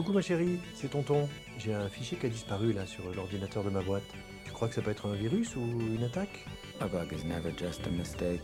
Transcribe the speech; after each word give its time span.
Coucou 0.00 0.14
ma 0.14 0.22
chérie, 0.22 0.58
c'est 0.74 0.88
tonton. 0.88 1.28
J'ai 1.58 1.74
un 1.74 1.86
fichier 1.90 2.16
qui 2.16 2.24
a 2.24 2.30
disparu 2.30 2.72
là 2.72 2.86
sur 2.86 3.04
l'ordinateur 3.14 3.62
de 3.62 3.68
ma 3.68 3.82
boîte. 3.82 4.10
Tu 4.46 4.50
crois 4.50 4.66
que 4.66 4.74
ça 4.74 4.80
peut 4.80 4.92
être 4.92 5.06
un 5.06 5.12
virus 5.12 5.56
ou 5.56 5.60
une 5.60 6.02
attaque? 6.02 6.46
A 6.80 6.88
bug 6.88 7.12
is 7.12 7.22
never 7.26 7.52
just 7.54 7.86
a 7.86 7.90
mistake. 7.90 8.40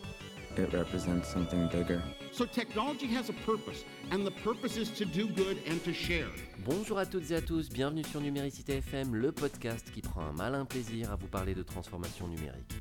It 0.55 0.71
represents 0.71 1.23
something 1.23 1.67
bigger. 1.69 1.99
So 2.31 2.45
technology 2.45 3.07
has 3.07 3.31
a 3.31 3.33
purpose, 3.43 3.85
and 4.11 4.19
the 4.19 4.31
purpose 4.43 4.77
is 4.77 4.91
to 4.99 5.05
do 5.05 5.25
good 5.29 5.57
and 5.67 5.79
to 5.83 5.93
share. 5.93 6.27
Bonjour 6.59 6.99
à 6.99 7.07
toutes 7.07 7.31
et 7.31 7.35
à 7.35 7.41
tous, 7.41 7.69
bienvenue 7.69 8.03
sur 8.03 8.21
Numéricité 8.21 8.73
FM, 8.73 9.15
le 9.15 9.31
podcast 9.31 9.89
qui 9.91 10.01
prend 10.01 10.21
un 10.21 10.33
malin 10.33 10.63
plaisir 10.63 11.11
à 11.11 11.15
vous 11.15 11.25
parler 11.27 11.55
de 11.55 11.63
transformation 11.63 12.27
numérique. 12.27 12.76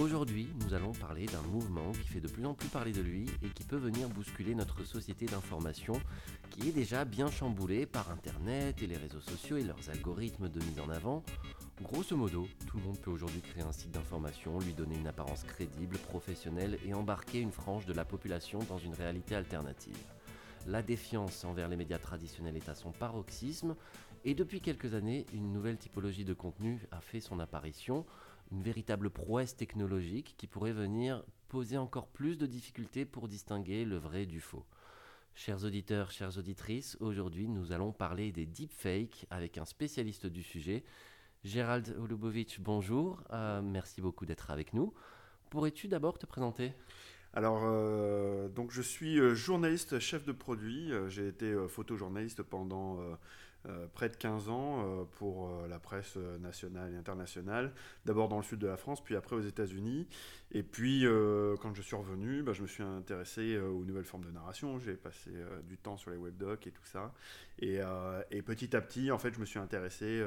Aujourd'hui, 0.00 0.48
nous 0.64 0.74
allons 0.74 0.90
parler 0.90 1.26
d'un 1.26 1.42
mouvement 1.42 1.92
qui 1.92 2.08
fait 2.08 2.20
de 2.20 2.26
plus 2.26 2.44
en 2.44 2.52
plus 2.52 2.68
parler 2.68 2.90
de 2.90 3.00
lui 3.00 3.26
et 3.44 3.48
qui 3.48 3.62
peut 3.62 3.76
venir 3.76 4.08
bousculer 4.08 4.56
notre 4.56 4.82
société 4.82 5.26
d'information 5.26 6.00
qui 6.50 6.68
est 6.68 6.72
déjà 6.72 7.04
bien 7.04 7.30
chamboulée 7.30 7.86
par 7.86 8.10
Internet 8.10 8.82
et 8.82 8.88
les 8.88 8.96
réseaux 8.96 9.20
sociaux 9.20 9.56
et 9.56 9.62
leurs 9.62 9.88
algorithmes 9.88 10.48
de 10.48 10.58
mise 10.58 10.80
en 10.80 10.88
avant. 10.90 11.22
Grosso 11.80 12.16
modo, 12.16 12.48
tout 12.66 12.78
le 12.78 12.82
monde 12.82 12.98
peut 12.98 13.12
aujourd'hui 13.12 13.40
créer 13.40 13.62
un 13.62 13.70
site 13.70 13.92
d'information, 13.92 14.58
lui 14.58 14.74
donner 14.74 14.96
une 14.96 15.06
apparence 15.06 15.44
crédible, 15.44 15.96
professionnelle 15.98 16.76
et 16.84 16.92
embarquer 16.92 17.38
une 17.38 17.52
frange 17.52 17.86
de 17.86 17.92
la 17.92 18.04
population 18.04 18.58
dans 18.68 18.78
une 18.78 18.94
réalité 18.94 19.36
alternative. 19.36 19.96
La 20.66 20.82
défiance 20.82 21.44
envers 21.44 21.68
les 21.68 21.76
médias 21.76 21.98
traditionnels 21.98 22.56
est 22.56 22.68
à 22.68 22.74
son 22.74 22.90
paroxysme 22.90 23.76
et 24.24 24.34
depuis 24.34 24.60
quelques 24.60 24.94
années, 24.94 25.26
une 25.34 25.52
nouvelle 25.52 25.76
typologie 25.76 26.24
de 26.24 26.34
contenu 26.34 26.80
a 26.90 27.00
fait 27.00 27.20
son 27.20 27.38
apparition, 27.38 28.06
une 28.50 28.62
véritable 28.62 29.10
prouesse 29.10 29.56
technologique 29.56 30.34
qui 30.36 30.46
pourrait 30.46 30.72
venir 30.72 31.24
poser 31.48 31.78
encore 31.78 32.08
plus 32.08 32.36
de 32.36 32.46
difficultés 32.46 33.04
pour 33.04 33.28
distinguer 33.28 33.84
le 33.84 33.96
vrai 33.96 34.26
du 34.26 34.40
faux. 34.40 34.64
Chers 35.36 35.64
auditeurs, 35.64 36.10
chères 36.10 36.38
auditrices, 36.38 36.96
aujourd'hui 37.00 37.48
nous 37.48 37.72
allons 37.72 37.92
parler 37.92 38.30
des 38.30 38.46
deepfakes 38.46 39.26
avec 39.30 39.58
un 39.58 39.64
spécialiste 39.64 40.26
du 40.26 40.42
sujet. 40.42 40.84
Gérald 41.42 41.94
Olubovic, 42.00 42.58
bonjour, 42.60 43.22
euh, 43.32 43.60
merci 43.60 44.00
beaucoup 44.00 44.26
d'être 44.26 44.50
avec 44.50 44.72
nous. 44.72 44.94
Pourrais-tu 45.50 45.88
d'abord 45.88 46.18
te 46.18 46.26
présenter? 46.26 46.72
Alors, 47.32 47.62
euh, 47.64 48.48
donc 48.48 48.70
je 48.70 48.80
suis 48.80 49.18
euh, 49.18 49.34
journaliste 49.34 49.98
chef 49.98 50.24
de 50.24 50.32
produit. 50.32 50.92
J'ai 51.08 51.26
été 51.26 51.52
photojournaliste 51.68 52.42
pendant 52.42 53.00
euh, 53.66 53.86
près 53.94 54.10
de 54.10 54.16
15 54.16 54.50
ans 54.50 54.84
euh, 54.84 55.04
pour 55.12 55.48
euh, 55.48 55.66
la 55.68 55.78
presse 55.78 56.16
nationale 56.40 56.92
et 56.92 56.96
internationale. 56.96 57.72
D'abord 58.04 58.28
dans 58.28 58.36
le 58.36 58.42
sud 58.42 58.58
de 58.58 58.66
la 58.66 58.76
France, 58.76 59.02
puis 59.02 59.16
après 59.16 59.36
aux 59.36 59.40
États-Unis. 59.40 60.06
Et 60.52 60.62
puis, 60.62 61.04
quand 61.60 61.74
je 61.74 61.82
suis 61.82 61.96
revenu, 61.96 62.42
bah, 62.42 62.52
je 62.52 62.62
me 62.62 62.66
suis 62.66 62.82
intéressé 62.82 63.58
aux 63.58 63.84
nouvelles 63.84 64.04
formes 64.04 64.24
de 64.24 64.30
narration. 64.30 64.78
J'ai 64.78 64.94
passé 64.94 65.30
du 65.64 65.76
temps 65.78 65.96
sur 65.96 66.12
les 66.12 66.16
webdocs 66.16 66.64
et 66.68 66.70
tout 66.70 66.84
ça. 66.84 67.12
Et, 67.58 67.80
et 68.30 68.42
petit 68.42 68.76
à 68.76 68.80
petit, 68.80 69.10
en 69.10 69.18
fait, 69.18 69.34
je 69.34 69.40
me 69.40 69.44
suis 69.44 69.58
intéressé 69.58 70.24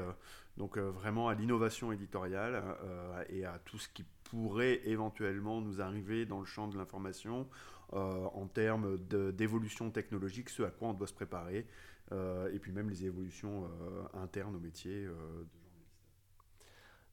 donc 0.58 0.78
vraiment 0.78 1.30
à 1.30 1.34
l'innovation 1.34 1.94
éditoriale 1.94 2.62
et 3.30 3.46
à 3.46 3.58
tout 3.64 3.78
ce 3.78 3.88
qui 3.88 4.04
pourrait 4.26 4.82
éventuellement 4.84 5.62
nous 5.62 5.80
arriver 5.80 6.26
dans 6.26 6.42
le 6.42 6.46
champ 6.46 6.68
de 6.68 6.78
l'information 6.78 7.48
en 7.94 8.48
termes 8.48 8.98
d'évolution 8.98 9.92
technologique, 9.92 10.50
ce 10.50 10.64
à 10.64 10.72
quoi 10.72 10.90
on 10.90 10.94
doit 10.94 11.08
se 11.08 11.14
préparer, 11.14 11.66
et 12.12 12.60
puis 12.60 12.72
même 12.72 12.90
les 12.90 13.06
évolutions 13.06 13.66
euh, 13.66 14.04
internes 14.14 14.56
au 14.56 14.60
métier 14.60 15.06
euh, 15.06 15.12
de 15.12 15.50
journaliste. 15.60 15.98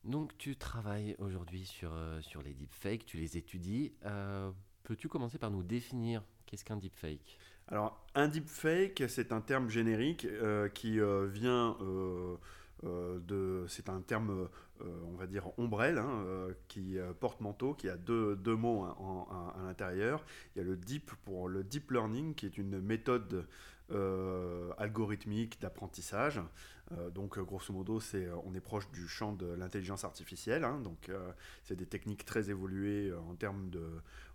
Donc 0.04 0.36
tu 0.38 0.56
travailles 0.56 1.16
aujourd'hui 1.18 1.64
sur, 1.66 1.92
euh, 1.94 2.20
sur 2.20 2.42
les 2.42 2.54
deepfakes, 2.54 3.06
tu 3.06 3.16
les 3.16 3.36
étudies. 3.36 3.92
Euh, 4.04 4.50
Peux-tu 4.82 5.08
commencer 5.08 5.38
par 5.38 5.50
nous 5.50 5.62
définir 5.62 6.22
qu'est-ce 6.46 6.64
qu'un 6.64 6.76
deepfake? 6.76 7.40
Alors, 7.68 8.06
un 8.14 8.28
deepfake, 8.28 9.04
c'est 9.08 9.32
un 9.32 9.40
terme 9.40 9.70
générique 9.70 10.26
euh, 10.26 10.68
qui 10.68 11.00
euh, 11.00 11.26
vient 11.26 11.76
euh, 11.80 12.36
euh, 12.84 13.18
de. 13.20 13.64
C'est 13.66 13.88
un 13.88 14.02
terme, 14.02 14.48
euh, 14.82 14.84
on 15.06 15.14
va 15.16 15.26
dire, 15.26 15.58
ombrelle, 15.58 15.96
hein, 15.96 16.22
euh, 16.26 16.52
qui 16.68 16.98
euh, 16.98 17.14
porte 17.14 17.40
manteau, 17.40 17.72
qui 17.72 17.88
a 17.88 17.96
deux, 17.96 18.36
deux 18.36 18.56
mots 18.56 18.82
hein, 18.82 18.94
en- 18.98 19.26
en- 19.30 19.58
à 19.58 19.62
l'intérieur. 19.64 20.26
Il 20.54 20.58
y 20.58 20.60
a 20.60 20.64
le 20.64 20.76
deep 20.76 21.10
pour 21.24 21.48
le 21.48 21.64
deep 21.64 21.90
learning, 21.90 22.34
qui 22.34 22.44
est 22.44 22.58
une 22.58 22.78
méthode 22.80 23.46
euh, 23.94 24.72
algorithmique 24.78 25.60
d'apprentissage. 25.60 26.40
Euh, 26.92 27.10
donc, 27.10 27.38
euh, 27.38 27.42
grosso 27.42 27.72
modo, 27.72 28.00
c'est, 28.00 28.26
euh, 28.26 28.36
on 28.44 28.54
est 28.54 28.60
proche 28.60 28.90
du 28.90 29.08
champ 29.08 29.32
de 29.32 29.46
l'intelligence 29.46 30.04
artificielle. 30.04 30.64
hein, 30.64 30.80
donc, 30.80 31.10
c'est 31.64 31.76
des 31.76 31.86
techniques 31.86 32.24
très 32.24 32.50
évoluées 32.50 33.12
en 33.12 33.34
termes 33.34 33.70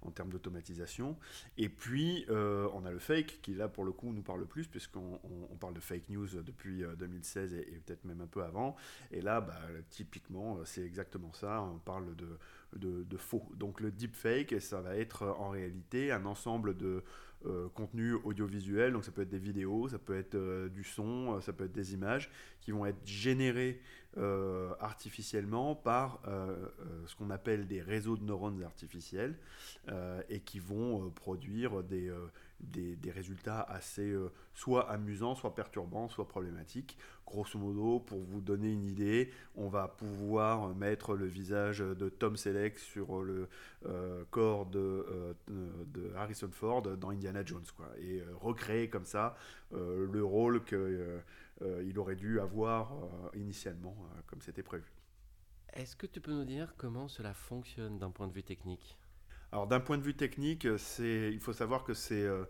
en 0.02 0.12
termes 0.12 0.30
d'automatisation. 0.30 1.18
Et 1.58 1.70
puis, 1.70 2.26
on 2.30 2.86
a 2.86 2.92
le 2.92 3.00
fake, 3.00 3.40
qui 3.42 3.54
là, 3.54 3.68
pour 3.68 3.84
le 3.84 3.92
coup, 3.92 4.12
nous 4.14 4.22
parle 4.22 4.40
le 4.40 4.46
plus, 4.46 4.68
puisqu'on 4.68 5.20
on, 5.24 5.54
on 5.54 5.56
parle 5.58 5.74
de 5.74 5.80
fake 5.80 6.10
news 6.10 6.28
depuis 6.42 6.84
euh, 6.84 6.96
2016 6.96 7.54
et, 7.54 7.82
peut-être 7.86 8.06
même 8.06 8.22
un 8.22 8.28
peu 8.28 8.44
avant. 8.44 8.76
Et 9.12 9.22
là, 9.22 9.42
bah, 9.42 9.60
typiquement, 9.90 10.60
c'est 10.66 10.84
exactement 10.84 11.34
ça. 11.34 11.62
On 11.62 11.80
parle 11.80 12.16
de, 12.16 12.38
de, 12.78 13.18
faux. 13.18 13.44
Donc, 13.56 13.82
le 13.82 13.92
deepfake, 13.92 14.62
ça 14.62 14.82
va 14.82 14.96
être 14.96 15.26
en 15.28 15.50
réalité 15.50 16.12
un 16.12 16.26
ensemble 16.26 16.78
de 16.78 17.04
euh, 17.46 17.70
contenus 17.70 18.16
audiovisuels. 18.26 18.92
Donc, 18.92 19.06
ça 19.06 19.14
peut 19.14 19.22
être 19.22 19.30
des 19.30 19.40
vidéos, 19.40 19.88
ça 19.88 19.98
peut 19.98 20.18
être 20.18 20.36
euh, 20.36 20.68
du 20.68 20.84
son, 20.84 21.36
euh, 21.36 21.40
ça 21.40 21.54
peut 21.54 21.64
être 21.64 21.72
des 21.72 21.94
images 21.94 22.30
qui 22.60 22.72
vont 22.72 22.86
être 22.86 23.00
générées 23.06 23.82
artificiellement 24.80 25.76
par 25.76 26.20
ce 27.06 27.16
qu'on 27.16 27.30
appelle 27.30 27.68
des 27.68 27.80
réseaux 27.80 28.18
de 28.18 28.24
neurones 28.24 28.64
artificiels 28.64 29.38
et 30.30 30.40
qui 30.40 30.60
vont 30.60 31.12
produire 31.12 31.84
des, 31.84 32.12
des, 32.60 33.12
résultats 33.12 33.62
assez 33.62 34.10
euh, 34.10 34.32
soit 34.54 34.90
amusants, 34.90 35.36
soit 35.36 35.56
perturbants, 35.56 36.10
soit 36.10 36.28
problématiques. 36.28 36.98
Grosso 37.26 37.58
modo, 37.58 38.00
pour 38.00 38.20
vous 38.20 38.42
donner 38.42 38.72
une 38.72 38.86
idée, 38.86 39.32
on 39.56 39.68
va 39.68 39.88
pouvoir 39.88 40.74
mettre 40.76 41.16
le 41.16 41.26
visage 41.26 41.80
de 41.80 42.10
Tom 42.10 42.38
Selleck 42.38 42.78
sur 42.80 43.22
le 43.24 43.48
euh, 43.86 44.24
corps 44.32 44.66
de, 44.66 44.80
euh, 44.80 45.34
de 45.48 46.14
Harrison 46.16 46.50
Ford 46.52 46.82
dans 46.82 47.10
Indiana 47.10 47.44
Jones, 47.46 47.66
quoi, 47.76 47.88
et 48.00 48.24
recréer 48.40 48.90
comme 48.90 49.06
ça 49.06 49.36
le 49.72 50.24
rôle 50.24 50.64
qu'il 50.64 51.22
il 51.84 52.00
aurait 52.00 52.16
dû 52.16 52.40
avoir 52.40 52.94
initialement, 53.36 53.96
comme 54.26 54.42
c'était 54.42 54.64
prévu. 54.64 54.92
Est-ce 55.74 55.96
que 55.96 56.08
tu 56.08 56.20
peux 56.20 56.34
nous 56.34 56.46
dire 56.46 56.74
comment 56.78 57.08
cela 57.08 57.34
fonctionne 57.34 58.00
d'un 58.00 58.10
point 58.10 58.28
de 58.28 58.34
vue 58.34 58.44
technique? 58.44 58.98
Alors 59.52 59.68
d'un 59.68 59.80
point 59.80 59.98
de 59.98 60.04
vue 60.04 60.16
technique, 60.16 60.68
il 61.00 61.40
faut 61.40 61.54
savoir 61.54 61.84
que 61.84 61.94
ces, 61.94 62.22
euh, 62.24 62.44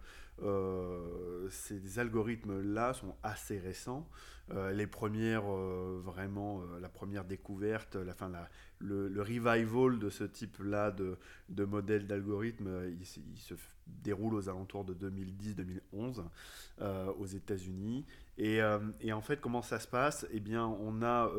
euh, 0.43 1.47
ces 1.49 1.99
algorithmes-là 1.99 2.93
sont 2.93 3.15
assez 3.23 3.57
récents. 3.57 4.07
Euh, 4.51 4.71
les 4.71 4.87
premières, 4.87 5.43
vraiment, 5.43 6.61
la 6.81 6.89
première 6.89 7.23
découverte, 7.23 7.95
la, 7.95 8.13
fin, 8.13 8.31
le, 8.79 9.21
revival 9.21 9.99
de 9.99 10.09
ce 10.09 10.23
type-là 10.25 10.91
de, 10.91 11.17
de 11.49 11.65
modèle 11.65 12.07
d'algorithme, 12.07 12.69
il, 12.99 13.05
se- 13.05 13.53
déroule 13.87 14.35
aux 14.35 14.49
alentours 14.49 14.83
de 14.85 14.93
2010-2011 14.93 16.23
euh, 16.81 17.05
aux 17.17 17.25
États-Unis. 17.25 18.05
Et, 18.37 18.59
et 19.01 19.11
en 19.13 19.21
fait, 19.21 19.39
comment 19.41 19.61
ça 19.61 19.79
se 19.79 19.87
passe? 19.87 20.25
Eh 20.31 20.39
bien, 20.39 20.65
on 20.65 21.01
a 21.01 21.29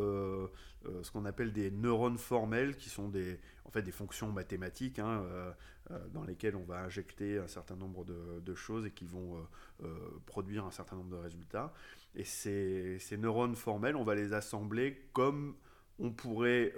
ce 1.03 1.11
qu'on 1.11 1.25
appelle 1.25 1.53
des 1.53 1.71
neurones 1.71 2.19
formels, 2.19 2.77
qui 2.77 2.91
sont 2.91 3.09
des, 3.09 3.41
en 3.71 3.73
fait, 3.73 3.83
des 3.83 3.93
fonctions 3.93 4.33
mathématiques, 4.33 4.99
hein, 4.99 5.23
euh, 5.23 5.53
euh, 5.93 6.09
dans 6.09 6.25
lesquelles 6.25 6.57
on 6.57 6.65
va 6.65 6.81
injecter 6.81 7.39
un 7.39 7.47
certain 7.47 7.77
nombre 7.77 8.05
de, 8.05 8.55
choses 8.57 8.85
et 8.85 8.91
qui 8.91 9.05
vont 9.05 9.47
euh, 9.85 9.87
produire 10.27 10.65
un 10.65 10.73
certain 10.73 10.97
nombre 10.97 11.11
de 11.11 11.23
résultats. 11.23 11.73
Et 12.17 12.25
ces, 12.25 12.99
neurones 13.17 13.55
formels, 13.55 13.95
on 13.95 14.03
va 14.03 14.17
les 14.17 14.33
assembler 14.33 15.09
comme 15.13 15.55
on 16.01 16.11
pourrait 16.11 16.75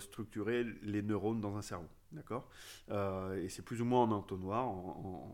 structurer 0.00 0.64
les 0.82 1.00
neurones 1.00 1.40
dans 1.40 1.56
un 1.56 1.62
cerveau. 1.62 1.88
Et 2.12 3.48
c'est 3.48 3.62
plus 3.62 3.80
ou 3.80 3.86
moins 3.86 4.02
en 4.02 4.10
entonnoir. 4.10 4.68
On, 4.68 5.32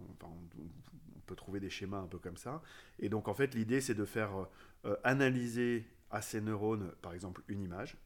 peut 1.27 1.37
trouver 1.37 1.61
des 1.61 1.71
schémas 1.71 1.99
un 1.99 2.07
peu 2.07 2.19
comme 2.19 2.37
ça. 2.37 2.63
Et 2.99 3.09
donc, 3.09 3.27
en 3.29 3.35
fait, 3.35 3.55
l'idée, 3.55 3.81
c'est 3.81 3.95
de 3.95 4.05
faire 4.05 4.31
analyser 5.03 5.87
à 6.11 6.23
ces 6.23 6.41
neurones, 6.41 6.93
par 7.03 7.15
exemple, 7.15 7.43
une 7.49 7.63
image. 7.63 7.97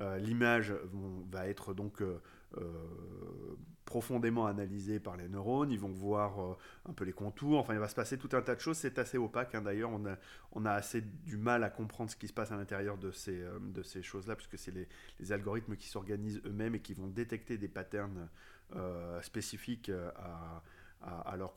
Euh, 0.00 0.18
L'image 0.18 0.74
va 1.30 1.48
être 1.48 1.72
donc 1.72 2.02
euh, 2.02 2.20
euh, 2.58 2.62
profondément 3.84 4.46
analysée 4.46 5.00
par 5.00 5.16
les 5.16 5.28
neurones. 5.28 5.70
Ils 5.70 5.78
vont 5.78 5.92
voir 5.92 6.58
un 6.86 6.92
peu 6.92 7.04
les 7.04 7.12
contours. 7.12 7.58
Enfin, 7.58 7.74
il 7.74 7.80
va 7.80 7.88
se 7.88 7.94
passer 7.94 8.18
tout 8.18 8.28
un 8.32 8.42
tas 8.42 8.54
de 8.54 8.60
choses. 8.60 8.76
C'est 8.76 8.98
assez 8.98 9.16
opaque. 9.16 9.54
hein. 9.54 9.62
D'ailleurs, 9.62 9.90
on 10.52 10.64
a, 10.64 10.70
assez 10.72 11.00
du 11.00 11.36
mal 11.36 11.64
à 11.64 11.70
comprendre 11.70 12.10
ce 12.10 12.16
qui 12.16 12.28
se 12.28 12.32
passe 12.32 12.52
à 12.52 12.56
l'intérieur 12.56 12.98
de 12.98 13.10
ces, 13.12 14.02
choses-là, 14.02 14.34
puisque 14.36 14.58
c'est 14.58 14.72
les, 14.72 15.32
algorithmes 15.32 15.76
qui 15.76 15.88
s'organisent 15.88 16.42
eux-mêmes 16.44 16.74
et 16.74 16.80
qui 16.80 16.94
vont 16.94 17.06
détecter 17.06 17.58
des 17.58 17.68
patterns 17.68 18.28
spécifiques 19.22 19.90
à, 21.00 21.36
leur, 21.36 21.54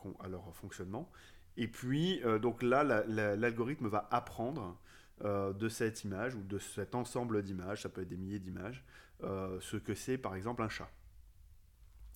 fonctionnement. 0.54 1.10
Et 1.58 1.68
puis, 1.68 2.22
donc 2.42 2.62
là, 2.62 2.84
la- 2.84 3.06
la- 3.08 3.36
l'algorithme 3.36 3.88
va 3.88 4.08
apprendre 4.12 4.78
euh, 5.26 5.54
de 5.54 5.68
cette 5.70 6.04
image 6.04 6.36
ou 6.36 6.44
de 6.44 6.58
cet 6.58 6.96
ensemble 6.96 7.42
d'images, 7.44 7.84
ça 7.84 7.90
peut 7.90 8.02
être 8.02 8.08
des 8.08 8.18
milliers 8.18 8.40
d'images, 8.40 8.84
euh, 9.24 9.58
ce 9.60 9.78
que 9.78 9.94
c'est 9.94 10.18
par 10.18 10.36
exemple 10.36 10.62
un 10.62 10.70
chat. 10.70 10.90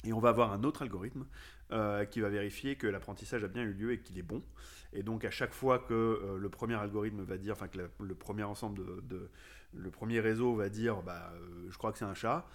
Et 0.05 0.13
on 0.13 0.19
va 0.19 0.29
avoir 0.29 0.53
un 0.53 0.63
autre 0.63 0.81
algorithme 0.81 1.25
euh, 1.71 2.05
qui 2.05 2.21
va 2.21 2.29
vérifier 2.29 2.75
que 2.75 2.87
l'apprentissage 2.87 3.43
a 3.43 3.47
bien 3.47 3.63
eu 3.63 3.73
lieu 3.73 3.91
et 3.93 3.99
qu'il 3.99 4.17
est 4.17 4.23
bon. 4.23 4.41
Et 4.93 5.03
donc 5.03 5.25
à 5.25 5.31
chaque 5.31 5.53
fois 5.53 5.79
que 5.79 6.37
le 6.39 6.49
premier 6.49 6.75
algorithme 6.75 7.23
va 7.23 7.37
dire, 7.37 7.53
enfin 7.53 7.67
que 7.67 7.79
le 7.99 8.15
premier 8.15 8.43
ensemble 8.43 9.05
de, 9.07 9.29
le 9.73 9.91
premier 9.91 10.19
réseau 10.19 10.55
va 10.55 10.69
dire, 10.69 11.01
bah, 11.01 11.33
je 11.69 11.77
crois 11.77 11.91
que 11.91 11.97
c'est 11.97 12.05
un 12.05 12.13
chat, 12.13 12.45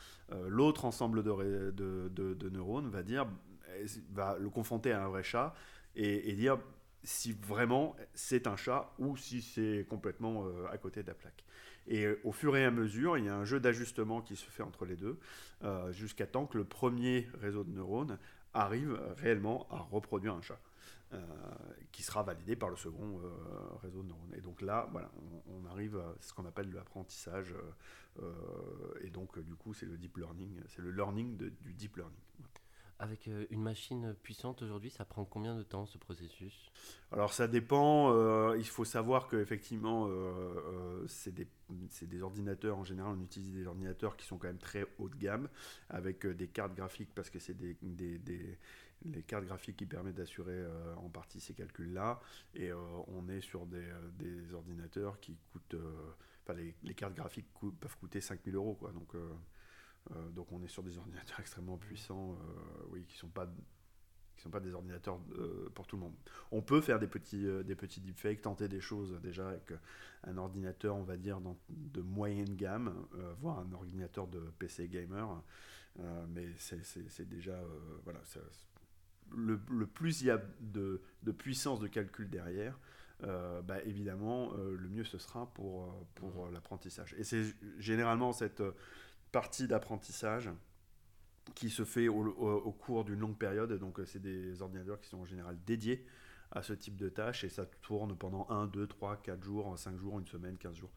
l'autre 0.47 0.85
ensemble 0.85 1.23
de, 1.23 2.49
neurones 2.51 2.89
va 2.91 3.03
dire, 3.03 3.27
va 4.13 4.39
le 4.39 4.51
confronter 4.51 4.93
à 4.93 5.05
un 5.05 5.09
vrai 5.09 5.25
chat 5.25 5.55
et, 5.97 6.33
dire 6.35 6.59
si 7.09 7.33
vraiment 7.33 7.97
c'est 8.15 8.47
un 8.47 8.57
chat 8.57 8.93
ou 8.99 9.17
si 9.17 9.43
c'est 9.43 9.87
complètement 9.89 10.47
à 10.71 10.77
côté 10.79 11.03
de 11.03 11.09
la 11.09 11.15
plaque. 11.15 11.45
Et 11.87 12.07
au 12.23 12.33
fur 12.33 12.57
et 12.57 12.65
à 12.65 12.71
mesure, 12.71 13.17
il 13.17 13.25
y 13.25 13.29
a 13.29 13.35
un 13.35 13.45
jeu 13.45 13.61
d'ajustement 13.61 14.21
qui 14.21 14.37
se 14.37 14.45
fait 14.45 14.63
entre 14.63 14.85
les 14.85 14.97
deux, 14.97 15.19
jusqu'à 15.91 16.27
temps 16.27 16.47
que 16.47 16.59
le 16.59 16.65
premier 16.65 17.27
réseau 17.41 17.65
de 17.65 17.71
neurones 17.71 18.19
arrive 18.53 19.01
réellement 19.17 19.67
à 19.71 19.79
reproduire 19.79 20.35
un 20.35 20.43
chat. 20.43 20.61
Euh, 21.15 21.23
qui 21.91 22.03
sera 22.03 22.23
validé 22.23 22.55
par 22.55 22.69
le 22.69 22.77
second 22.77 23.19
euh, 23.25 23.31
réseau 23.83 24.03
de 24.03 24.09
neurones. 24.09 24.35
Et 24.37 24.43
donc 24.43 24.61
là, 24.61 24.87
voilà, 24.93 25.11
on, 25.47 25.65
arrive 25.65 25.97
à 25.97 26.15
ce 26.21 26.35
qu'on 26.35 26.45
appelle 26.45 26.71
l'apprentissage. 26.71 27.55
Euh, 28.21 28.31
et 29.01 29.09
donc, 29.09 29.39
du 29.39 29.55
coup, 29.55 29.73
c'est 29.73 29.87
le 29.87 29.97
deep 29.97 30.19
learning, 30.19 30.61
c'est 30.69 30.83
le 30.83 30.91
learning 30.91 31.39
du 31.63 31.73
deep 31.73 31.97
learning. 31.97 32.21
Avec 33.01 33.27
une 33.27 33.63
machine 33.63 34.15
puissante 34.23 34.61
aujourd'hui, 34.63 34.91
ça 34.91 35.05
prend 35.05 35.25
combien 35.25 35.57
de 35.57 35.63
temps 35.63 35.87
ce 35.87 35.99
processus? 35.99 36.73
Alors 37.13 37.33
ça 37.33 37.47
dépend. 37.47 38.13
il 38.55 38.67
faut 38.67 38.85
savoir 38.85 39.29
qu'effectivement, 39.29 40.07
euh, 40.09 41.05
c'est 41.07 41.33
des, 41.33 42.23
ordinateurs. 42.23 42.77
En 42.77 42.85
général, 42.85 43.15
on 43.17 43.23
utilise 43.23 43.53
des 43.53 43.67
ordinateurs 43.67 44.17
qui 44.17 44.27
sont 44.27 44.37
quand 44.37 44.49
même 44.49 44.59
très 44.59 44.85
haut 44.99 45.09
de 45.09 45.17
gamme, 45.17 45.49
avec 45.91 46.27
des 46.27 46.49
cartes 46.49 46.75
graphiques 46.75 47.15
parce 47.15 47.31
que 47.31 47.39
c'est 47.39 47.55
les 49.05 49.23
cartes 49.23 49.45
graphiques 49.45 49.77
qui 49.77 49.87
permettent 49.87 50.17
d'assurer 50.17 50.53
euh, 50.53 50.95
en 50.97 51.09
partie 51.09 51.41
ces 51.41 51.55
calculs-là. 51.55 52.21
Et 52.55 52.71
euh, 52.71 52.77
on 53.09 53.29
est 53.29 53.41
sur 53.41 53.67
des, 53.67 53.79
euh, 53.79 54.55
ordinateurs 54.55 55.21
qui 55.21 55.37
coûtent. 55.53 55.77
Enfin, 56.43 56.59
les, 56.59 56.75
les, 56.83 56.95
cartes 56.95 57.15
graphiques 57.15 57.49
peuvent 57.81 57.97
coûter 57.99 58.21
5000 58.21 58.55
euros. 58.55 58.75
Quoi. 58.75 58.93
Donc, 58.93 59.15
donc 60.35 60.51
on 60.53 60.63
est 60.63 60.69
sur 60.69 60.83
des 60.83 60.97
ordinateurs 60.99 61.41
extrêmement 61.41 61.77
puissants, 61.77 62.37
oui, 62.91 63.05
qui 63.07 63.17
ne 63.17 63.21
sont 63.21 63.29
pas 63.29 63.49
qui 64.37 64.45
sont 64.45 64.51
pas 64.51 64.61
des 64.61 64.73
ordinateurs 64.73 65.19
pour 65.75 65.89
tout 65.89 65.97
le 65.97 66.03
monde. 66.03 66.15
On 66.53 66.63
peut 66.63 66.81
faire 66.81 67.01
des 67.01 67.09
petits, 67.09 67.45
des 67.65 67.75
petits 67.75 68.01
deepfakes, 68.01 68.41
tenter 68.41 68.69
des 68.69 68.81
choses 68.81 69.19
déjà 69.21 69.49
avec 69.49 69.73
un 70.23 70.37
ordinateur, 70.37 70.95
on 70.95 71.03
va 71.03 71.17
dire, 71.17 71.41
dans, 71.41 71.59
de 71.69 72.01
moyenne 72.03 72.55
gamme, 72.55 72.95
voire 73.41 73.59
un 73.59 73.73
ordinateur 73.73 74.29
de 74.29 74.39
PC 74.61 74.87
gamer. 74.87 75.43
mais 76.29 76.47
c'est 76.57 77.29
déjà, 77.29 77.61
voilà, 78.05 78.21
ça, 78.23 78.39
le, 79.37 79.87
plus 79.87 80.23
il 80.23 80.29
y 80.29 80.31
a 80.31 80.41
de, 80.61 81.01
puissance 81.33 81.81
de 81.81 81.87
calcul 81.87 82.29
derrière, 82.31 82.79
euh, 83.25 83.63
bah, 83.63 83.83
évidemment, 83.85 84.53
euh, 84.55 84.77
le 84.77 84.89
mieux 84.89 85.05
ce 85.05 85.19
sera 85.19 85.53
pour, 85.55 85.85
euh, 85.85 85.87
pour 86.15 86.49
l'apprentissage. 86.51 87.15
Et 87.19 87.25
c'est 87.25 87.45
généralement 87.79 88.33
cette 88.33 88.63
partie 89.33 89.69
d'apprentissage 89.69 90.51
qui 91.55 91.71
se 91.71 91.85
fait 91.85 92.09
au, 92.09 92.73
cours 92.73 93.05
d'une 93.05 93.21
longue 93.21 93.39
période. 93.39 93.73
Donc, 93.73 94.01
c'est 94.07 94.21
des 94.21 94.61
ordinateurs 94.63 95.01
qui 95.01 95.09
sont 95.09 95.19
en 95.19 95.25
général 95.25 95.57
dédiés 95.65 96.07
à 96.51 96.63
ce 96.63 96.73
type 96.73 96.97
de 96.97 97.09
tâches 97.09 97.45
et 97.45 97.49
ça 97.49 97.67
tourne 97.83 98.17
pendant 98.17 98.49
1, 98.51 98.67
2, 98.69 98.87
3, 98.87 99.17
4 99.23 99.43
jours, 99.43 99.79
5 99.79 99.99
jours, 99.99 100.19
une 100.19 100.27
semaine, 100.27 100.57
15 100.57 100.77
jours. 100.77 100.93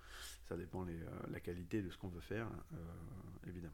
Ça 0.47 0.55
dépend 0.57 0.85
de 0.85 0.93
la 1.29 1.39
qualité 1.39 1.81
de 1.81 1.89
ce 1.89 1.97
qu'on 1.97 2.09
veut 2.09 2.21
faire, 2.21 2.47
évidemment. 3.47 3.73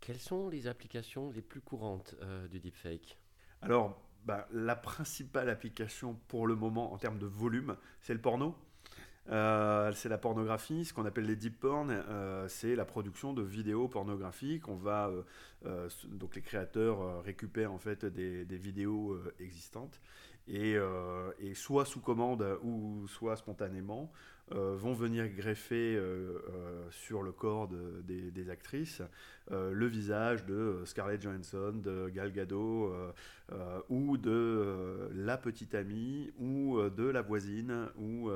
Quelles 0.00 0.20
sont 0.20 0.48
les 0.48 0.66
applications 0.66 1.30
les 1.30 1.42
plus 1.42 1.60
courantes 1.60 2.14
du 2.50 2.60
deepfake? 2.60 3.18
Alors, 3.60 4.00
bah, 4.24 4.46
la 4.52 4.76
principale 4.76 5.48
application 5.48 6.14
pour 6.28 6.46
le 6.46 6.54
moment 6.54 6.92
en 6.92 6.98
termes 6.98 7.18
de 7.18 7.26
volume, 7.26 7.76
c'est 8.00 8.14
le 8.14 8.20
porno. 8.20 8.54
Euh, 9.30 9.92
c'est 9.94 10.08
la 10.08 10.16
pornographie, 10.16 10.84
ce 10.84 10.94
qu'on 10.94 11.04
appelle 11.04 11.26
les 11.26 11.36
deep 11.36 11.60
porn, 11.60 11.90
euh, 11.90 12.48
c'est 12.48 12.74
la 12.74 12.86
production 12.86 13.34
de 13.34 13.42
vidéos 13.42 13.86
pornographiques. 13.88 14.68
On 14.68 14.76
va 14.76 15.10
euh, 15.66 15.88
donc 16.06 16.34
les 16.34 16.42
créateurs 16.42 17.22
récupèrent 17.22 17.72
en 17.72 17.78
fait 17.78 18.04
des, 18.06 18.44
vidéos 18.56 19.18
existantes 19.38 20.00
et, 20.46 20.76
et, 21.40 21.54
soit 21.54 21.84
sous 21.84 22.00
commande 22.00 22.58
ou 22.62 23.06
soit 23.06 23.36
spontanément 23.36 24.10
euh, 24.52 24.76
vont 24.76 24.94
venir 24.94 25.28
greffer 25.28 25.94
euh, 25.94 26.38
euh, 26.48 26.90
sur 26.90 27.22
le 27.22 27.32
corps 27.32 27.68
des, 27.68 28.50
actrices 28.50 29.02
le 29.50 29.86
visage 29.86 30.44
de 30.44 30.82
Scarlett 30.84 31.22
Johansson, 31.22 31.72
de 31.74 32.10
Gal 32.10 32.32
Gadot, 32.32 32.92
ou 33.88 34.16
de 34.18 35.08
la 35.14 35.38
petite 35.38 35.74
amie, 35.74 36.30
ou 36.38 36.78
de 36.82 37.04
la 37.04 37.22
voisine, 37.22 37.88
ou 37.96 38.30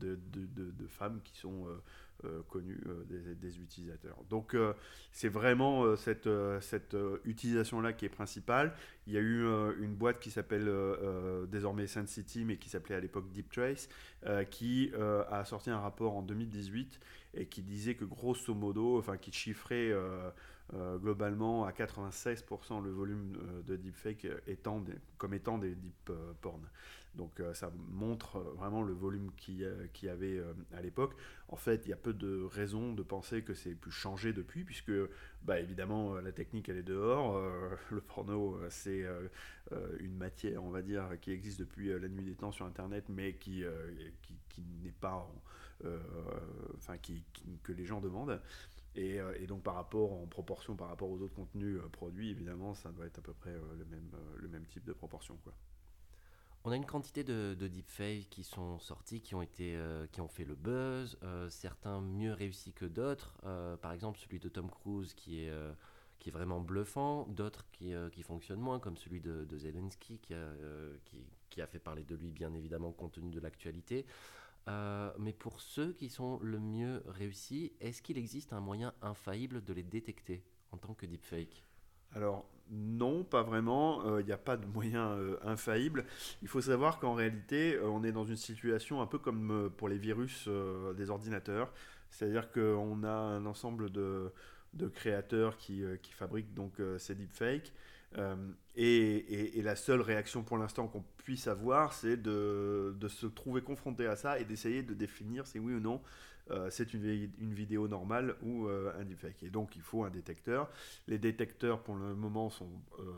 de, 0.00 0.18
de, 0.34 0.86
femmes 0.88 1.20
qui 1.22 1.36
sont 1.38 1.66
euh, 2.24 2.42
connu 2.48 2.78
euh, 2.86 3.04
des, 3.34 3.60
utilisateurs. 3.60 4.18
Donc 4.28 4.54
euh, 4.54 4.74
c'est 5.12 5.28
vraiment 5.28 5.96
cette, 5.96 6.28
utilisation-là 7.24 7.92
qui 7.92 8.04
est 8.04 8.10
principale. 8.10 8.74
Il 9.06 9.12
y 9.12 9.16
a 9.16 9.20
eu 9.20 9.44
une 9.80 9.94
boîte 9.94 10.20
qui 10.20 10.30
s'appelle 10.30 10.70
désormais 11.48 11.86
Sensity, 11.86 12.44
mais 12.44 12.56
qui 12.56 12.68
s'appelait 12.68 12.94
à 12.94 13.00
l'époque 13.00 13.30
Deep 13.32 13.50
Trace, 13.50 13.88
qui 14.50 14.92
a 14.94 15.44
sorti 15.44 15.70
un 15.70 15.80
rapport 15.80 16.16
en 16.16 16.22
2018 16.22 17.00
et 17.34 17.46
qui 17.46 17.62
disait 17.62 17.94
que 17.94 18.04
grosso 18.04 18.54
modo, 18.54 18.98
enfin 18.98 19.16
qui 19.16 19.32
chiffrait 19.32 19.92
globalement 20.98 21.64
à 21.64 21.72
96% 21.72 22.82
le 22.82 22.90
volume 22.90 23.36
de 23.66 23.76
deepfake 23.76 24.26
étant 24.46 24.84
comme 25.18 25.34
étant 25.34 25.58
des 25.58 25.74
deep 25.74 26.12
porn. 26.40 26.60
Donc 27.14 27.40
euh, 27.40 27.52
ça 27.54 27.72
montre 27.88 28.36
euh, 28.36 28.52
vraiment 28.56 28.82
le 28.82 28.92
volume 28.92 29.32
qu'il 29.36 29.56
y 29.56 30.08
avait 30.08 30.38
euh, 30.38 30.52
à 30.72 30.80
l'époque. 30.80 31.16
En 31.48 31.56
fait, 31.56 31.84
il 31.86 31.90
y 31.90 31.92
a 31.92 31.96
peu 31.96 32.12
de 32.12 32.42
raisons 32.44 32.92
de 32.92 33.02
penser 33.02 33.42
que 33.42 33.52
c'est 33.52 33.74
pu 33.74 33.90
changer 33.90 34.32
depuis, 34.32 34.64
puisque 34.64 34.92
bah, 35.42 35.58
évidemment 35.58 36.14
la 36.14 36.32
technique 36.32 36.68
elle 36.68 36.76
est 36.76 36.82
dehors. 36.82 37.40
le 37.90 38.00
porno 38.00 38.58
c'est 38.68 39.04
une 39.98 40.16
matière, 40.16 40.62
on 40.62 40.70
va 40.70 40.82
dire, 40.82 41.08
qui 41.20 41.32
existe 41.32 41.58
depuis 41.58 41.88
la 41.88 42.08
nuit 42.08 42.24
des 42.24 42.36
temps 42.36 42.52
sur 42.52 42.66
Internet, 42.66 43.06
mais 43.08 43.34
qui, 43.34 43.64
qui, 44.48 44.62
n'est 44.82 44.92
pas, 44.92 45.28
enfin 46.76 46.98
qui, 46.98 47.24
que 47.64 47.72
les 47.72 47.84
gens 47.84 48.00
demandent. 48.00 48.40
Et, 48.94 49.18
donc 49.48 49.64
par 49.64 49.74
rapport 49.74 50.12
en 50.12 50.26
proportion 50.26 50.76
par 50.76 50.88
rapport 50.88 51.10
aux 51.10 51.20
autres 51.20 51.34
contenus 51.34 51.78
produits, 51.90 52.30
évidemment, 52.30 52.74
ça 52.74 52.92
doit 52.92 53.06
être 53.06 53.18
à 53.18 53.22
peu 53.22 53.32
près 53.32 53.52
le 53.52 53.84
même, 53.86 54.10
le 54.36 54.48
même 54.48 54.66
type 54.66 54.84
de 54.84 54.92
proportion. 54.92 55.36
Quoi. 55.42 55.52
On 56.64 56.72
a 56.72 56.76
une 56.76 56.84
quantité 56.84 57.24
de, 57.24 57.54
deepfakes 57.54 58.28
qui 58.28 58.44
sont 58.44 58.78
sortis, 58.80 59.22
qui 59.22 59.34
ont, 59.34 59.40
été, 59.40 59.74
euh, 59.76 60.06
qui 60.12 60.20
ont 60.20 60.28
fait 60.28 60.44
le 60.44 60.54
buzz, 60.54 61.16
euh, 61.22 61.48
certains 61.48 62.02
mieux 62.02 62.34
réussis 62.34 62.74
que 62.74 62.84
d'autres. 62.84 63.34
Euh, 63.44 63.78
par 63.78 63.92
exemple, 63.92 64.18
celui 64.18 64.38
de 64.38 64.48
Tom 64.50 64.70
Cruise 64.70 65.14
qui 65.14 65.40
est, 65.40 66.30
vraiment 66.30 66.60
bluffant, 66.60 67.26
d'autres 67.28 67.64
qui, 67.72 67.94
fonctionnent 68.22 68.60
moins, 68.60 68.78
comme 68.78 68.98
celui 68.98 69.22
de, 69.22 69.46
Zelensky 69.56 70.18
qui 70.18 70.34
a, 70.34 71.66
fait 71.66 71.78
parler 71.78 72.04
de 72.04 72.14
lui, 72.14 72.30
bien 72.30 72.52
évidemment, 72.52 72.92
compte 72.92 73.12
tenu 73.12 73.30
de 73.30 73.40
l'actualité. 73.40 74.04
mais 74.66 75.32
pour 75.32 75.62
ceux 75.62 75.94
qui 75.94 76.10
sont 76.10 76.38
le 76.42 76.58
mieux 76.58 77.02
réussis, 77.06 77.72
est-ce 77.80 78.02
qu'il 78.02 78.18
existe 78.18 78.52
un 78.52 78.60
moyen 78.60 78.92
infaillible 79.00 79.64
de 79.64 79.72
les 79.72 79.82
détecter 79.82 80.44
en 80.72 80.76
tant 80.76 80.92
que 80.92 81.06
deepfake? 81.06 81.64
Non, 82.70 83.24
pas 83.24 83.42
vraiment. 83.42 84.02
Il 84.04 84.10
euh, 84.10 84.22
n'y 84.22 84.32
a 84.32 84.38
pas 84.38 84.56
de 84.56 84.66
moyen 84.66 85.10
euh, 85.12 85.36
infaillible. 85.44 86.04
Il 86.42 86.48
faut 86.48 86.60
savoir 86.60 87.00
qu'en 87.00 87.14
réalité, 87.14 87.74
euh, 87.74 87.88
on 87.88 88.04
est 88.04 88.12
dans 88.12 88.24
une 88.24 88.36
situation 88.36 89.02
un 89.02 89.06
peu 89.06 89.18
comme 89.18 89.70
pour 89.76 89.88
les 89.88 89.98
virus 89.98 90.48
des 90.96 91.10
ordinateurs. 91.10 91.72
C'est-à-dire 92.10 92.50
qu'on 92.50 93.02
a 93.04 93.10
un 93.10 93.46
ensemble 93.46 93.90
de, 93.90 94.32
créateurs 94.94 95.56
qui, 95.56 95.84
fabriquent 96.12 96.54
donc 96.54 96.74
ces 96.98 97.14
deepfakes. 97.14 97.72
Et, 98.76 99.58
et, 99.58 99.62
la 99.62 99.76
seule 99.76 100.00
réaction 100.00 100.42
pour 100.42 100.58
l'instant 100.58 100.88
qu'on 100.88 101.04
puisse 101.18 101.46
avoir, 101.46 101.92
c'est 101.92 102.16
de, 102.16 102.94
de, 102.98 103.08
se 103.08 103.26
trouver 103.26 103.62
confronté 103.62 104.06
à 104.06 104.16
ça 104.16 104.40
et 104.40 104.44
d'essayer 104.44 104.82
de 104.82 104.94
définir 104.94 105.46
si 105.46 105.60
oui 105.60 105.74
ou 105.74 105.80
non 105.80 106.00
c'est 106.70 106.94
une, 106.94 107.04
une, 107.38 107.54
vidéo 107.54 107.88
normale 107.88 108.34
ou 108.42 108.66
euh, 108.66 108.92
un 108.98 109.04
deepfake. 109.04 109.42
Et 109.42 109.50
donc 109.50 109.76
il 109.76 109.82
faut 109.82 110.04
un 110.04 110.10
détecteur. 110.10 110.68
Les 111.06 111.18
détecteurs 111.18 111.82
pour 111.82 111.96
le 111.96 112.14
moment 112.14 112.50
sont 112.50 112.70
euh, 112.98 113.12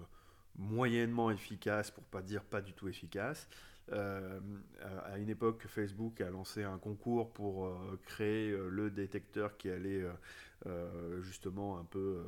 moyennement 0.56 1.30
efficaces, 1.30 1.90
pour 1.90 2.04
pas 2.04 2.22
dire 2.22 2.44
pas 2.44 2.60
du 2.60 2.72
tout 2.72 2.88
efficaces. 2.88 3.48
à 3.90 5.18
une 5.18 5.28
époque, 5.28 5.66
Facebook 5.66 6.20
a 6.20 6.30
lancé 6.30 6.62
un 6.62 6.78
concours 6.78 7.32
pour 7.32 7.68
créer 8.04 8.56
le 8.70 8.90
détecteur 8.90 9.56
qui 9.56 9.70
allait 9.70 10.04
justement 11.20 11.78
un 11.78 11.84
peu 11.84 12.22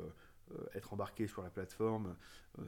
être 0.73 0.93
embarqué 0.93 1.27
sur 1.27 1.41
la 1.43 1.49
plateforme. 1.49 2.15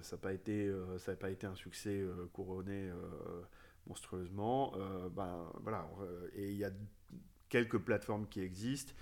ça 0.01 0.15
n'a 0.15 0.21
pas, 0.21 0.33
été, 0.33 0.71
pas 1.19 1.29
été 1.29 1.47
un 1.47 1.55
succès 1.55 2.03
couronné 2.33 2.91
monstrueusement. 3.87 4.73
ben, 5.15 5.51
voilà. 5.63 5.87
Et 6.35 6.51
il 6.51 6.57
y 6.57 6.65
a 6.65 6.71
quelques 7.49 7.77
plateformes 7.77 8.27
qui 8.27 8.41
existent, 8.41 8.93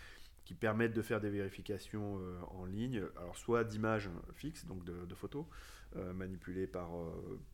qui 0.43 0.53
permettent 0.53 0.93
de 0.93 1.01
faire 1.01 1.21
des 1.21 1.29
vérifications 1.29 2.19
en 2.51 2.65
ligne, 2.65 3.01
alors 3.17 3.35
soit 3.35 3.63
d'images 3.63 4.09
fixes, 4.35 4.65
donc 4.65 4.83
de, 4.85 5.15
photos, 5.15 5.43
manipulées 6.13 6.67
par, 6.67 6.91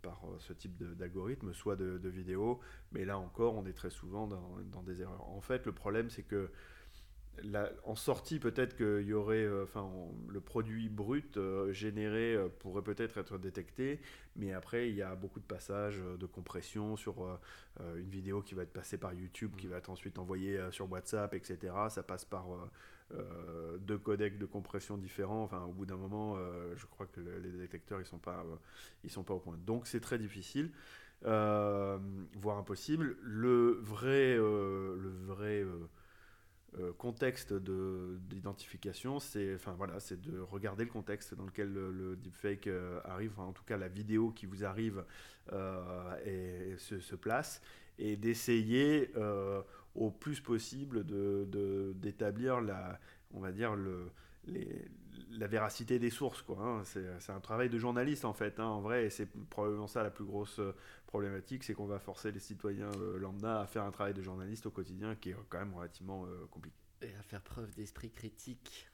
par 0.02 0.22
ce 0.40 0.52
type 0.52 0.78
d'algorithme, 0.98 1.54
soit 1.54 1.78
de, 1.78 1.98
de, 1.98 2.10
vidéos, 2.10 2.60
mais 2.92 3.06
là 3.06 3.18
encore, 3.18 3.56
on 3.56 3.66
est 3.66 3.72
très 3.72 3.92
souvent 3.92 4.28
dans, 4.28 4.58
dans 4.74 4.84
des 4.84 5.02
erreurs. 5.02 5.26
En 5.30 5.40
fait, 5.40 5.66
le 5.66 5.72
problème, 5.72 6.10
c'est 6.10 6.24
que 6.24 6.52
en 7.86 7.96
sortie, 7.96 8.40
peut-être 8.40 8.76
qu'il 8.76 9.08
y 9.08 9.14
aurait, 9.14 9.44
euh, 9.44 9.64
enfin, 9.64 9.90
le 10.28 10.40
produit 10.40 10.90
brut 10.90 11.38
euh, 11.38 11.72
généré 11.72 12.36
euh, 12.36 12.50
pourrait 12.60 12.84
peut-être 12.84 13.18
être 13.18 13.38
détecté, 13.38 14.00
mais 14.36 14.54
après, 14.54 14.90
il 14.90 14.96
y 14.96 15.02
a 15.02 15.16
beaucoup 15.16 15.40
de 15.40 15.46
passages 15.46 16.02
de 16.20 16.26
compression 16.26 16.96
sur 16.96 17.40
une 17.80 18.10
vidéo 18.10 18.42
qui 18.42 18.56
va 18.56 18.64
être 18.64 18.74
passée 18.74 18.98
par 18.98 19.14
YouTube, 19.14 19.56
qui 19.58 19.68
va 19.68 19.78
être 19.78 19.90
ensuite 19.90 20.20
envoyée 20.20 20.60
sur 20.72 20.90
WhatsApp, 20.92 21.34
etc. 21.34 21.74
Ça 21.90 22.04
passe 22.04 22.24
par 22.24 22.46
deux 23.80 23.98
codecs 23.98 24.38
de 24.38 24.46
compression 24.46 24.98
différents. 24.98 25.44
Enfin, 25.44 25.64
au 25.64 25.74
bout 25.74 25.86
d'un 25.86 25.98
moment, 25.98 26.38
je 26.76 26.86
crois 26.86 27.08
que 27.08 27.20
les 27.20 27.52
détecteurs, 27.52 28.00
ils 28.00 28.06
sont 28.06 28.20
pas, 28.20 28.46
ils 29.04 29.12
sont 29.12 29.24
pas 29.24 29.34
au 29.34 29.40
point. 29.40 29.58
Donc, 29.66 29.86
c'est 29.86 30.00
très 30.00 30.18
difficile. 30.18 30.72
voire 31.24 32.58
impossible. 32.58 33.18
Le 33.22 33.80
vrai, 33.82 34.38
le 34.38 35.12
vrai 35.26 35.66
contexte 36.98 37.54
d'identification, 37.54 39.20
c'est 39.20 39.56
enfin, 39.56 39.74
voilà, 39.74 39.98
de 40.12 40.40
regarder 40.40 40.86
le 40.86 40.90
contexte 40.90 41.36
dans 41.36 41.46
lequel 41.46 41.72
le, 41.74 42.16
deepfake 42.16 42.68
euh, 42.68 43.02
arrive, 43.04 43.38
en 43.40 43.52
tout 43.52 43.64
cas 43.64 43.78
la 43.78 43.90
vidéo 43.90 44.32
qui 44.32 44.46
vous 44.46 44.64
arrive 44.64 45.04
euh, 45.52 46.16
et, 46.26 46.78
se, 46.78 47.16
place, 47.16 47.62
et 48.00 48.16
d'essayer 48.16 49.12
au 49.96 50.12
plus 50.12 50.40
possible 50.40 51.04
d'établir 51.96 52.62
la, 52.62 53.00
on 53.34 53.42
va 53.42 53.52
dire 53.52 53.76
le, 53.76 54.10
la 54.48 55.48
véracité 55.48 56.00
des 56.00 56.10
sources. 56.10 56.42
Quoi, 56.42 56.58
hein. 56.60 56.84
C'est 56.84 57.32
un 57.32 57.40
travail 57.40 57.70
de 57.70 57.78
journaliste 57.78 58.26
en 58.26 58.34
fait, 58.34 58.60
hein, 58.60 58.66
en 58.66 58.82
vrai, 58.82 59.06
et 59.06 59.10
c'est 59.10 59.28
probablement 59.50 59.88
ça 59.88 60.04
la 60.04 60.12
plus 60.12 60.26
grosse 60.26 60.60
euh, 60.60 60.76
problématique, 61.08 61.64
c'est 61.64 61.74
qu'on 61.74 61.86
va 61.86 62.00
forcer 62.00 62.32
les 62.32 62.40
citoyens 62.40 62.92
euh, 63.00 63.18
lambda 63.20 63.62
à 63.62 63.68
faire 63.68 63.84
un 63.84 63.92
travail 63.92 64.14
de 64.14 64.22
journaliste 64.22 64.66
au 64.66 64.72
quotidien 64.72 65.16
qui 65.16 65.30
est 65.32 65.36
quand 65.50 65.60
même 65.60 65.74
relativement 65.74 66.26
euh, 66.26 66.46
compliqué. 66.50 66.76
Et 67.04 67.16
à 67.20 67.24
faire 67.24 67.42
preuve 67.42 67.74
d'esprit 67.74 68.12
critique 68.12 68.91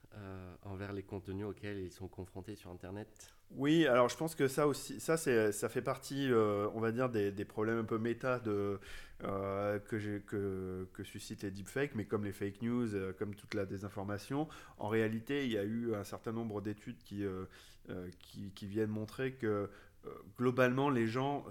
envers 0.64 0.94
les 0.94 1.04
contenus 1.04 1.46
auxquels 1.46 1.80
ils 1.80 1.92
sont 1.92 2.08
confrontés 2.08 2.56
sur 2.56 2.72
Internet. 2.72 3.08
Oui, 3.52 3.86
alors 3.88 4.10
je 4.10 4.18
pense 4.18 4.36
que 4.36 4.48
ça 4.48 4.68
aussi, 4.68 5.00
ça, 5.00 5.16
ça 5.16 5.70
fait 5.70 5.82
partie, 5.82 6.30
on 6.34 6.80
va 6.80 6.92
dire, 6.92 7.10
des, 7.10 7.46
problèmes 7.46 7.80
un 7.80 7.84
peu 7.84 7.98
méta 7.98 8.40
de, 8.40 8.80
euh, 9.24 9.80
que, 9.80 10.86
que, 10.94 11.04
suscitent 11.04 11.42
les 11.42 11.50
deepfakes, 11.50 11.96
mais 11.96 12.06
comme 12.06 12.24
les 12.24 12.32
fake 12.32 12.62
news, 12.62 12.94
euh, 12.94 13.14
comme 13.18 13.34
toute 13.34 13.56
la 13.56 13.66
désinformation, 13.66 14.48
en 14.78 14.90
réalité, 14.90 15.44
il 15.44 15.52
y 15.52 15.58
a 15.58 15.64
eu 15.64 15.96
un 15.96 16.04
certain 16.04 16.32
nombre 16.32 16.62
d'études 16.62 16.98
euh, 17.14 17.46
qui, 18.20 18.52
qui, 18.52 18.68
viennent 18.68 18.92
montrer 18.92 19.34
que 19.34 19.72
globalement, 20.38 20.92
les 20.92 21.08
gens 21.08 21.46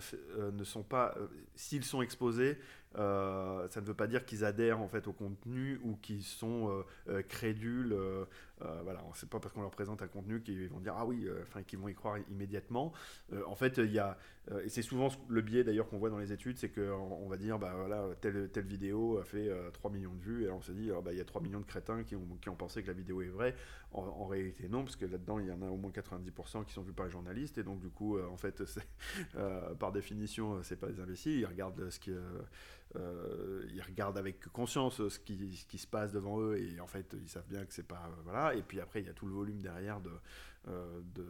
ne 0.53 0.65
sont 0.65 0.85
pas, 0.85 1.15
s'ils 1.57 1.85
sont 1.85 2.03
exposés, 2.03 2.57
ça 2.97 3.81
ne 3.81 3.87
veut 3.87 3.95
pas 3.95 4.07
dire 4.07 4.25
qu'ils 4.25 4.45
adhèrent 4.45 4.81
en 4.81 4.88
fait 4.88 5.07
au 5.07 5.12
contenu 5.12 5.81
ou 5.85 5.97
qu'ils 5.97 6.23
sont 6.23 6.85
crédules. 7.29 7.97
Voilà, 8.61 9.03
c'est 9.15 9.29
pas 9.29 9.39
parce 9.39 9.53
qu'on 9.53 9.63
leur 9.63 9.71
présente 9.71 10.03
un 10.03 10.09
contenu 10.09 10.43
qu'ils 10.43 10.69
vont 10.69 10.81
dire 10.81 10.95
ah 10.97 11.07
oui, 11.07 11.29
enfin 11.43 11.63
qu'ils 11.63 11.79
vont 11.79 11.89
y 11.89 11.95
croire 11.95 12.19
immédiatement. 12.31 12.93
en 13.47 13.55
fait, 13.55 13.79
il 13.79 13.93
y 13.93 13.99
a 13.99 14.17
euh, 14.53 14.63
et 14.63 14.69
c'est 14.69 14.83
souvent 14.83 15.09
le 15.29 15.41
biais 15.43 15.65
d'ailleurs 15.65 15.89
qu'on 15.89 15.99
voit 15.99 16.11
dans 16.11 16.19
les 16.19 16.33
études, 16.33 16.57
c'est 16.59 16.69
qu'on 16.69 16.83
on 16.83 17.29
va 17.29 17.37
dire, 17.37 17.59
bah 17.59 17.73
voilà, 17.77 18.07
telle, 18.21 18.49
telle 18.51 18.67
vidéo 18.67 19.19
a 19.19 19.25
fait 19.25 19.51
3 19.73 19.91
euh, 19.91 19.95
millions 19.95 20.15
de 20.15 20.21
vues, 20.21 20.45
et 20.45 20.51
on 20.51 20.61
se 20.61 20.73
dit, 20.73 20.91
oh, 20.93 21.03
bah, 21.03 21.13
il 21.13 21.19
y 21.19 21.21
a 21.21 21.25
3 21.25 21.43
millions 21.43 21.61
de 21.61 21.67
crétins 21.67 22.05
qui 22.05 22.15
ont, 22.15 22.39
qui 22.41 22.49
ont 22.49 22.55
pensé 22.55 22.83
que 22.83 22.89
la 22.89 22.93
vidéo 22.93 23.23
est 23.23 23.29
vraie. 23.29 23.55
En, 23.93 24.27
réalité, 24.27 24.69
non, 24.69 24.85
parce 24.85 24.97
que 24.97 25.07
là-dedans, 25.07 25.39
il 25.39 25.47
y 25.47 25.51
en 25.51 25.63
a 25.63 25.69
au 25.69 25.77
moins 25.77 25.91
90% 25.91 26.67
qui 26.67 26.75
sont 26.75 26.83
vus 26.83 26.93
par 26.93 27.07
les 27.07 27.13
journalistes, 27.13 27.57
et 27.57 27.63
donc 27.63 27.81
du 27.81 27.89
coup, 27.89 28.19
euh, 28.19 28.27
en 28.29 28.37
fait, 28.37 28.63
par 29.79 29.91
définition, 29.91 30.63
c'est 30.63 30.77
pas 30.77 30.89
des 30.89 31.01
imbéciles, 31.01 31.41
ils 31.41 31.47
regardent 31.47 31.89
ce 31.91 31.99
qui. 31.99 32.11
ils 32.95 33.83
regardent 33.83 34.19
avec 34.19 34.47
conscience 34.49 35.07
ce 35.09 35.19
qui, 35.19 35.57
ce 35.57 35.67
qui, 35.67 35.79
se 35.79 35.87
passe 35.87 36.13
devant 36.13 36.41
eux 36.41 36.59
et 36.59 36.81
en 36.81 36.87
fait 36.87 37.15
ils 37.21 37.29
savent 37.29 37.47
bien 37.49 37.65
que 37.67 37.75
c'est 37.75 37.87
pas 37.87 38.11
voilà 38.25 38.46
et 38.55 38.62
puis 38.62 38.81
après 38.81 39.00
il 39.00 39.07
y 39.07 39.11
a 39.11 39.12
tout 39.12 39.26
le 39.26 39.33
volume 39.33 39.61
derrière 39.61 40.00
de, 40.00 40.12
euh, 40.69 41.00
de, 41.15 41.25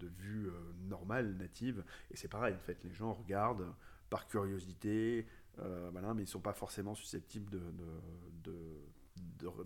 de, 0.00 0.08
vue 0.18 0.48
euh, 0.48 0.52
normale, 0.88 1.36
native. 1.36 1.84
Et 2.10 2.16
c'est 2.16 2.26
pareil, 2.26 2.54
en 2.54 2.58
fait, 2.58 2.82
les 2.82 2.92
gens 2.92 3.12
regardent 3.12 3.72
par 4.08 4.26
curiosité, 4.26 5.24
euh, 5.60 5.90
mais 5.94 6.00
ils 6.00 6.20
ne 6.20 6.24
sont 6.24 6.40
pas 6.40 6.52
forcément 6.52 6.96
susceptibles 6.96 7.48
de, 8.42 8.52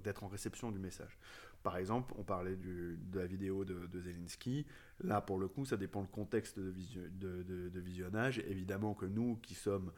d'être 0.02 0.22
en 0.22 0.28
réception 0.28 0.70
du 0.70 0.78
message. 0.78 1.18
Par 1.62 1.78
exemple, 1.78 2.12
on 2.18 2.24
parlait 2.24 2.56
de 2.56 3.18
la 3.18 3.26
vidéo 3.26 3.64
de, 3.64 3.88
Zelensky. 3.98 4.66
Là, 5.00 5.22
pour 5.22 5.38
le 5.38 5.48
coup, 5.48 5.64
ça 5.64 5.78
dépend 5.78 6.02
le 6.02 6.06
contexte 6.08 6.58
de, 6.58 6.70
de, 6.70 7.80
visionnage. 7.80 8.40
Évidemment 8.40 8.92
que 8.92 9.06
nous, 9.06 9.36
qui 9.36 9.54
sommes 9.54 9.92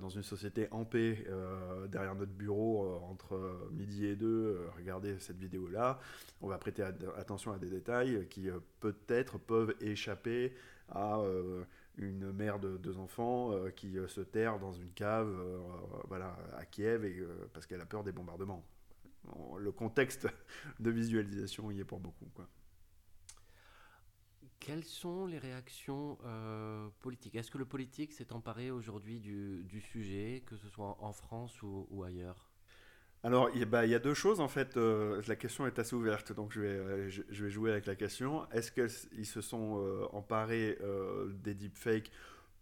dans 0.00 0.08
une 0.08 0.22
société 0.22 0.68
en 0.70 0.84
paix, 0.84 1.24
euh, 1.28 1.86
derrière 1.88 2.14
notre 2.14 2.32
bureau, 2.32 2.84
euh, 2.84 2.98
entre 3.10 3.68
midi 3.72 4.06
et 4.06 4.16
deux, 4.16 4.60
regarder 4.76 5.18
cette 5.18 5.38
vidéo-là, 5.38 5.98
on 6.40 6.48
va 6.48 6.58
prêter 6.58 6.82
attention 7.16 7.52
à 7.52 7.58
des 7.58 7.68
détails 7.68 8.26
qui 8.28 8.48
peut-être 8.80 9.38
peuvent 9.38 9.74
échapper 9.80 10.54
à 10.88 11.20
une 11.96 12.32
mère 12.32 12.58
de 12.58 12.76
deux 12.76 12.98
enfants 12.98 13.52
qui 13.76 13.96
se 14.08 14.20
terre 14.20 14.58
dans 14.58 14.72
une 14.72 14.90
cave 14.90 15.32
voilà, 16.08 16.36
à 16.56 16.64
Kiev 16.66 17.04
et, 17.04 17.24
parce 17.52 17.66
qu'elle 17.66 17.80
a 17.80 17.86
peur 17.86 18.04
des 18.04 18.12
bombardements. 18.12 18.64
Le 19.58 19.72
contexte 19.72 20.26
de 20.80 20.90
visualisation 20.90 21.70
y 21.70 21.80
est 21.80 21.84
pour 21.84 22.00
beaucoup. 22.00 22.26
Quoi. 22.34 22.48
Quelles 24.64 24.84
sont 24.84 25.26
les 25.26 25.38
réactions 25.38 26.18
euh, 26.24 26.88
politiques? 27.00 27.34
Est-ce 27.34 27.50
que 27.50 27.58
le 27.58 27.64
politique 27.64 28.12
s'est 28.12 28.32
emparé 28.32 28.70
aujourd'hui 28.70 29.18
du, 29.18 29.80
sujet, 29.80 30.44
que 30.46 30.56
ce 30.56 30.68
soit 30.68 30.96
en 31.00 31.12
France 31.12 31.60
ou, 31.62 32.04
ailleurs? 32.04 32.48
Alors, 33.24 33.50
il 33.54 33.58
y, 33.60 33.94
a 33.94 33.98
deux 33.98 34.14
choses 34.14 34.38
en 34.38 34.46
fait. 34.46 34.76
Euh, 34.76 35.20
la 35.26 35.34
question 35.34 35.66
est 35.66 35.80
assez 35.80 35.96
ouverte, 35.96 36.32
donc 36.32 36.52
je 36.52 36.60
vais, 36.60 36.68
euh, 36.68 37.08
je, 37.08 37.44
vais 37.44 37.50
jouer 37.50 37.72
avec 37.72 37.86
la 37.86 37.96
question. 37.96 38.48
Est-ce 38.50 38.70
qu'ils 38.70 39.26
se 39.26 39.40
sont 39.40 40.08
emparés 40.12 40.78
des 41.42 41.54
deepfakes? 41.54 42.12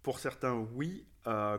Pour 0.03 0.21
certains, 0.21 0.55
oui, 0.55 1.07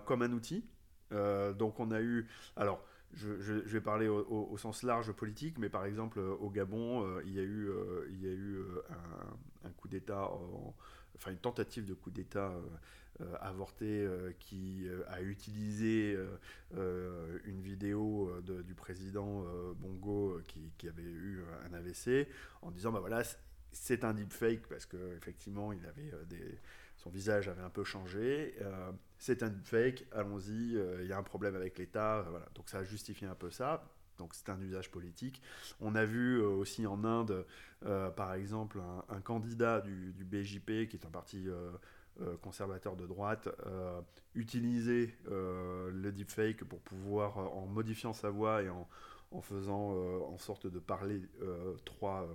comme 0.06 0.24
un 0.24 0.32
outil. 0.32 0.66
donc, 1.12 1.80
on 1.80 1.92
a 1.92 2.02
eu. 2.02 2.28
Alors, 2.56 2.84
je, 3.14 3.54
vais 3.54 3.82
parler 3.82 4.08
au, 4.08 4.58
sens 4.58 4.84
large 4.84 5.12
politique, 5.12 5.58
mais 5.58 5.70
par 5.70 5.86
exemple 5.86 6.20
au 6.20 6.50
Gabon, 6.50 7.06
euh, 7.06 7.22
il 7.26 7.34
y 7.34 7.40
a 7.40 7.44
eu, 7.44 7.70
euh, 7.70 8.08
euh, 8.24 8.82
un, 9.64 9.70
coup 9.72 9.88
d'État, 9.88 10.30
enfin 11.16 11.32
une 11.32 11.38
tentative 11.38 11.86
de 11.86 11.94
coup 11.94 12.12
d'État 12.12 12.54
avorté 13.40 14.08
qui 14.40 14.88
a 15.08 15.22
utilisé 15.22 16.18
une 16.74 17.62
vidéo 17.62 18.32
du 18.42 18.74
président 18.74 19.46
Bongo 19.76 20.40
qui, 20.48 20.72
qui, 20.78 20.88
avait 20.88 21.04
eu 21.04 21.44
un 21.70 21.74
AVC 21.74 22.28
en 22.62 22.72
disant 22.72 22.92
bah 22.92 23.00
voilà 23.00 23.22
c'est 23.72 24.04
un 24.04 24.14
deepfake 24.14 24.68
parce 24.68 24.86
qu'effectivement 24.86 25.72
il 25.72 25.86
avait 25.86 26.12
son 26.98 27.10
visage 27.12 27.48
avait 27.48 27.62
un 27.62 27.70
peu 27.70 27.84
changé. 27.84 28.56
Euh, 29.22 29.34
c'est 29.34 29.44
un 29.44 29.54
fake, 29.64 30.06
allons-y, 30.12 30.76
euh, 30.76 31.02
il 31.02 31.08
y 31.08 31.14
a 31.14 31.18
un 31.18 31.24
problème 31.24 31.56
avec 31.56 31.78
l'État. 31.78 32.18
Euh, 32.18 32.24
voilà. 32.30 32.48
Donc 32.56 32.70
ça 32.70 32.80
a 32.80 32.84
justifié 32.84 33.28
un 33.28 33.36
peu 33.36 33.50
ça. 33.50 33.84
Donc 34.18 34.34
c'est 34.34 34.50
un 34.50 34.60
usage 34.62 34.92
politique. 34.92 35.42
On 35.80 35.96
a 35.96 36.06
vu 36.06 36.40
aussi 36.42 36.86
en 36.86 37.04
Inde, 37.04 37.46
par 38.16 38.36
exemple, 38.36 38.80
un, 39.10 39.22
candidat 39.22 39.82
du, 39.82 40.14
BJP, 40.14 40.88
qui 40.88 40.98
est 40.98 41.06
un 41.08 41.10
parti 41.10 41.48
conservateur 42.44 42.96
de 42.96 43.08
droite, 43.08 43.50
utiliser 44.36 45.18
le 45.26 46.12
deepfake 46.12 46.66
pour 46.66 46.82
pouvoir, 46.82 47.40
en 47.40 47.66
modifiant 47.66 48.14
sa 48.14 48.30
voix 48.30 48.62
et 48.62 48.70
en, 48.70 48.88
faisant 49.42 49.96
en 50.22 50.38
sorte 50.38 50.68
de 50.68 50.78
parler 50.78 51.28
trois 51.84 52.28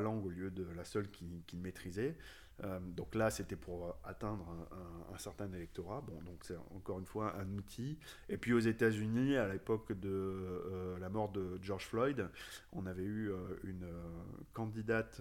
langues 0.00 0.24
au 0.24 0.30
lieu 0.30 0.50
de 0.50 0.64
la 0.74 0.84
seule 0.84 1.10
qu'il 1.10 1.60
maîtrisait. 1.60 2.16
Euh, 2.62 2.78
donc 2.80 3.14
là, 3.14 3.30
c'était 3.30 3.56
pour 3.56 3.96
atteindre 4.04 4.46
un, 5.12 5.18
certain 5.18 5.50
électorat. 5.52 6.00
Bon, 6.00 6.20
donc 6.22 6.42
c'est 6.42 6.56
encore 6.74 6.98
une 6.98 7.06
fois 7.06 7.34
un 7.36 7.48
outil. 7.54 7.98
Et 8.28 8.36
puis 8.36 8.52
aux 8.52 8.60
États-Unis, 8.60 9.36
à 9.36 9.48
l'époque 9.48 9.92
de 9.92 10.08
euh, 10.08 10.98
la 10.98 11.08
mort 11.08 11.30
de 11.30 11.58
George 11.62 11.86
Floyd, 11.86 12.28
on 12.72 12.86
avait 12.86 13.04
eu 13.04 13.30
euh, 13.30 13.36
une 13.64 13.86
candidate 14.52 15.20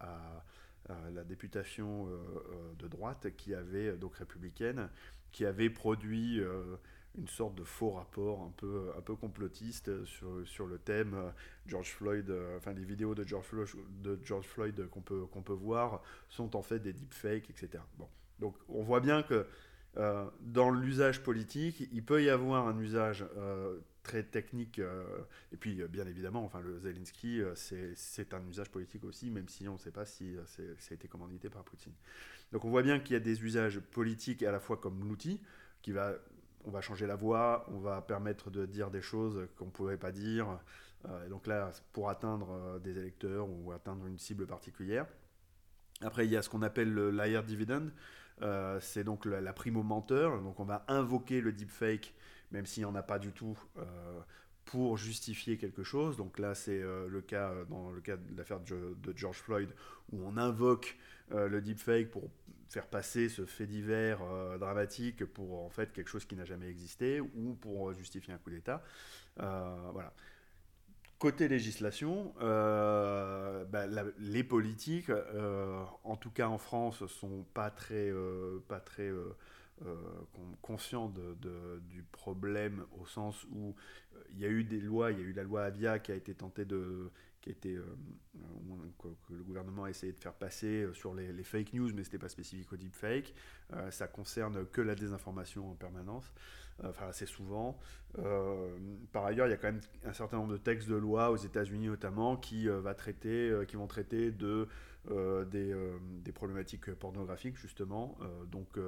à, 0.00 0.44
la 1.14 1.24
députation 1.24 2.06
de 2.78 2.88
droite 2.88 3.34
qui 3.38 3.54
avait 3.54 3.96
donc 3.96 4.16
républicaine, 4.16 4.90
qui 5.32 5.46
avait 5.46 5.70
produit 5.70 6.42
une 7.16 7.28
sorte 7.28 7.54
de 7.54 7.64
faux 7.64 7.90
rapport 7.90 8.42
un 8.42 8.52
peu, 8.56 8.90
un 8.96 9.00
peu 9.00 9.14
complotiste 9.14 10.04
sur, 10.04 10.46
sur 10.46 10.66
le 10.66 10.78
thème 10.78 11.14
euh, 11.14 11.30
George 11.66 11.92
Floyd, 11.92 12.28
euh, 12.30 12.56
enfin 12.58 12.72
les 12.72 12.84
vidéos 12.84 13.14
de 13.14 13.24
George 13.24 13.46
Floyd, 13.46 13.68
de 14.02 14.18
George 14.22 14.46
Floyd 14.46 14.88
qu'on 14.88 15.00
peut, 15.02 15.26
qu'on 15.26 15.42
peut 15.42 15.52
voir 15.52 16.02
sont 16.28 16.56
en 16.56 16.62
fait 16.62 16.80
des 16.80 16.92
deepfakes, 16.92 17.50
etc. 17.50 17.82
Bon. 17.98 18.08
Donc 18.40 18.56
on 18.68 18.82
voit 18.82 19.00
bien 19.00 19.22
que 19.22 19.46
Euh, 19.96 20.28
dans 20.40 20.70
l'usage 20.70 21.22
politique, 21.22 21.88
il 21.92 22.04
peut 22.04 22.22
y 22.22 22.28
avoir 22.28 22.66
un 22.66 22.78
usage 22.80 23.24
euh, 23.36 23.78
très 24.02 24.24
technique, 24.24 24.80
euh, 24.80 25.04
et 25.52 25.56
puis 25.56 25.82
bien 25.88 26.06
évidemment, 26.06 26.44
enfin, 26.44 26.60
le 26.60 26.78
Zelensky, 26.80 27.40
c'est 27.54 28.34
un 28.34 28.44
usage 28.48 28.70
politique 28.70 29.04
aussi, 29.04 29.30
même 29.30 29.48
si 29.48 29.68
on 29.68 29.74
ne 29.74 29.78
sait 29.78 29.92
pas 29.92 30.04
si 30.04 30.34
ça 30.46 30.62
a 30.90 30.94
été 30.94 31.08
commandité 31.08 31.48
par 31.48 31.64
Poutine. 31.64 31.92
Donc 32.52 32.64
on 32.64 32.70
voit 32.70 32.82
bien 32.82 32.98
qu'il 32.98 33.14
y 33.14 33.16
a 33.16 33.20
des 33.20 33.42
usages 33.44 33.80
politiques 33.80 34.42
à 34.42 34.50
la 34.50 34.60
fois 34.60 34.76
comme 34.76 35.06
l'outil, 35.08 35.40
qui 35.80 35.92
va, 35.92 36.14
on 36.64 36.70
va 36.70 36.80
changer 36.80 37.06
la 37.06 37.16
voix, 37.16 37.66
on 37.68 37.78
va 37.78 38.00
permettre 38.00 38.50
de 38.50 38.66
dire 38.66 38.90
des 38.90 39.02
choses 39.02 39.46
qu'on 39.56 39.66
ne 39.66 39.70
pouvait 39.70 39.96
pas 39.96 40.12
dire, 40.12 40.58
et 41.26 41.28
donc 41.28 41.46
là, 41.46 41.70
pour 41.92 42.08
atteindre 42.08 42.80
des 42.80 42.96
électeurs 42.96 43.46
ou 43.48 43.72
atteindre 43.72 44.06
une 44.06 44.18
cible 44.18 44.46
particulière. 44.46 45.06
Après, 46.00 46.26
il 46.26 46.32
y 46.32 46.36
a 46.36 46.42
ce 46.42 46.48
qu'on 46.48 46.62
appelle 46.62 46.92
le 46.92 47.10
liar 47.10 47.44
dividend, 47.44 47.88
euh, 48.42 48.78
c'est 48.80 49.04
donc 49.04 49.26
la, 49.26 49.52
prime 49.52 49.76
au 49.76 49.82
menteur. 49.82 50.40
Donc 50.42 50.60
on 50.60 50.64
va 50.64 50.84
invoquer 50.88 51.40
le 51.40 51.52
deepfake, 51.52 52.14
même 52.50 52.66
s'il 52.66 52.82
n'y 52.82 52.86
en 52.86 52.94
a 52.94 53.02
pas 53.02 53.18
du 53.18 53.32
tout, 53.32 53.58
euh, 53.78 54.20
pour 54.64 54.96
justifier 54.96 55.56
quelque 55.56 55.82
chose. 55.82 56.16
Donc 56.16 56.38
là, 56.38 56.54
c'est 56.54 56.82
euh, 56.82 57.08
le 57.08 57.20
cas 57.20 57.52
dans 57.68 57.90
le 57.90 58.00
cas 58.00 58.16
de 58.16 58.36
l'affaire 58.36 58.60
de, 58.60 58.96
George 59.14 59.38
Floyd, 59.38 59.70
où 60.12 60.22
on 60.24 60.36
invoque 60.36 60.98
le 61.30 61.62
deepfake 61.62 62.10
pour 62.10 62.28
faire 62.74 62.86
passer 62.86 63.28
ce 63.28 63.46
fait 63.46 63.66
divers 63.66 64.20
dramatique 64.58 65.24
pour 65.24 65.64
en 65.64 65.70
fait 65.70 65.92
quelque 65.92 66.08
chose 66.08 66.24
qui 66.24 66.36
n'a 66.36 66.44
jamais 66.44 66.68
existé 66.68 67.20
ou 67.20 67.54
pour 67.54 67.92
justifier 67.94 68.34
un 68.34 68.38
coup 68.38 68.50
d'État. 68.50 68.82
voilà. 69.36 70.12
Côté 71.24 71.48
législation, 71.48 72.34
euh, 72.42 73.64
bah, 73.64 73.86
les 74.18 74.44
politiques, 74.44 75.08
euh, 75.08 75.82
en 76.02 76.16
tout 76.16 76.30
cas 76.30 76.48
en 76.48 76.58
France, 76.58 77.06
sont 77.06 77.46
pas 77.54 77.70
très, 77.70 78.10
euh, 78.10 78.62
pas 78.68 78.78
très 78.78 79.10
conscients 80.60 81.08
de, 81.08 81.80
du 81.88 82.02
problème 82.02 82.84
au 83.00 83.06
sens 83.06 83.44
où 83.44 83.74
il 84.32 84.40
y 84.40 84.44
a 84.44 84.48
eu 84.48 84.64
des 84.64 84.80
lois, 84.80 85.12
il 85.12 85.18
y 85.18 85.22
a 85.22 85.24
eu 85.24 85.32
la 85.32 85.44
loi 85.44 85.64
Avia 85.64 85.98
qui 85.98 86.12
a 86.12 86.14
été 86.14 86.34
tentée 86.34 86.64
de, 86.64 87.10
qui 87.44 87.50
a 87.50 87.52
été, 87.52 87.78
que, 88.98 89.34
le 89.34 89.42
gouvernement 89.42 89.84
a 89.84 89.90
essayé 89.90 90.14
de 90.14 90.18
faire 90.18 90.32
passer 90.32 90.88
sur 90.94 91.12
les, 91.14 91.44
fake 91.44 91.74
news, 91.74 91.90
mais 91.94 92.02
ce 92.02 92.08
n'était 92.08 92.18
pas 92.18 92.30
spécifique 92.30 92.72
au 92.72 92.76
deepfake. 92.76 93.34
ça 93.90 94.08
concerne 94.08 94.64
que 94.66 94.80
la 94.80 94.94
désinformation 94.94 95.70
en 95.70 95.74
permanence 95.74 96.32
enfin 96.82 97.08
assez 97.08 97.26
souvent. 97.26 97.78
Euh, 98.18 98.76
par 99.12 99.24
ailleurs, 99.24 99.46
il 99.46 99.50
y 99.50 99.54
a 99.54 99.56
quand 99.56 99.68
même 99.68 99.80
un 100.04 100.12
certain 100.12 100.36
nombre 100.38 100.52
de 100.52 100.58
textes 100.58 100.88
de 100.88 100.94
loi 100.94 101.30
aux 101.30 101.36
États-Unis 101.36 101.88
notamment 101.88 102.36
qui, 102.36 102.68
euh, 102.68 102.80
va 102.80 102.94
traiter, 102.94 103.50
euh, 103.50 103.64
qui 103.64 103.76
vont 103.76 103.86
traiter 103.86 104.30
de, 104.30 104.68
des, 105.50 106.32
problématiques 106.32 106.92
pornographiques 106.94 107.56
justement, 107.56 108.18
donc, 108.50 108.78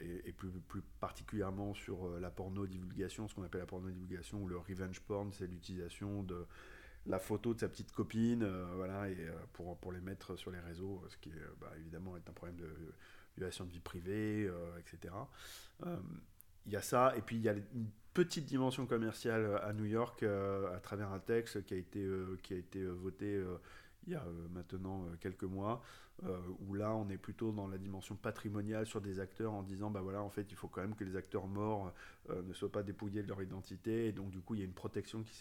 et, 0.00 0.32
plus, 0.32 0.48
plus, 0.68 0.82
particulièrement 1.00 1.74
sur 1.74 2.18
la 2.18 2.30
porno-divulgation, 2.30 3.28
ce 3.28 3.34
qu'on 3.34 3.42
appelle 3.42 3.60
la 3.60 3.66
porno-divulgation 3.66 4.42
ou 4.42 4.48
le 4.48 4.56
revenge 4.56 5.00
porn, 5.00 5.32
c'est 5.32 5.46
l'utilisation 5.46 6.22
de 6.22 6.46
la 7.06 7.18
photo 7.18 7.54
de 7.54 7.60
sa 7.60 7.68
petite 7.68 7.92
copine, 7.92 8.46
voilà, 8.76 9.08
et 9.08 9.16
pour, 9.52 9.76
pour 9.78 9.92
les 9.92 10.00
mettre 10.00 10.36
sur 10.36 10.50
les 10.50 10.60
réseaux, 10.60 11.02
ce 11.08 11.16
qui 11.16 11.32
bah, 11.60 11.72
évidemment 11.78 12.16
est 12.16 12.28
un 12.28 12.32
problème 12.32 12.56
de 12.56 12.68
violation 13.36 13.64
de 13.64 13.70
vie 13.70 13.80
privée, 13.80 14.50
etc 14.78 15.10
il 16.66 16.72
y 16.72 16.76
a 16.76 16.82
ça, 16.82 17.14
et 17.16 17.20
puis 17.20 17.36
il 17.36 17.42
y 17.42 17.48
a 17.48 17.52
une 17.52 17.90
petite 18.14 18.44
dimension 18.44 18.86
commerciale 18.86 19.60
à 19.62 19.72
New 19.72 19.84
York 19.84 20.22
euh, 20.22 20.74
à 20.74 20.80
travers 20.80 21.12
un 21.12 21.18
texte 21.18 21.64
qui 21.64 21.74
a 21.74 21.76
été, 21.76 22.00
euh, 22.00 22.38
qui 22.42 22.54
a 22.54 22.56
été 22.56 22.80
euh, 22.80 22.90
voté 22.90 23.42
il 24.06 24.12
y 24.12 24.16
a 24.16 24.24
maintenant 24.50 25.04
quelques 25.20 25.44
mois, 25.44 25.82
où 26.66 26.74
là 26.74 26.94
on 26.94 27.08
est 27.08 27.16
plutôt 27.16 27.52
dans 27.52 27.66
la 27.66 27.78
dimension 27.78 28.14
patrimoniale 28.14 28.86
sur 28.86 29.00
des 29.00 29.20
acteurs 29.20 29.52
en 29.52 29.62
disant 29.62 29.90
bah 29.90 30.00
voilà 30.00 30.22
en 30.22 30.28
fait 30.28 30.50
il 30.50 30.54
faut 30.54 30.68
quand 30.68 30.82
même 30.82 30.94
que 30.94 31.04
les 31.04 31.16
acteurs 31.16 31.46
morts 31.46 31.92
ne 32.28 32.52
soient 32.52 32.70
pas 32.70 32.82
dépouillés 32.82 33.22
de 33.22 33.28
leur 33.28 33.42
identité 33.42 34.08
et 34.08 34.12
donc 34.12 34.30
du 34.30 34.40
coup 34.40 34.54
il 34.54 34.58
y 34.58 34.62
a 34.62 34.66
une 34.66 34.74
protection 34.74 35.22
qui 35.22 35.34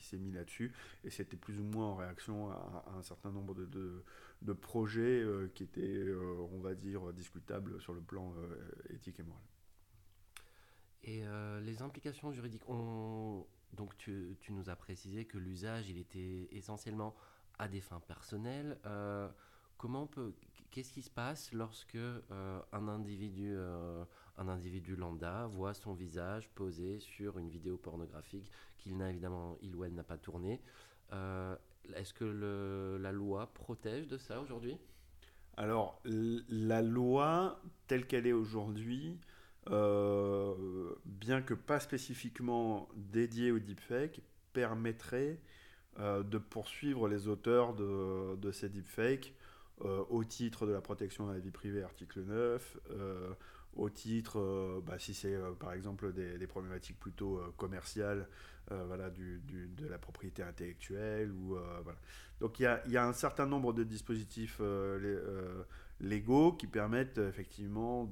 s'est 0.00 0.18
mise 0.18 0.34
là-dessus 0.34 0.72
et 1.02 1.10
c'était 1.10 1.36
plus 1.36 1.58
ou 1.58 1.64
moins 1.64 1.86
en 1.86 1.96
réaction 1.96 2.50
à, 2.50 2.94
un 2.96 3.02
certain 3.02 3.32
nombre 3.32 3.54
de, 3.54 3.64
de, 3.66 4.04
de 4.42 4.52
projets 4.52 5.24
qui 5.54 5.64
étaient 5.64 6.04
on 6.52 6.60
va 6.60 6.74
dire 6.74 7.12
discutables 7.12 7.80
sur 7.80 7.92
le 7.92 8.00
plan 8.00 8.32
éthique 8.90 9.18
et 9.18 9.24
moral. 9.24 9.42
Et 11.02 11.24
euh, 11.24 11.60
les 11.60 11.82
implications 11.82 12.30
juridiques, 12.32 12.68
on... 12.68 13.46
donc 13.72 13.96
tu, 13.96 14.36
tu, 14.40 14.52
nous 14.52 14.68
as 14.68 14.76
précisé 14.76 15.24
que 15.24 15.38
l'usage, 15.38 15.88
il 15.88 15.98
était 15.98 16.48
essentiellement 16.52 17.14
à 17.60 17.68
des 17.68 17.80
fins 17.80 18.00
personnelles. 18.00 18.78
Euh, 18.86 19.28
comment 19.76 20.06
peut, 20.06 20.34
qu'est-ce 20.70 20.92
qui 20.92 21.02
se 21.02 21.10
passe 21.10 21.52
lorsque 21.52 21.94
euh, 21.94 22.60
un 22.72 22.88
individu, 22.88 23.56
un 24.36 24.48
individu 24.48 24.96
lambda 24.96 25.46
voit 25.46 25.74
son 25.74 25.94
visage 25.94 26.48
posé 26.54 26.98
sur 26.98 27.38
une 27.38 27.48
vidéo 27.48 27.76
pornographique 27.76 28.50
qu'il 28.78 28.96
n'a 28.96 29.10
évidemment, 29.10 29.56
il 29.62 29.76
ou 29.76 29.84
elle 29.84 29.94
n'a 29.94 30.04
pas 30.04 30.18
tournée 30.18 30.60
Est-ce 31.94 32.14
que 32.14 32.24
le, 32.24 32.98
la 32.98 33.12
loi 33.12 33.52
protège 33.52 34.08
de 34.08 34.18
ça 34.18 34.40
aujourd'hui? 34.40 34.78
Alors, 35.56 36.00
la 36.04 36.80
loi 36.80 37.60
telle 37.86 38.06
qu'elle 38.06 38.26
est 38.26 38.32
aujourd'hui 38.32 39.20
euh, 39.68 40.94
bien 41.04 41.42
que 41.42 41.54
pas 41.54 41.80
spécifiquement 41.80 42.88
dédié 42.94 43.52
au 43.52 43.58
deepfake, 43.58 44.22
permettrait 44.52 45.38
euh, 45.38 45.59
de 45.98 46.38
poursuivre 46.38 47.08
les 47.08 47.28
auteurs 47.28 47.74
de, 47.74 48.50
ces 48.52 48.68
deepfakes 48.68 49.34
euh, 49.84 50.02
au 50.08 50.24
titre 50.24 50.66
de 50.66 50.72
la 50.72 50.80
protection 50.80 51.26
de 51.26 51.32
la 51.32 51.38
vie 51.38 51.50
privée, 51.50 51.82
article 51.82 52.20
9, 52.20 52.78
au 53.76 53.88
titre, 53.88 54.82
bah, 54.84 54.98
si 54.98 55.14
c'est 55.14 55.36
par 55.58 55.72
exemple 55.72 56.12
des, 56.12 56.46
problématiques 56.46 56.98
plutôt 56.98 57.40
commerciales, 57.56 58.28
voilà, 58.86 59.10
du, 59.10 59.40
de 59.46 59.86
la 59.86 59.98
propriété 59.98 60.42
intellectuelle. 60.42 61.32
Ou, 61.32 61.56
voilà. 61.82 61.98
Donc 62.40 62.58
il 62.60 62.64
y 62.64 62.66
a, 62.66 62.82
y 62.88 62.96
a, 62.96 63.06
un 63.06 63.12
certain 63.12 63.46
nombre 63.46 63.72
de 63.72 63.84
dispositifs 63.84 64.60
les, 64.60 65.16
légaux 66.00 66.52
qui 66.52 66.66
permettent 66.66 67.18
euh, 67.18 67.28
effectivement 67.28 68.08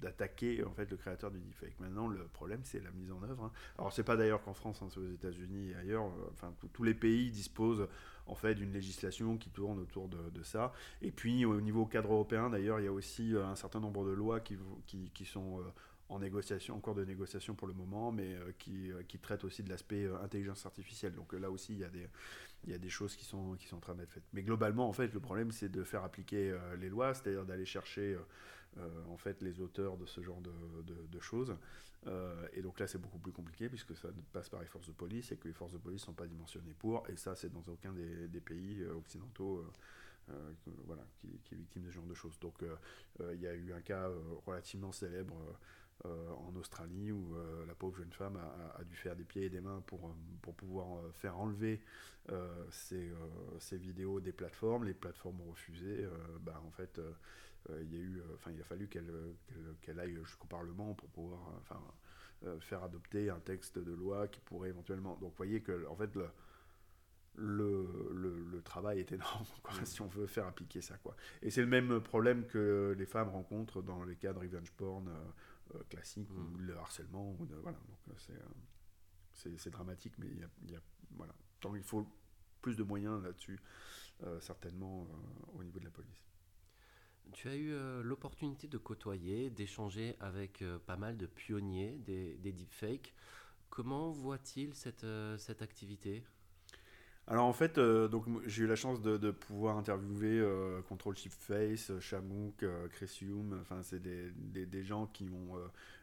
d'attaquer 0.00 0.58
de, 0.58 0.64
en 0.64 0.72
fait 0.72 0.90
le 0.90 0.96
créateur 0.96 1.30
du 1.30 1.40
deepfake. 1.40 1.78
Maintenant, 1.80 2.08
le 2.08 2.24
problème 2.28 2.60
c'est 2.64 2.82
la 2.82 2.90
mise 2.92 3.10
en 3.10 3.22
œuvre. 3.22 3.44
Hein. 3.44 3.52
Alors 3.78 3.92
c'est 3.92 4.04
pas 4.04 4.16
d'ailleurs 4.16 4.42
qu'en 4.42 4.54
France, 4.54 4.80
hein, 4.82 4.88
c'est 4.90 5.00
aux 5.00 5.12
États-Unis 5.12 5.70
et 5.70 5.74
ailleurs. 5.74 6.06
Euh, 6.06 6.30
enfin, 6.32 6.54
tous 6.72 6.82
les 6.82 6.94
pays 6.94 7.30
disposent 7.30 7.86
en 8.26 8.34
fait 8.34 8.54
d'une 8.54 8.72
législation 8.72 9.36
qui 9.36 9.50
tourne 9.50 9.78
autour 9.80 10.08
de, 10.08 10.42
ça. 10.42 10.72
Et 11.02 11.10
puis 11.10 11.44
au 11.44 11.60
niveau 11.60 11.86
cadre 11.86 12.12
européen, 12.12 12.48
d'ailleurs, 12.48 12.80
il 12.80 12.84
y 12.84 12.88
a 12.88 12.92
aussi 12.92 13.34
euh, 13.34 13.46
un 13.46 13.56
certain 13.56 13.80
nombre 13.80 14.06
de 14.06 14.12
lois 14.12 14.40
qui, 14.40 14.56
qui, 14.86 15.10
qui 15.12 15.24
sont 15.24 15.60
en 16.08 16.18
négociation, 16.18 16.76
en 16.76 16.80
cours 16.80 16.94
de 16.94 17.04
négociation 17.04 17.54
pour 17.54 17.66
le 17.66 17.74
moment, 17.74 18.12
mais 18.12 18.36
qui, 18.58 18.90
qui 19.08 19.18
traitent 19.18 19.44
aussi 19.44 19.62
de 19.62 19.70
l'aspect 19.70 20.06
intelligence 20.22 20.66
artificielle. 20.66 21.14
Donc 21.14 21.32
là 21.32 21.50
aussi, 21.50 21.72
il 21.72 21.78
y 21.78 21.84
a 21.84 21.88
des 21.88 22.08
il 22.66 22.72
y 22.72 22.74
a 22.74 22.78
des 22.78 22.88
choses 22.90 23.14
qui 23.16 23.24
sont, 23.24 23.54
qui 23.56 23.66
sont 23.66 23.76
en 23.76 23.80
train 23.80 23.94
d'être 23.94 24.10
faites. 24.10 24.24
Mais 24.32 24.42
globalement, 24.42 24.88
en 24.88 24.92
fait, 24.92 25.12
le 25.12 25.20
problème, 25.20 25.52
c'est 25.52 25.68
de 25.68 25.84
faire 25.84 26.04
appliquer 26.04 26.50
euh, 26.50 26.76
les 26.76 26.88
lois, 26.88 27.14
c'est-à-dire 27.14 27.44
d'aller 27.44 27.66
chercher 27.66 28.14
euh, 28.14 28.20
euh, 28.78 29.04
en 29.08 29.16
fait, 29.16 29.42
les 29.42 29.60
auteurs 29.60 29.96
de 29.96 30.06
ce 30.06 30.22
genre 30.22 30.40
de, 30.40 30.52
de, 30.82 31.20
choses. 31.20 31.56
et 32.52 32.60
donc 32.60 32.78
là, 32.80 32.86
c'est 32.86 32.98
beaucoup 32.98 33.18
plus 33.18 33.32
compliqué 33.32 33.68
puisque 33.68 33.96
ça 33.96 34.08
passe 34.32 34.48
par 34.48 34.60
les 34.60 34.66
forces 34.66 34.88
de 34.88 34.92
police 34.92 35.32
et 35.32 35.36
que 35.36 35.46
les 35.46 35.54
forces 35.54 35.72
de 35.72 35.78
police 35.78 36.02
ne 36.02 36.06
sont 36.06 36.12
pas 36.12 36.26
dimensionnées 36.26 36.74
pour. 36.78 37.08
Et 37.08 37.16
ça, 37.16 37.36
c'est 37.36 37.52
dans 37.52 37.62
aucun 37.68 37.92
des, 37.92 38.40
pays 38.40 38.84
occidentaux. 38.86 39.64
voilà, 40.86 41.06
qui, 41.20 41.28
qui, 41.44 41.54
est 41.54 41.58
victime 41.58 41.82
de 41.84 41.90
ce 41.90 41.94
genre 41.94 42.06
de 42.06 42.14
choses. 42.14 42.38
Donc 42.40 42.62
il 43.20 43.40
y 43.40 43.46
a 43.46 43.54
eu 43.54 43.72
un 43.72 43.80
cas 43.80 44.10
relativement 44.44 44.90
célèbre 44.92 45.36
euh, 45.36 45.52
en 46.04 46.54
Australie 46.56 47.12
où 47.12 47.34
euh, 47.34 47.64
la 47.66 47.74
pauvre 47.74 47.96
jeune 47.96 48.12
femme 48.12 48.36
a, 48.36 48.84
dû 48.84 48.94
faire 48.94 49.16
des 49.16 49.24
pieds 49.24 49.44
et 49.44 49.50
des 49.50 49.60
mains 49.60 49.82
pour, 49.86 50.06
euh, 50.06 50.12
pour 50.42 50.54
pouvoir 50.54 51.12
faire 51.14 51.38
enlever 51.38 51.80
ces, 52.70 53.12
ces, 53.58 53.76
vidéos 53.76 54.20
des 54.20 54.32
plateformes. 54.32 54.84
Les 54.84 54.94
plateformes 54.94 55.40
ont 55.42 55.50
refusé. 55.50 56.06
bah, 56.40 56.60
en 56.66 56.70
fait, 56.70 56.98
il, 57.68 57.92
y 57.92 57.96
a 57.96 58.00
eu, 58.00 58.22
enfin, 58.34 58.50
il 58.50 58.60
a 58.60 58.64
fallu 58.64 58.88
qu'elle 58.88 59.12
qu'elle 59.82 60.00
aille 60.00 60.16
jusqu'au 60.24 60.46
Parlement 60.46 60.94
pour 60.94 61.10
pouvoir 61.10 61.40
enfin, 61.60 61.80
faire 62.60 62.82
adopter 62.82 63.28
un 63.28 63.40
texte 63.40 63.78
de 63.78 63.92
loi 63.92 64.26
qui 64.28 64.40
pourrait 64.40 64.70
éventuellement. 64.70 65.16
Donc 65.16 65.32
vous 65.32 65.36
voyez 65.36 65.60
que 65.60 65.86
en 65.86 65.96
fait, 65.96 66.16
le, 66.16 66.28
le, 67.36 68.44
le, 68.50 68.62
travail 68.62 69.00
est 69.00 69.12
énorme 69.12 69.44
mmh. 69.80 69.84
si 69.84 70.02
on 70.02 70.06
veut 70.06 70.26
faire 70.26 70.46
appliquer 70.46 70.80
ça. 70.80 70.96
Quoi. 70.98 71.16
Et 71.42 71.50
c'est 71.50 71.60
le 71.60 71.66
même 71.66 72.00
problème 72.00 72.46
que 72.46 72.94
les 72.96 73.06
femmes 73.06 73.28
rencontrent 73.28 73.82
dans 73.82 74.04
les 74.04 74.16
cas 74.16 74.32
de 74.32 74.38
revenge 74.38 74.70
porn 74.72 75.08
euh, 75.08 75.12
classique, 75.88 76.30
ou 76.30 76.40
mm. 76.40 76.60
le 76.60 76.76
harcèlement. 76.76 77.32
Ou 77.32 77.48
voilà, 77.62 77.78
donc 77.78 77.98
euh, 78.08 78.32
euh, 78.32 78.38
c'est, 79.32 79.56
c'est, 79.58 79.70
dramatique, 79.70 80.14
mais 80.18 80.28
il 80.28 80.38
y 80.38 80.42
a, 80.42 80.48
y 80.72 80.76
a, 80.76 80.80
voilà. 81.16 81.34
Tant 81.60 81.74
il 81.74 81.82
faut 81.82 82.06
plus 82.60 82.76
de 82.76 82.82
moyens 82.82 83.22
là-dessus, 83.22 83.60
certainement 84.40 85.06
au 85.54 85.62
niveau 85.62 85.78
de 85.78 85.84
la 85.84 85.90
police. 85.90 86.24
Tu 87.32 87.48
as 87.48 87.56
eu 87.56 87.74
l'opportunité 88.02 88.68
de 88.68 88.78
côtoyer, 88.78 89.50
d'échanger 89.50 90.16
avec 90.20 90.64
pas 90.86 90.96
mal 90.96 91.18
de 91.18 91.26
pionniers 91.26 91.98
des, 91.98 92.36
des 92.38 92.52
deepfakes. 92.52 93.14
Comment 93.68 94.12
voit-il 94.12 94.74
cette, 94.74 95.06
cette 95.36 95.60
activité? 95.60 96.24
Alors 97.26 97.46
en 97.46 97.52
fait, 97.54 97.78
euh, 97.78 98.06
donc 98.06 98.24
j'ai 98.46 98.64
eu 98.64 98.66
la 98.66 98.76
chance 98.76 99.00
de, 99.00 99.30
pouvoir 99.30 99.78
interviewer 99.78 100.38
euh, 100.40 100.82
Control 100.82 101.16
Shift 101.16 101.42
Face, 101.42 101.90
Shamook, 101.98 102.62
euh. 102.62 102.86
Enfin, 103.62 103.80
c'est 103.82 104.02
des 104.02 104.84
gens 104.84 105.06
qui 105.06 105.30
ont 105.30 105.56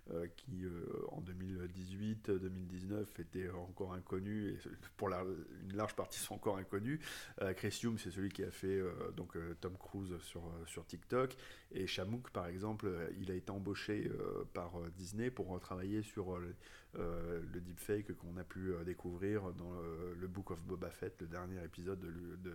euh, 0.10 0.28
qui 0.36 0.66
euh, 0.66 0.84
en 1.10 1.22
2018, 1.22 2.32
2019 2.32 3.20
étaient 3.20 3.50
encore 3.52 3.94
inconnus 3.94 4.56
et 4.66 4.70
pour 4.98 5.10
la, 5.10 5.24
une 5.64 5.76
large 5.76 5.96
partie 5.96 6.20
sont 6.20 6.34
encore 6.34 6.58
inconnus. 6.58 7.00
Euh, 7.42 7.54
Chris 7.54 7.80
Hume, 7.84 8.00
c'est 8.00 8.10
celui 8.10 8.30
qui 8.30 8.44
a 8.44 8.50
fait 8.50 8.80
euh, 8.80 8.92
donc 9.16 9.38
Tom 9.62 9.78
Cruise 9.78 10.18
sur 10.22 10.42
sur 10.66 10.86
TikTok 10.88 11.36
et 11.72 11.86
Shamook, 11.86 12.32
par 12.32 12.48
exemple, 12.48 12.90
il 13.20 13.32
a 13.32 13.36
été 13.36 13.52
embauché 13.52 14.12
par 14.54 14.74
Disney 14.98 15.30
pour 15.30 15.58
travailler 15.60 16.02
sur 16.02 16.38
le 16.40 17.60
deepfake 17.62 18.14
qu'on 18.18 18.36
a 18.38 18.44
pu 18.44 18.74
découvrir 18.86 19.54
dans 19.54 19.72
le, 20.20 20.28
Book 20.28 20.52
of 20.52 20.62
Boba 20.64 20.90
Fett, 20.90 21.22
le 21.22 21.28
dernier 21.28 21.64
épisode 21.64 22.00
de, 22.00 22.52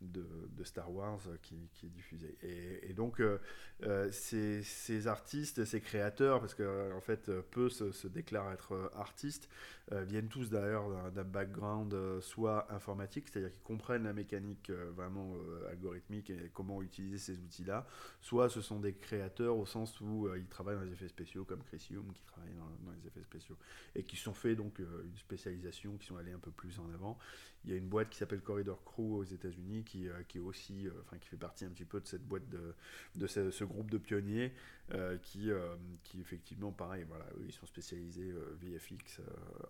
de, 0.00 0.64
Star 0.64 0.90
Wars 0.92 1.20
qui, 1.42 1.54
est 1.84 1.90
diffusé. 1.90 2.36
Et, 2.42 2.94
donc, 2.94 3.20
euh, 3.20 3.38
euh, 3.82 4.08
ces, 4.10 5.06
artistes, 5.06 5.64
ces 5.64 5.80
créateurs, 5.80 6.40
parce 6.40 6.54
que 6.54 6.62
euh, 6.62 6.94
en 6.94 7.00
fait, 7.00 7.28
euh, 7.28 7.42
peu 7.50 7.68
se, 7.68 8.06
déclarent 8.06 8.52
être 8.52 8.90
artistes, 8.94 9.48
viennent 9.90 10.28
tous 10.28 10.50
d'ailleurs 10.50 11.10
d'un- 11.12 11.24
background 11.24 11.92
euh, 11.92 12.20
soit 12.20 12.72
informatique, 12.72 13.28
c'est-à-dire 13.28 13.50
qu'ils 13.50 13.62
comprennent 13.62 14.04
la 14.04 14.12
mécanique 14.12 14.70
euh, 14.70 14.90
vraiment 14.94 15.34
euh, 15.34 15.70
algorithmique 15.70 16.30
et 16.30 16.50
comment 16.52 16.82
utiliser 16.82 17.18
ces 17.18 17.38
outils-là, 17.38 17.86
soit 18.20 18.48
ce 18.48 18.60
sont 18.60 18.80
des 18.80 18.94
créateurs 18.94 19.56
au 19.56 19.66
sens 19.66 20.00
où 20.00 20.26
euh, 20.26 20.38
ils 20.38 20.46
travaillent 20.46 20.76
dans 20.76 20.82
les 20.82 20.92
effets 20.92 21.08
spéciaux, 21.08 21.44
comme 21.44 21.62
Chris 21.62 21.86
Hume 21.90 22.12
qui 22.14 22.22
travaille 22.24 22.54
dans, 22.54 22.92
les 22.92 23.06
effets 23.06 23.22
spéciaux, 23.22 23.56
et 23.94 24.04
qui 24.04 24.16
sont 24.16 24.34
fait 24.34 24.54
donc 24.54 24.80
euh, 24.80 25.04
une 25.04 25.16
spécialisation, 25.16 25.96
qui 25.96 26.06
sont 26.06 26.16
allés 26.16 26.32
un 26.32 26.38
peu 26.38 26.50
plus 26.50 26.78
en 26.78 26.88
avant. 26.94 27.18
Il 27.64 27.70
y 27.70 27.74
a 27.74 27.76
une 27.76 27.88
boîte 27.88 28.10
qui 28.10 28.18
s'appelle 28.18 28.42
Corridor 28.42 28.84
Crew 28.84 29.16
aux 29.16 29.24
États-Unis 29.24 29.84
qui, 29.84 30.08
euh, 30.08 30.22
qui 30.28 30.38
est 30.38 30.42
aussi, 30.42 30.86
euh, 30.86 30.92
enfin 31.02 31.18
qui 31.18 31.28
fait 31.28 31.36
partie 31.36 31.64
un 31.64 31.70
petit 31.70 31.86
peu 31.86 32.00
de 32.00 32.06
cette 32.06 32.26
boîte 32.26 32.48
de, 32.48 32.74
de 33.16 33.26
ce 33.26 33.64
groupe 33.64 33.90
de 33.90 33.98
pionniers 33.98 34.52
euh, 34.92 35.16
qui, 35.22 35.50
euh, 35.50 35.76
qui 36.02 36.20
effectivement, 36.20 36.70
pareil, 36.70 37.04
voilà, 37.08 37.24
ils 37.46 37.52
sont 37.52 37.66
spécialisés 37.66 38.30
euh, 38.30 38.56
VFX 38.60 39.20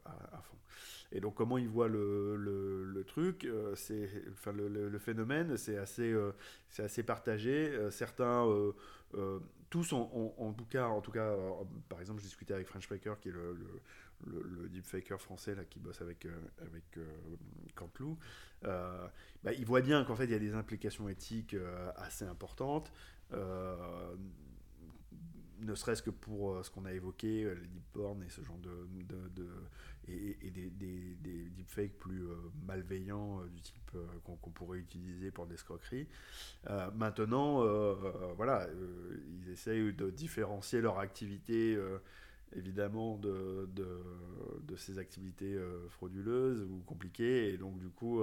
à, 0.04 0.42
fond. 0.42 0.56
Et 1.12 1.20
donc, 1.20 1.34
comment 1.34 1.56
ils 1.56 1.68
voient 1.68 1.88
le, 1.88 2.34
le, 2.36 3.04
truc, 3.04 3.46
c'est, 3.76 4.10
enfin, 4.32 4.52
le, 4.52 4.98
phénomène, 4.98 5.56
c'est 5.56 5.76
assez, 5.76 6.14
c'est 6.68 6.82
assez 6.82 7.02
partagé. 7.02 7.72
Certains, 7.90 8.44
tous 9.70 9.92
en, 9.92 10.52
tout 10.52 10.64
cas, 10.64 10.86
en 10.86 11.00
tout 11.00 11.12
cas, 11.12 11.36
par 11.88 12.00
exemple, 12.00 12.20
je 12.20 12.26
discutais 12.26 12.54
avec 12.54 12.66
French 12.66 12.88
Faker, 12.88 13.20
qui 13.20 13.28
est 13.28 13.32
le, 13.32 13.52
le 13.52 13.80
le, 14.26 14.68
deepfaker 14.68 15.20
français 15.20 15.54
là, 15.54 15.64
qui 15.64 15.78
bosse 15.78 16.00
avec, 16.00 16.26
euh, 16.26 16.36
avec 16.62 16.84
euh, 16.96 17.04
Canteloup, 17.74 18.18
euh, 18.64 19.06
bah, 19.42 19.52
il 19.52 19.66
voit 19.66 19.80
bien 19.80 20.04
qu'en 20.04 20.16
fait 20.16 20.24
il 20.24 20.30
y 20.30 20.34
a 20.34 20.38
des 20.38 20.54
implications 20.54 21.08
éthiques 21.08 21.56
assez 21.96 22.24
importantes, 22.24 22.92
ne 25.64 25.74
serait-ce 25.74 26.02
que 26.02 26.10
pour 26.10 26.52
euh, 26.54 26.62
ce 26.62 26.70
qu'on 26.70 26.84
a 26.84 26.92
évoqué, 26.92 27.44
euh, 27.44 27.54
les 27.54 27.66
deep 27.68 27.84
porn 27.92 28.22
et 28.22 28.28
ce 28.28 28.42
genre 28.42 28.58
de. 28.58 28.86
et, 30.08 30.50
des, 30.50 30.70
des, 30.70 31.16
des 31.20 31.48
deepfakes 31.50 31.98
plus 31.98 32.22
euh, 32.26 32.34
malveillants 32.66 33.40
du 33.46 33.60
type 33.60 33.90
qu'on 34.24 34.50
pourrait 34.50 34.78
utiliser 34.78 35.30
pour 35.30 35.46
de 35.46 35.52
l'escroquerie. 35.52 36.06
Euh, 36.68 36.90
maintenant, 36.92 37.64
voilà, 38.34 38.66
ils 39.42 39.50
essayent 39.50 39.92
de 39.92 40.10
différencier 40.10 40.80
leur 40.80 40.98
activité. 40.98 41.78
évidemment 42.56 43.16
de, 43.18 43.68
de, 43.74 43.98
de 44.62 44.76
ces 44.76 44.98
activités 44.98 45.58
frauduleuses 45.90 46.62
ou 46.62 46.82
compliquées 46.86 47.52
et 47.52 47.58
donc 47.58 47.78
du 47.78 47.88
coup 47.88 48.22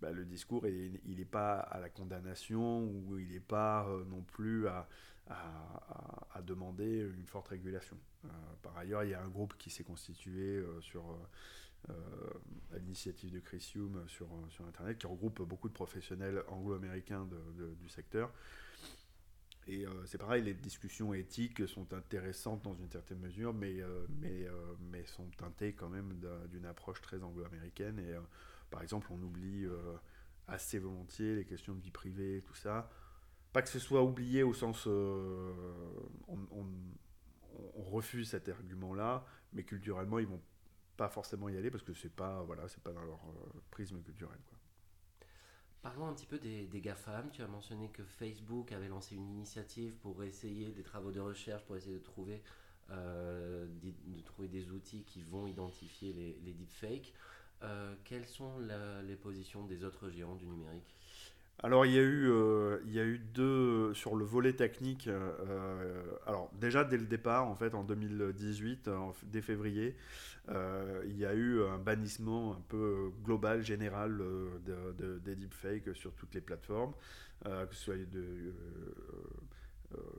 bah, 0.00 0.10
le 0.10 0.24
discours 0.24 0.66
il 0.66 1.16
n'est 1.16 1.24
pas 1.24 1.58
à 1.60 1.78
la 1.78 1.88
condamnation 1.88 2.84
ou 2.84 3.18
il 3.18 3.28
n'est 3.28 3.38
pas 3.40 3.86
non 4.10 4.22
plus 4.22 4.66
à, 4.66 4.88
à, 5.28 6.42
demander 6.42 7.00
une 7.00 7.26
forte 7.26 7.48
régulation. 7.48 7.96
Euh, 8.26 8.28
par 8.62 8.76
ailleurs, 8.76 9.04
il 9.04 9.10
y 9.10 9.14
a 9.14 9.22
un 9.22 9.28
groupe 9.28 9.56
qui 9.56 9.70
s'est 9.70 9.84
constitué 9.84 10.58
euh, 10.58 10.80
sur, 10.82 11.10
euh, 11.10 11.90
euh, 11.90 12.30
l'initiative 12.78 13.30
de 13.32 13.40
Chris 13.40 13.72
Hume 13.74 14.04
sur, 14.08 14.28
sur 14.50 14.66
Internet 14.66 14.98
qui 14.98 15.06
regroupe 15.06 15.40
beaucoup 15.42 15.68
de 15.68 15.74
professionnels 15.74 16.42
anglo-américains 16.48 17.26
du 17.78 17.88
secteur. 17.88 18.30
Et 19.66 19.86
c'est 20.04 20.18
pareil, 20.18 20.42
les 20.42 20.52
discussions 20.52 21.14
éthiques 21.14 21.66
sont 21.66 21.94
intéressantes 21.94 22.62
dans 22.62 22.74
une 22.74 22.90
certaine 22.90 23.18
mesure, 23.18 23.54
mais, 23.54 23.80
mais, 24.20 24.46
mais 24.90 25.06
sont 25.06 25.26
teintées 25.38 25.72
quand 25.72 25.88
même 25.88 26.12
d'un- 26.18 26.46
d'une 26.48 26.66
approche 26.66 27.00
très 27.00 27.22
anglo-américaine. 27.22 27.98
Et 27.98 28.12
par 28.70 28.82
exemple, 28.82 29.06
on 29.10 29.22
oublie 29.22 29.66
assez 30.48 30.78
volontiers 30.78 31.34
les 31.34 31.46
questions 31.46 31.74
de 31.74 31.80
vie 31.80 31.90
privée, 31.90 32.42
tout 32.46 32.54
ça. 32.54 32.90
Pas 33.54 33.62
que 33.62 33.68
ce 33.68 33.78
soit 33.78 34.02
oublié 34.02 34.42
au 34.42 34.52
sens. 34.52 34.88
euh, 34.88 35.52
on, 36.26 36.66
refuse 37.76 38.30
cet 38.30 38.48
argument-là, 38.48 39.24
mais 39.52 39.62
culturellement, 39.62 40.18
ils 40.18 40.26
vont 40.26 40.42
pas 40.96 41.08
forcément 41.08 41.48
y 41.48 41.56
aller 41.56 41.70
parce 41.70 41.84
que 41.84 41.94
c'est 41.94 42.12
pas, 42.12 42.42
voilà, 42.42 42.66
c'est 42.66 42.82
pas 42.82 42.92
dans 42.92 43.04
leur 43.04 43.20
euh, 43.28 43.60
prisme 43.70 44.02
culturel. 44.02 44.38
Parlons 45.82 46.08
un 46.08 46.14
petit 46.14 46.26
peu 46.26 46.38
des, 46.38 46.68
GAFAM. 46.80 47.30
Tu 47.30 47.42
as 47.42 47.46
mentionné 47.46 47.90
que 47.90 48.02
Facebook 48.02 48.72
avait 48.72 48.88
lancé 48.88 49.14
une 49.14 49.28
initiative 49.28 49.94
pour 49.98 50.24
essayer 50.24 50.72
des 50.72 50.82
travaux 50.82 51.12
de 51.12 51.20
recherche, 51.20 51.62
pour 51.64 51.76
essayer 51.76 51.94
de 51.94 52.02
trouver, 52.02 52.42
euh, 52.90 53.68
des- 53.80 53.94
de 54.06 54.20
trouver 54.22 54.48
des 54.48 54.72
outils 54.72 55.04
qui 55.04 55.22
vont 55.22 55.46
identifier 55.46 56.12
les, 56.12 56.52
deepfakes. 56.54 57.14
Quelles 58.02 58.26
sont 58.26 58.58
les 58.58 59.16
positions 59.16 59.64
des 59.64 59.84
autres 59.84 60.10
géants 60.10 60.34
du 60.34 60.46
numérique? 60.46 60.96
Alors 61.62 61.86
il 61.86 61.92
y 61.92 61.98
a 61.98 62.02
eu, 62.02 62.28
euh, 62.30 62.78
il 62.86 62.92
y 62.92 63.00
a 63.00 63.04
eu 63.04 63.18
deux 63.18 63.94
sur 63.94 64.16
le 64.16 64.24
volet 64.24 64.52
technique. 64.52 65.06
euh, 65.08 66.02
alors 66.26 66.50
déjà 66.60 66.84
dès 66.84 66.98
le 66.98 67.06
départ, 67.06 67.46
en 67.48 67.54
fait, 67.54 67.74
en 67.74 67.84
2018, 67.84 68.88
en 68.88 69.14
dès 69.24 69.40
février, 69.40 69.96
euh, 70.50 71.02
il 71.06 71.16
y 71.16 71.24
a 71.24 71.32
eu 71.34 71.62
un 71.64 71.78
bannissement 71.78 72.52
un 72.54 72.60
peu 72.68 73.10
global, 73.24 73.62
général 73.64 74.18
de, 74.18 74.92
de- 74.98 75.18
des 75.20 75.36
deepfakes 75.36 75.94
sur 75.94 76.12
toutes 76.14 76.34
les 76.34 76.40
plateformes, 76.42 76.92
que 77.44 77.74
ce 77.74 77.84
soit 77.84 77.96
de 77.96 78.52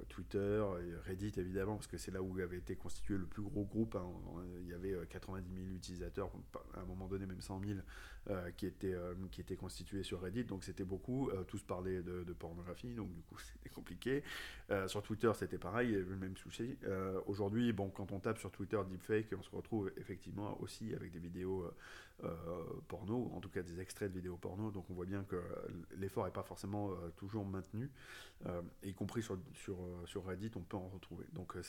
Twitter, 0.09 0.63
et 0.81 1.09
Reddit 1.09 1.33
évidemment, 1.37 1.75
parce 1.75 1.87
que 1.87 1.97
c'est 1.97 2.11
là 2.11 2.21
où 2.21 2.39
avait 2.39 2.57
été 2.57 2.75
constitué 2.75 3.17
le 3.17 3.25
plus 3.25 3.41
gros 3.41 3.63
groupe. 3.63 3.95
hein. 3.95 4.07
Il 4.61 4.67
y 4.69 4.73
avait 4.73 4.93
euh, 4.93 5.05
90 5.05 5.49
000 5.53 5.67
utilisateurs, 5.75 6.29
à 6.73 6.81
un 6.81 6.85
moment 6.85 7.07
donné 7.07 7.25
même 7.25 7.41
100 7.41 7.61
000 7.65 7.79
euh, 8.29 8.51
qui, 8.51 8.65
étaient, 8.65 8.93
euh, 8.93 9.13
qui 9.31 9.41
étaient 9.41 9.55
constitués 9.55 10.03
sur 10.03 10.21
Reddit, 10.21 10.45
donc 10.45 10.63
c'était 10.63 10.83
beaucoup. 10.83 11.29
Euh, 11.29 11.43
tous 11.43 11.61
parlaient 11.63 12.01
de, 12.01 12.23
de 12.23 12.33
pornographie, 12.33 12.93
donc 12.93 13.11
du 13.13 13.21
coup 13.21 13.37
c'était 13.53 13.69
compliqué. 13.69 14.23
Euh, 14.71 14.87
sur 14.87 15.01
Twitter 15.03 15.31
c'était 15.35 15.57
pareil, 15.57 15.89
il 15.89 15.93
y 15.93 15.95
avait 15.95 16.09
le 16.09 16.15
même 16.17 16.37
souci. 16.37 16.77
Euh, 16.85 17.19
Aujourd'hui, 17.27 17.71
bon, 17.73 17.89
quand 17.89 18.11
on 18.11 18.19
tape 18.19 18.37
sur 18.37 18.51
Twitter 18.51 18.79
deepfake, 18.89 19.27
on 19.37 19.41
se 19.41 19.49
retrouve 19.55 19.91
effectivement 19.97 20.59
aussi 20.61 20.93
avec 20.93 21.11
des 21.11 21.19
vidéos 21.19 21.63
euh, 21.63 21.67
euh, 21.67 21.71
porno, 22.87 23.31
en 23.33 23.39
tout 23.39 23.49
cas 23.49 23.61
des 23.61 23.79
extraits 23.79 24.09
de 24.09 24.15
vidéos 24.15 24.37
porno, 24.37 24.71
donc 24.71 24.89
on 24.89 24.93
voit 24.93 25.05
bien 25.05 25.23
que 25.23 25.41
l'effort 25.97 26.25
n'est 26.25 26.31
pas 26.31 26.43
forcément 26.43 26.91
euh, 26.91 27.09
toujours 27.17 27.45
maintenu, 27.45 27.89
Euh, 28.45 28.61
y 28.83 28.93
compris 28.93 29.21
sur, 29.21 29.35
euh, 29.35 30.19
Reddit, 30.25 30.51
on 30.55 30.61
peut 30.61 30.77
en 30.77 30.87
retrouver. 30.87 31.25
Donc 31.33 31.55
euh, 31.55 31.61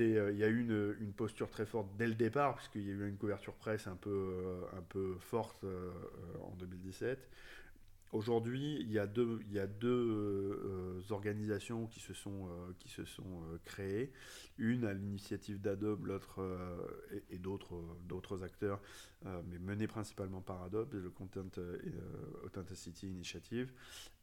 euh, 0.00 0.32
il 0.32 0.38
y 0.38 0.44
a 0.44 0.48
eu 0.48 0.60
une, 1.00 1.12
posture 1.12 1.50
très 1.50 1.66
forte 1.66 1.88
dès 1.96 2.06
le 2.06 2.14
départ, 2.14 2.56
puisqu'il 2.56 2.82
y 2.82 2.90
a 2.90 2.92
eu 2.92 3.08
une 3.08 3.16
couverture 3.16 3.54
presse 3.54 3.86
un 3.86 3.96
peu, 3.96 4.10
euh, 4.10 4.78
un 4.78 4.82
peu 4.82 5.16
forte 5.18 5.64
euh, 5.64 5.90
euh, 5.90 6.38
en 6.44 6.54
2017. 6.56 7.28
Aujourd'hui, 8.16 8.78
il 8.80 8.90
y 8.90 8.98
a 8.98 9.06
deux, 9.06 9.44
euh, 9.84 11.02
organisations 11.10 11.86
qui 11.86 12.00
se 12.00 12.14
sont, 12.14 12.48
euh, 12.48 13.04
euh, 13.20 13.58
créées. 13.66 14.10
Une 14.56 14.86
à 14.86 14.94
l'initiative 14.94 15.60
d'Adobe, 15.60 16.06
l'autre 16.06 16.40
et, 17.28 17.36
d'autres, 17.36 18.42
acteurs, 18.42 18.80
mais 19.22 19.58
menée 19.58 19.86
principalement 19.86 20.40
par 20.40 20.62
Adobe, 20.62 20.94
le 20.94 21.10
Content 21.10 21.50
Authenticity 22.42 23.06
Initiative, 23.06 23.70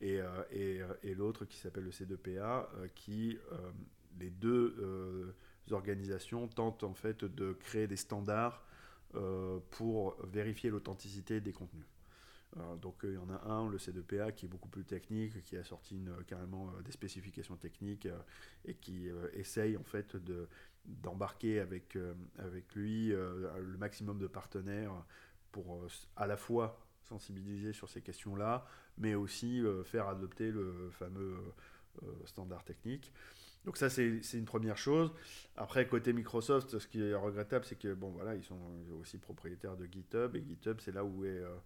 et, 0.01 0.21
et, 0.51 1.13
l'autre 1.13 1.45
qui 1.45 1.58
s'appelle 1.58 1.84
le 1.84 1.91
C2PA, 1.91 2.67
euh, 2.77 2.88
qui 2.95 3.38
les 4.19 4.32
deux 4.32 5.36
organisations 5.69 6.47
tentent 6.47 6.84
en 6.84 6.95
fait 6.95 7.25
de 7.25 7.53
créer 7.53 7.86
des 7.86 7.97
standards 7.97 8.65
pour 9.69 10.17
vérifier 10.25 10.71
l'authenticité 10.71 11.41
des 11.41 11.53
contenus. 11.53 11.86
Euh, 12.58 12.76
donc 12.76 13.04
euh, 13.04 13.12
il 13.12 13.16
y 13.16 13.18
en 13.18 13.30
a 13.30 13.42
un, 13.52 13.70
le 13.70 13.78
C2PA, 13.78 14.34
qui 14.34 14.46
est 14.46 14.50
beaucoup 14.50 14.70
plus 14.70 14.86
technique, 14.86 15.42
qui 15.44 15.58
a 15.58 15.63
sorti 15.63 15.96
une, 15.96 16.13
carrément 16.28 16.70
euh, 16.70 16.82
des 16.82 16.92
spécifications 16.92 17.56
techniques 17.56 18.06
euh, 18.06 18.18
et 18.66 18.76
qui 18.76 19.10
euh, 19.10 19.28
essaye 19.34 19.78
en 19.78 19.84
fait 19.84 20.16
de 20.16 20.48
d'embarquer 20.86 21.62
avec, 21.62 21.96
euh, 21.96 22.13
avec 22.38 22.76
lui 22.76 23.13
euh, 23.13 23.50
le 23.58 23.78
maximum 23.78 24.20
de 24.20 24.28
partenaires 24.28 24.92
pour 25.54 25.76
euh, 25.76 25.88
à 26.18 26.28
la 26.28 26.36
fois 26.36 26.86
sensibiliser 27.04 27.72
sur 27.72 27.89
ces 27.89 28.02
questions-là, 28.02 28.66
mais 28.98 29.16
aussi 29.16 29.62
euh, 29.62 29.84
faire 29.84 30.08
adopter 30.10 30.52
le 30.52 30.89
fameux 30.92 31.38
euh, 32.04 32.08
standard 32.26 32.66
technique. 32.66 33.13
Donc 33.66 33.78
ça, 33.78 33.89
c'est 33.89 34.20
une 34.34 34.46
première 34.46 34.78
chose. 34.78 35.13
Après, 35.56 35.88
côté 35.88 36.12
Microsoft, 36.12 36.78
ce 36.80 36.88
qui 36.88 37.02
est 37.02 37.16
regrettable, 37.16 37.63
c'est 37.63 37.78
que 37.78 37.94
bon, 37.94 38.10
voilà, 38.12 38.36
ils 38.36 38.44
sont 38.44 38.60
aussi 39.00 39.18
propriétaires 39.18 39.78
de 39.78 39.86
GitHub, 39.86 40.36
et 40.36 40.44
GitHub, 40.46 40.80
c'est 40.82 40.92
là 40.92 41.06
où, 41.06 41.24
est, 41.24 41.30
euh, 41.30 41.48
euh, 41.48 41.58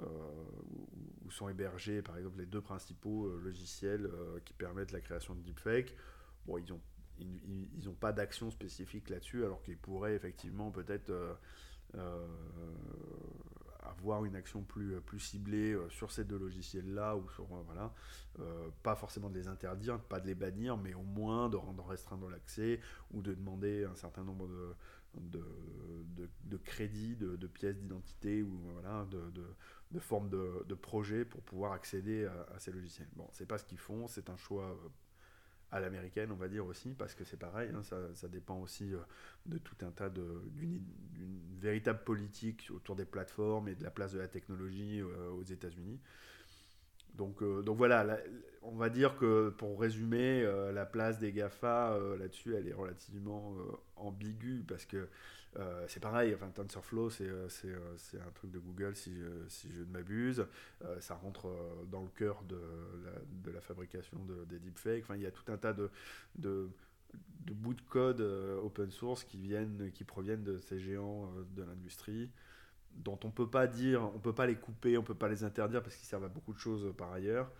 où 0.00 1.30
sont 1.30 1.48
hébergés, 1.48 2.02
par 2.02 2.16
exemple, 2.16 2.38
les 2.38 2.46
deux 2.46 2.60
principaux 2.60 3.26
euh, 3.26 3.40
logiciels 3.42 4.10
qui 4.44 4.52
permettent 4.52 4.92
la 4.92 5.00
création 5.00 5.34
de 5.34 5.40
deepfake. 5.40 5.94
Bon, 6.46 6.58
ils 6.58 6.68
n'ont 6.70 6.80
ils, 7.20 7.88
ont 7.88 7.94
pas 7.94 8.12
d'action 8.12 8.48
spécifique 8.50 9.10
là-dessus, 9.10 9.44
alors 9.44 9.60
qu'ils 9.62 9.76
pourraient 9.76 10.14
effectivement 10.14 10.70
peut-être 10.70 11.12
avoir 13.88 14.24
une 14.24 14.36
action 14.36 14.62
plus, 14.62 14.94
euh, 14.94 15.00
plus 15.00 15.20
ciblée 15.20 15.72
euh, 15.72 15.88
sur 15.90 16.10
ces 16.10 16.24
deux 16.24 16.38
logiciels-là, 16.38 17.16
ou 17.16 17.28
sur, 17.30 17.44
euh, 17.44 17.62
voilà, 17.66 17.92
pas 18.84 18.94
forcément 18.94 19.28
de 19.28 19.34
les 19.34 19.48
interdire, 19.48 19.98
pas 19.98 20.20
de 20.20 20.26
les 20.28 20.36
bannir, 20.36 20.76
mais 20.76 20.94
au 20.94 21.02
moins 21.02 21.48
de 21.48 21.56
rendre 21.56 21.84
restreindre 21.84 22.30
l'accès, 22.30 22.80
ou 23.10 23.20
de 23.20 23.34
demander 23.34 23.84
un 23.84 23.96
certain 23.96 24.22
nombre 24.22 24.46
de, 24.46 24.74
de, 25.14 25.44
de, 26.44 26.56
crédits, 26.56 27.16
de, 27.16 27.36
de 27.36 27.46
pièces 27.46 27.76
d'identité, 27.76 28.42
ou 28.42 28.58
voilà, 28.72 29.06
de, 29.10 29.22
de, 29.90 30.00
formes 30.00 30.28
de, 30.28 30.64
de 30.66 30.74
projets 30.74 31.24
pour 31.24 31.42
pouvoir 31.42 31.72
accéder 31.72 32.26
à, 32.26 32.58
ces 32.58 32.72
logiciels. 32.72 33.08
Bon, 33.16 33.28
c'est 33.32 33.46
pas 33.46 33.58
ce 33.58 33.64
qu'ils 33.64 33.78
font, 33.78 34.06
c'est 34.06 34.30
un 34.30 34.36
choix 34.36 34.76
à 35.70 35.80
l'américaine, 35.80 36.32
on 36.32 36.36
va 36.36 36.48
dire 36.48 36.64
aussi, 36.66 36.94
parce 36.94 37.14
que 37.14 37.24
c'est 37.24 37.36
pareil, 37.36 37.70
hein, 37.74 37.82
ça, 37.82 38.28
dépend 38.28 38.58
aussi 38.60 38.94
euh, 38.94 39.00
de 39.46 39.58
tout 39.58 39.76
un 39.82 39.90
tas 39.90 40.08
d'une 40.08 40.82
véritable 41.58 42.02
politique 42.04 42.68
autour 42.74 42.96
des 42.96 43.04
plateformes 43.04 43.68
et 43.68 43.74
de 43.74 43.84
la 43.84 43.90
place 43.90 44.12
de 44.12 44.18
la 44.18 44.28
technologie 44.28 45.00
euh, 45.00 45.30
aux 45.30 45.42
États-Unis. 45.42 46.00
Donc, 47.18 47.42
euh, 47.42 47.60
donc 47.62 47.76
voilà, 47.76 48.18
on 48.62 48.76
va 48.76 48.88
dire 48.88 49.16
que 49.16 49.50
pour 49.50 49.78
résumer, 49.78 50.42
la 50.72 50.86
place 50.86 51.18
des 51.18 51.32
GAFA 51.32 51.98
là-dessus, 52.18 52.54
elle 52.54 52.68
est 52.68 52.72
relativement 52.72 53.54
ambiguë 53.96 54.64
parce 54.66 54.86
que 54.86 55.08
euh, 55.56 55.84
c'est 55.88 56.00
pareil, 56.00 56.34
enfin, 56.34 56.50
TensorFlow, 56.50 57.10
c'est, 57.10 57.24
euh, 57.24 57.48
euh, 57.64 58.26
un 58.26 58.30
truc 58.32 58.50
de 58.50 58.58
Google, 58.58 58.94
si 58.94 59.14
je, 59.14 59.80
ne 59.80 59.84
m'abuse. 59.86 60.46
ça 61.00 61.14
rentre 61.14 61.50
dans 61.90 62.02
le 62.02 62.08
cœur 62.08 62.42
de 62.44 62.60
la, 63.52 63.60
fabrication 63.60 64.18
de, 64.24 64.44
des 64.44 64.58
deepfakes. 64.58 65.02
Enfin, 65.04 65.16
il 65.16 65.22
y 65.22 65.26
a 65.26 65.30
tout 65.30 65.50
un 65.50 65.56
tas 65.56 65.72
de, 65.72 65.90
bouts 67.46 67.74
de 67.74 67.82
code 67.82 68.20
open 68.20 68.90
source 68.90 69.24
qui 69.24 70.04
proviennent 70.06 70.44
de 70.44 70.58
ces 70.58 70.78
géants 70.78 71.32
de 71.56 71.62
l'industrie 71.62 72.30
dont 72.98 73.18
on 73.24 73.30
peut 73.30 73.48
pas 73.48 73.66
dire, 73.66 74.02
on 74.14 74.18
peut 74.18 74.34
pas 74.34 74.46
les 74.46 74.56
couper, 74.56 74.98
on 74.98 75.02
peut 75.02 75.14
pas 75.14 75.28
les 75.28 75.44
interdire 75.44 75.82
parce 75.82 75.96
qu'ils 75.96 76.06
servent 76.06 76.24
à 76.24 76.28
beaucoup 76.28 76.52
de 76.52 76.58
choses 76.58 76.92
par 76.96 77.12
ailleurs, 77.12 77.50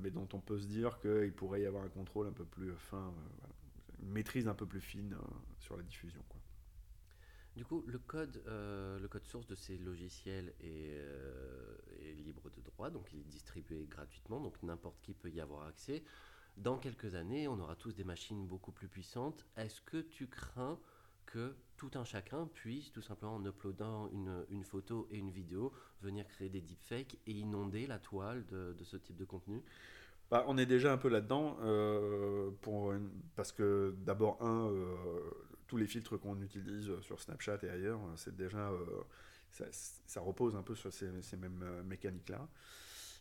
mais 0.00 0.10
dont 0.10 0.28
on 0.32 0.40
peut 0.40 0.58
se 0.58 0.66
dire 0.66 0.98
qu'il 1.00 1.32
pourrait 1.32 1.62
y 1.62 1.66
avoir 1.66 1.84
un 1.84 1.88
contrôle 1.88 2.26
un 2.26 2.32
peu 2.32 2.44
plus 2.44 2.72
fin, 2.74 3.12
une 4.02 4.10
maîtrise 4.10 4.48
un 4.48 4.54
peu 4.54 4.66
plus 4.66 4.80
fine 4.80 5.16
sur 5.58 5.76
la 5.76 5.82
diffusion. 5.82 6.22
Du 7.56 7.64
coup, 7.64 7.84
le 7.86 7.98
code, 7.98 8.42
euh, 8.46 8.98
le 8.98 9.08
code 9.08 9.26
source 9.26 9.46
de 9.46 9.54
ces 9.54 9.76
logiciels 9.76 10.54
euh, 10.62 11.76
est, 12.00 12.12
libre 12.12 12.48
de 12.50 12.62
droit, 12.62 12.90
donc 12.90 13.12
il 13.12 13.20
est 13.20 13.24
distribué 13.24 13.86
gratuitement, 13.86 14.40
donc 14.40 14.62
n'importe 14.62 15.00
qui 15.02 15.14
peut 15.14 15.30
y 15.30 15.40
avoir 15.40 15.66
accès. 15.66 16.04
Dans 16.56 16.78
quelques 16.78 17.16
années, 17.16 17.48
on 17.48 17.58
aura 17.58 17.74
tous 17.74 17.94
des 17.94 18.04
machines 18.04 18.46
beaucoup 18.46 18.72
plus 18.72 18.88
puissantes. 18.88 19.44
Est-ce 19.56 19.80
que 19.80 19.98
tu 19.98 20.28
crains 20.28 20.78
que 21.26 21.56
tout 21.80 21.98
un 21.98 22.04
chacun 22.04 22.46
puisse, 22.52 22.92
tout 22.92 23.00
simplement 23.00 23.36
en 23.36 23.44
uploadant 23.44 24.08
une, 24.12 24.44
une 24.50 24.64
photo 24.64 25.08
et 25.10 25.16
une 25.16 25.30
vidéo, 25.30 25.72
venir 26.02 26.28
créer 26.28 26.50
des 26.50 26.60
deepfakes 26.60 27.16
et 27.26 27.32
inonder 27.32 27.86
la 27.86 27.98
toile 27.98 28.44
de, 28.46 28.74
de 28.78 28.84
ce 28.84 28.96
type 28.96 29.16
de 29.16 29.24
contenu 29.24 29.62
bah, 30.30 30.44
on 30.46 30.56
est 30.58 30.66
déjà 30.66 30.92
un 30.92 30.96
peu 30.96 31.08
là-dedans, 31.08 31.56
euh, 31.62 32.52
parce 33.34 33.50
que 33.50 33.96
d'abord, 34.04 34.40
un, 34.40 34.70
tous 35.70 35.76
les 35.76 35.86
filtres 35.86 36.18
qu'on 36.18 36.42
utilise 36.42 36.90
sur 37.00 37.20
Snapchat 37.20 37.58
et 37.62 37.68
ailleurs, 37.68 38.00
c'est 38.16 38.34
déjà, 38.34 38.70
euh, 38.70 39.04
ça, 40.04 40.20
repose 40.20 40.56
un 40.56 40.62
peu 40.62 40.74
sur 40.74 40.92
ces, 40.92 41.06
mêmes 41.36 41.62
euh, 41.62 41.84
mécaniques-là. 41.84 42.48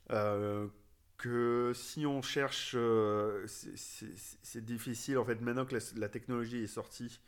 Euh, 0.10 0.68
que 1.20 1.74
si 1.76 2.08
on 2.08 2.24
cherche, 2.24 2.76
c'est 3.46 4.66
difficile, 4.66 5.20
en 5.20 5.26
fait, 5.26 5.40
maintenant 5.42 5.66
que 5.66 5.78
la, 5.96 6.10
technologie 6.10 6.64
est 6.64 6.68
sortie, 6.68 7.20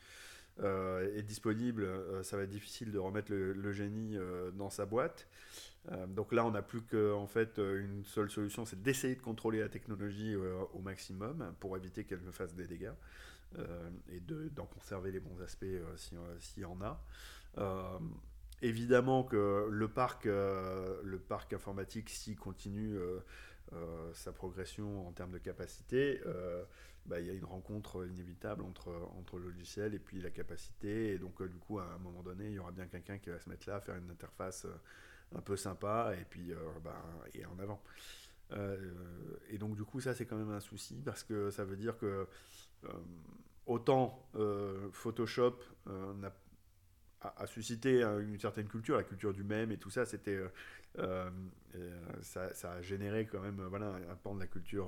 est 0.60 1.24
disponible, 1.24 1.88
ça 2.24 2.38
va 2.38 2.44
être 2.44 2.50
difficile 2.50 2.92
de 2.92 3.00
remettre 3.00 3.32
le, 3.32 3.72
génie 3.72 4.18
dans 4.54 4.70
sa 4.70 4.86
boîte. 4.86 5.28
donc 6.08 6.32
là, 6.34 6.46
on 6.46 6.52
n'a 6.52 6.62
plus 6.62 6.82
qu'en 6.82 7.28
fait 7.28 7.58
une 7.58 8.04
seule 8.06 8.30
solution, 8.30 8.66
c'est 8.66 8.82
d'essayer 8.82 9.16
de 9.16 9.22
contrôler 9.22 9.60
la 9.60 9.70
technologie 9.70 10.36
au 10.36 10.80
maximum 10.80 11.54
pour 11.60 11.76
éviter 11.78 12.04
qu'elle 12.04 12.24
ne 12.24 12.32
fasse 12.32 12.54
des 12.54 12.68
dégâts. 12.68 12.94
Euh, 13.60 13.90
et 14.10 14.22
d'en 14.22 14.66
conserver 14.66 15.12
les 15.12 15.20
bons 15.20 15.42
aspects 15.42 15.64
euh, 15.64 15.96
s'il 16.40 16.64
y 16.64 16.66
en 16.66 16.80
a. 16.82 17.04
Euh, 17.58 18.00
évidemment 18.62 19.24
que 19.24 19.68
le 19.70 19.88
parc, 19.90 20.26
le 20.26 21.20
parc 21.28 21.52
informatique, 21.52 22.10
s'il 22.10 22.38
continue 22.38 22.98
sa 24.14 24.32
progression 24.32 25.08
en 25.08 25.12
termes 25.12 25.32
de 25.32 25.40
capacité, 25.40 26.22
bah, 27.06 27.20
il 27.20 27.28
y 27.28 27.30
a 27.30 27.34
une 27.34 27.46
rencontre 27.46 28.08
inévitable 28.08 28.64
entre, 28.64 28.92
entre 29.18 29.38
le 29.38 29.46
logiciel 29.46 29.94
et 29.94 30.00
puis 30.00 30.22
la 30.22 30.30
capacité. 30.30 31.14
Et 31.14 31.18
donc, 31.18 31.42
du 31.44 31.58
coup, 31.58 31.80
à 31.80 31.86
un 31.86 31.98
moment 31.98 32.24
donné, 32.24 32.48
il 32.48 32.54
y 32.54 32.60
aura 32.60 32.72
bien 32.72 32.88
quelqu'un 32.88 33.18
qui 33.18 33.30
va 33.30 33.40
se 33.40 33.50
mettre 33.50 33.70
là, 33.70 33.80
faire 33.82 33.96
une 33.96 34.10
interface 34.10 34.68
un 35.36 35.42
peu 35.42 35.56
sympa 35.56 36.14
et 36.20 36.26
puis 36.26 36.54
bah, 36.84 37.04
et 37.34 37.46
en 37.46 37.58
avant. 37.60 37.82
et 39.50 39.58
donc, 39.58 39.76
du 39.76 39.84
coup, 39.84 40.00
ça, 40.00 40.14
c'est 40.14 40.26
quand 40.26 40.38
même 40.38 40.52
un 40.52 40.60
souci 40.60 41.02
parce 41.04 41.24
que 41.24 41.50
ça 41.50 41.66
veut 41.66 41.78
dire 41.78 41.98
que 41.98 42.28
euh, 42.86 42.90
autant 43.68 44.28
euh, 44.36 44.90
Photoshop 44.92 45.58
euh, 45.88 46.14
a, 47.22 47.48
suscité 47.48 48.02
une 48.02 48.40
certaine 48.40 48.68
culture, 48.68 48.96
la 48.96 49.04
culture 49.04 49.34
du 49.34 49.44
même 49.44 49.72
et 49.72 49.78
tout 49.78 49.90
ça, 49.90 50.06
c'était 50.06 50.40
ça, 52.22 52.52
a 52.72 52.82
généré 52.82 53.26
quand 53.26 53.42
même 53.42 53.62
voilà, 53.70 53.94
un 54.10 54.16
pan 54.16 54.36
de 54.36 54.40
la 54.40 54.48
culture 54.48 54.88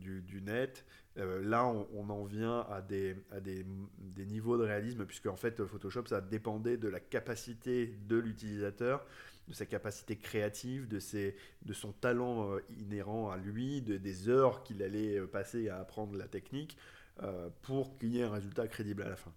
du, 0.00 0.42
net. 0.42 0.84
là, 1.16 1.66
on, 1.66 2.08
en 2.08 2.24
vient 2.24 2.60
à, 2.70 2.80
des, 2.80 3.16
à 3.30 3.40
des, 3.40 3.66
des, 3.98 4.26
niveaux 4.26 4.56
de 4.56 4.64
réalisme, 4.64 5.04
puisque 5.04 5.26
en 5.26 5.36
fait, 5.36 5.64
Photoshop, 5.64 6.06
ça 6.06 6.20
dépendait 6.20 6.76
de 6.76 6.88
la 6.88 7.00
capacité 7.00 7.94
de 8.06 8.16
l'utilisateur 8.16 9.04
de 9.48 9.54
sa 9.54 9.66
capacité 9.66 10.16
créative, 10.16 10.86
de, 10.88 11.00
ses, 11.00 11.34
de 11.62 11.72
son 11.72 11.92
talent 11.92 12.52
euh, 12.52 12.62
inhérent 12.78 13.30
à 13.30 13.36
lui, 13.36 13.82
de, 13.82 13.96
des 13.96 14.28
heures 14.28 14.62
qu'il 14.62 14.82
allait 14.82 15.18
euh, 15.18 15.26
passer 15.26 15.68
à 15.68 15.78
apprendre 15.78 16.16
la 16.16 16.28
technique 16.28 16.76
euh, 17.22 17.48
pour 17.62 17.98
qu'il 17.98 18.10
y 18.10 18.20
ait 18.20 18.24
un 18.24 18.30
résultat 18.30 18.68
crédible 18.68 19.02
à 19.02 19.08
la 19.08 19.16
fin. 19.16 19.32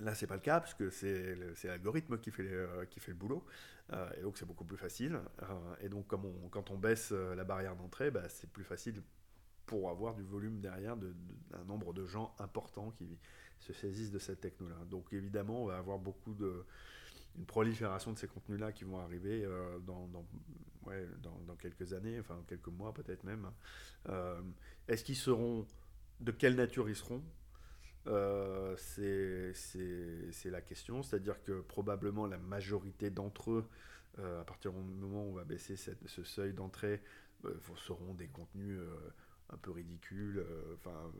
Là, 0.00 0.14
c'est 0.14 0.26
pas 0.26 0.36
le 0.36 0.40
cas, 0.40 0.60
puisque 0.60 0.92
c'est 0.92 1.36
l'algorithme 1.64 2.18
qui, 2.18 2.30
fait 2.30 2.48
qui 2.90 3.00
fait 3.00 3.12
le 3.12 3.16
boulot, 3.16 3.44
et 4.16 4.22
donc 4.22 4.38
c'est 4.38 4.46
beaucoup 4.46 4.64
plus 4.64 4.76
facile. 4.76 5.20
et 5.80 5.88
donc, 5.88 6.06
quand 6.50 6.70
on 6.70 6.76
baisse 6.76 7.10
la 7.10 7.44
barrière 7.44 7.74
d'entrée, 7.74 8.10
bah, 8.10 8.28
c'est 8.28 8.50
plus 8.50 8.64
facile 8.64 9.02
pour 9.66 9.90
avoir 9.90 10.14
du 10.14 10.22
volume 10.22 10.60
derrière 10.60 10.96
d'un 10.96 11.64
nombre 11.66 11.92
de 11.92 12.06
gens 12.06 12.34
importants 12.38 12.90
qui 12.92 13.18
se 13.58 13.72
saisissent 13.72 14.12
de 14.12 14.18
cette 14.18 14.40
techno-là. 14.40 14.84
Donc, 14.88 15.12
évidemment, 15.12 15.62
on 15.62 15.66
va 15.66 15.78
avoir 15.78 15.98
beaucoup 15.98 16.34
de, 16.34 16.64
une 17.38 17.46
prolifération 17.46 18.12
de 18.12 18.18
ces 18.18 18.26
contenus-là 18.26 18.72
qui 18.72 18.84
vont 18.84 18.98
arriver 18.98 19.44
euh, 19.44 19.78
dans, 19.80 20.08
dans, 20.08 21.56
quelques 21.56 21.92
années, 21.92 22.18
enfin 22.20 22.42
quelques 22.46 22.68
mois 22.68 22.94
peut-être 22.94 23.24
même. 23.24 23.50
Euh, 24.08 24.40
est-ce 24.86 25.04
qu'ils 25.04 25.16
seront, 25.16 25.66
de 26.20 26.32
quelle 26.32 26.56
nature 26.56 26.88
ils 26.88 26.96
seront? 26.96 27.22
Euh, 28.06 28.74
C'est 28.76 30.50
la 30.50 30.60
question, 30.60 31.02
c'est-à-dire 31.02 31.42
que 31.42 31.60
probablement 31.60 32.26
la 32.26 32.38
majorité 32.38 33.10
d'entre 33.10 33.50
eux, 33.50 33.68
à 34.18 34.44
partir 34.44 34.72
du 34.72 34.78
moment 34.80 35.24
où 35.24 35.30
on 35.30 35.34
va 35.34 35.44
baisser 35.44 35.76
cette, 35.76 36.08
ce 36.08 36.24
seuil 36.24 36.52
d'entrée, 36.52 37.00
seront 37.76 38.14
des 38.14 38.26
contenus 38.26 38.80
un 39.50 39.56
peu 39.58 39.70
ridicules, 39.70 40.44
enfin 40.74 41.12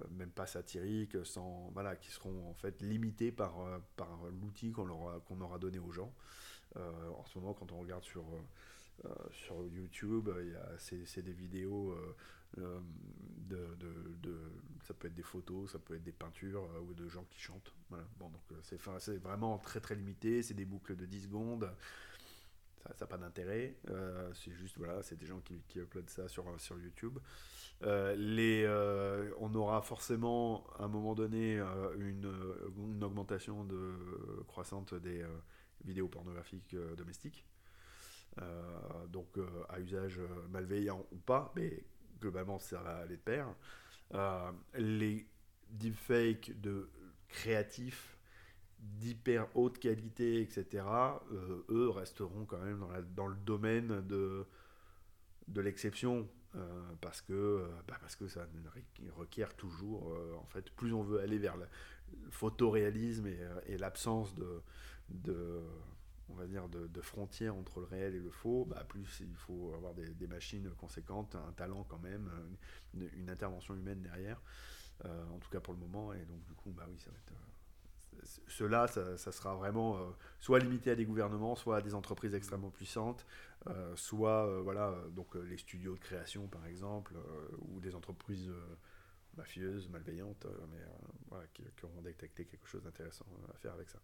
euh, 0.00 0.06
même 0.10 0.30
pas 0.30 0.46
satiriques, 0.46 1.16
sans, 1.24 1.70
voilà, 1.74 1.96
qui 1.96 2.10
seront 2.10 2.48
en 2.48 2.54
fait 2.54 2.80
limités 2.82 3.32
par, 3.32 3.60
euh, 3.60 3.78
par 3.96 4.20
l'outil 4.40 4.72
qu'on 4.72 4.86
qu'on 5.20 5.40
aura 5.40 5.58
donné 5.58 5.78
aux 5.78 5.92
gens. 5.92 6.12
Euh, 6.76 7.10
en 7.10 7.24
ce 7.26 7.38
moment, 7.38 7.54
quand 7.54 7.72
on 7.72 7.78
regarde 7.78 8.04
sur, 8.04 8.24
sur 9.32 9.66
YouTube, 9.66 10.30
c'est 10.78 11.22
des 11.22 11.32
vidéos, 11.32 11.96
de, 12.56 13.74
de, 13.76 14.16
de, 14.22 14.38
ça 14.82 14.94
peut 14.94 15.08
être 15.08 15.14
des 15.14 15.22
photos, 15.22 15.72
ça 15.72 15.78
peut 15.78 15.94
être 15.94 16.02
des 16.02 16.12
peintures 16.12 16.68
ou 16.88 16.94
de 16.94 17.08
gens 17.08 17.24
qui 17.30 17.40
chantent. 17.40 17.74
Voilà. 17.88 18.04
Bon, 18.18 18.28
donc 18.30 18.42
c'est 18.62 18.80
vraiment 19.18 19.58
très 19.58 19.80
très 19.80 19.94
limité, 19.94 20.42
c'est 20.42 20.54
des 20.54 20.64
boucles 20.64 20.96
de 20.96 21.06
10 21.06 21.22
secondes 21.24 21.70
ça 22.96 23.04
n'a 23.04 23.06
pas 23.06 23.16
d'intérêt. 23.16 23.76
c'est 24.34 24.52
juste, 24.52 24.76
voilà, 24.76 25.02
c'est 25.02 25.16
des 25.16 25.26
gens 25.26 25.40
qui, 25.40 25.62
qui 25.68 25.78
uploadent 25.78 26.10
ça 26.10 26.26
sur, 26.28 26.44
sur 26.60 26.78
YouTube. 26.80 27.18
Euh, 27.84 28.14
les, 28.16 28.62
euh, 28.64 29.32
on 29.38 29.52
aura 29.54 29.82
forcément 29.82 30.64
à 30.78 30.84
un 30.84 30.88
moment 30.88 31.14
donné 31.14 31.58
euh, 31.58 31.94
une, 31.98 32.32
une, 32.76 33.02
augmentation 33.02 33.64
de, 33.64 33.92
croissante 34.46 34.94
des 34.94 35.24
vidéos 35.84 36.08
pornographiques 36.08 36.76
domestiques. 36.96 37.44
donc 39.08 39.38
à 39.68 39.80
usage 39.80 40.20
malveillant 40.50 41.06
ou 41.10 41.16
pas, 41.16 41.52
mais 41.56 41.84
globalement, 42.22 42.58
ça 42.58 42.80
va 42.80 42.96
aller 42.98 43.16
de 43.16 43.20
pair. 43.20 43.54
les 44.74 45.26
deepfakes 45.70 46.60
de 46.60 46.88
créatifs 47.28 48.16
d'hyper 48.78 49.46
haute 49.54 49.78
qualité, 49.78 50.40
etc., 50.40 50.84
eux 51.70 51.88
resteront 51.90 52.44
quand 52.44 52.58
même 52.58 52.84
dans, 53.14 53.28
le 53.28 53.36
domaine 53.36 54.00
de, 54.06 54.44
de 55.48 55.60
l'exception. 55.60 56.28
parce 57.00 57.22
que 57.22 57.66
bah 57.88 57.96
parce 58.00 58.16
que 58.16 58.28
ça 58.28 58.46
requiert 59.16 59.54
toujours 59.54 60.14
en 60.38 60.46
fait 60.46 60.70
plus 60.72 60.92
on 60.92 61.02
veut 61.02 61.20
aller 61.20 61.38
vers 61.38 61.56
le 61.56 61.66
photoréalisme 62.30 63.26
et, 63.66 63.78
l'absence 63.78 64.34
de 64.34 65.62
on 66.28 66.34
va 66.34 66.46
dire, 66.46 66.68
de, 66.68 67.00
frontières 67.00 67.54
entre 67.54 67.80
le 67.80 67.86
réel 67.86 68.14
et 68.14 68.20
le 68.20 68.30
faux, 68.30 68.64
bah, 68.64 68.84
plus 68.88 69.20
il 69.20 69.34
faut 69.36 69.72
avoir 69.74 69.94
des, 69.94 70.26
machines 70.26 70.70
conséquentes, 70.76 71.34
un 71.34 71.52
talent 71.52 71.84
quand 71.88 71.98
même, 71.98 72.30
une, 72.94 73.30
intervention 73.30 73.74
humaine 73.74 74.02
derrière, 74.02 74.40
euh, 75.04 75.24
en 75.30 75.38
tout 75.38 75.50
cas 75.50 75.60
pour 75.60 75.74
le 75.74 75.80
moment. 75.80 76.12
Et 76.12 76.24
donc, 76.24 76.42
du 76.44 76.54
coup, 76.54 76.70
bah 76.70 76.86
oui, 76.88 76.98
ça. 76.98 77.10
Euh, 77.10 77.34
cela, 78.46 78.86
ça, 78.86 79.32
sera 79.32 79.54
vraiment 79.54 79.96
euh, 79.96 80.10
soit 80.38 80.58
limité 80.58 80.90
à 80.90 80.94
des 80.94 81.06
gouvernements, 81.06 81.56
soit 81.56 81.78
à 81.78 81.80
des 81.80 81.94
entreprises 81.94 82.34
extrêmement 82.34 82.70
puissantes, 82.70 83.26
soit 83.94 84.60
voilà, 84.60 84.94
donc 85.12 85.34
les 85.34 85.56
studios 85.56 85.94
de 85.94 86.00
création 86.00 86.46
par 86.46 86.66
exemple, 86.66 87.14
ou 87.58 87.80
des 87.80 87.94
entreprises 87.94 88.50
mafieuses, 89.36 89.88
malveillantes, 89.88 90.46
mais 90.70 90.84
voilà, 91.28 91.46
qui, 91.54 91.64
auront 91.82 92.02
détecté 92.02 92.44
quelque 92.44 92.66
chose 92.66 92.82
d'intéressant 92.82 93.26
à 93.52 93.56
faire 93.56 93.72
avec 93.72 93.88
ça 93.88 93.98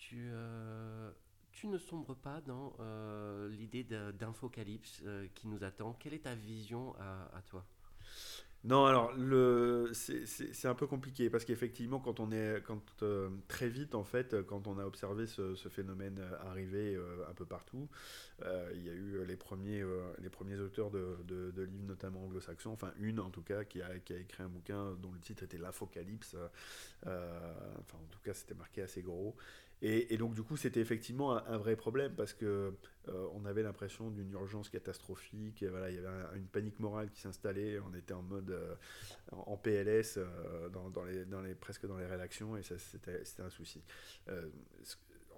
tu, 0.00 0.30
euh, 0.32 1.10
tu 1.52 1.68
ne 1.68 1.78
sombres 1.78 2.16
pas 2.16 2.40
dans 2.40 2.74
euh, 2.80 3.48
l'idée 3.50 3.84
d'infocalypse 3.84 5.02
euh, 5.04 5.26
qui 5.34 5.46
nous 5.46 5.62
attend. 5.62 5.94
Quelle 6.00 6.14
est 6.14 6.24
ta 6.24 6.34
vision 6.34 6.94
à, 6.98 7.42
toi? 7.42 7.64
Non, 8.64 8.84
alors 8.84 9.14
c'est 9.94 10.66
un 10.66 10.74
peu 10.74 10.86
compliqué 10.86 11.30
parce 11.30 11.46
qu'effectivement, 11.46 11.98
quand 11.98 12.20
on 12.20 12.30
est 12.30 12.62
quand 12.66 12.82
très 13.48 13.68
vite 13.68 13.94
en 13.94 14.04
fait, 14.04 14.42
quand 14.46 14.66
on 14.66 14.78
a 14.78 14.84
observé 14.84 15.26
ce, 15.26 15.54
phénomène 15.70 16.20
arriver 16.46 16.98
un 17.26 17.32
peu 17.32 17.46
partout, 17.46 17.88
il 18.44 18.84
y 18.84 18.90
a 18.90 18.92
eu 18.92 19.24
les 19.24 19.36
premiers 19.36 19.82
les 20.18 20.28
premiers 20.28 20.58
auteurs 20.58 20.90
de, 20.90 21.16
de, 21.26 21.62
livres 21.62 21.86
notamment 21.86 22.22
anglo-saxons, 22.24 22.72
enfin 22.72 22.92
une 22.98 23.18
en 23.20 23.30
tout 23.30 23.40
cas 23.40 23.64
qui 23.64 23.80
a, 23.80 23.98
qui 23.98 24.12
a, 24.12 24.18
écrit 24.18 24.42
un 24.42 24.50
bouquin 24.50 24.92
dont 25.00 25.12
le 25.12 25.20
titre 25.20 25.42
était 25.44 25.56
l'infocalypse, 25.56 26.36
enfin 27.06 27.96
en 27.98 28.08
tout 28.10 28.20
cas 28.22 28.34
c'était 28.34 28.54
marqué 28.54 28.82
assez 28.82 29.00
gros 29.00 29.34
et, 29.82 30.18
donc 30.18 30.34
du 30.34 30.42
coup, 30.42 30.58
c'était 30.58 30.80
effectivement 30.80 31.32
un, 31.32 31.56
vrai 31.56 31.74
problème 31.74 32.14
parce 32.14 32.34
que 32.34 32.74
euh, 33.08 33.28
on 33.32 33.46
avait 33.46 33.62
l'impression 33.62 34.10
d'une 34.10 34.30
urgence 34.32 34.68
catastrophique. 34.68 35.64
voilà, 35.64 35.88
il 35.88 35.96
y 35.96 35.98
avait 35.98 36.38
une 36.38 36.48
panique 36.48 36.78
morale 36.80 37.10
qui 37.10 37.20
s'installait. 37.20 37.78
On 37.80 37.94
était 37.94 38.12
en 38.12 38.22
mode 38.22 38.50
euh, 38.50 38.74
en 39.32 39.56
PLS 39.56 40.18
euh, 40.18 40.68
presque 41.60 41.86
dans 41.86 41.96
les 41.96 42.06
rédactions 42.06 42.58
et 42.58 42.62
ça 42.62 42.76
c'était 42.78 43.42
un 43.42 43.48
souci. 43.48 43.82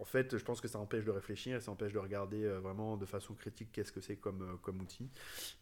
en 0.01 0.05
fait, 0.05 0.37
je 0.37 0.45
pense 0.45 0.61
que 0.61 0.67
ça 0.67 0.81
empêche 0.81 1.05
de 1.05 1.13
réfléchir 1.13 1.57
et 1.57 1.61
ça 1.61 1.71
empêche 1.71 1.93
de 1.93 2.01
regarder 2.01 2.49
vraiment 2.49 2.97
de 2.97 3.07
façon 3.07 3.35
critique 3.35 3.71
qu'est-ce 3.71 3.93
que 3.93 4.01
c'est 4.01 4.17
comme 4.17 4.81
outil, 4.81 5.09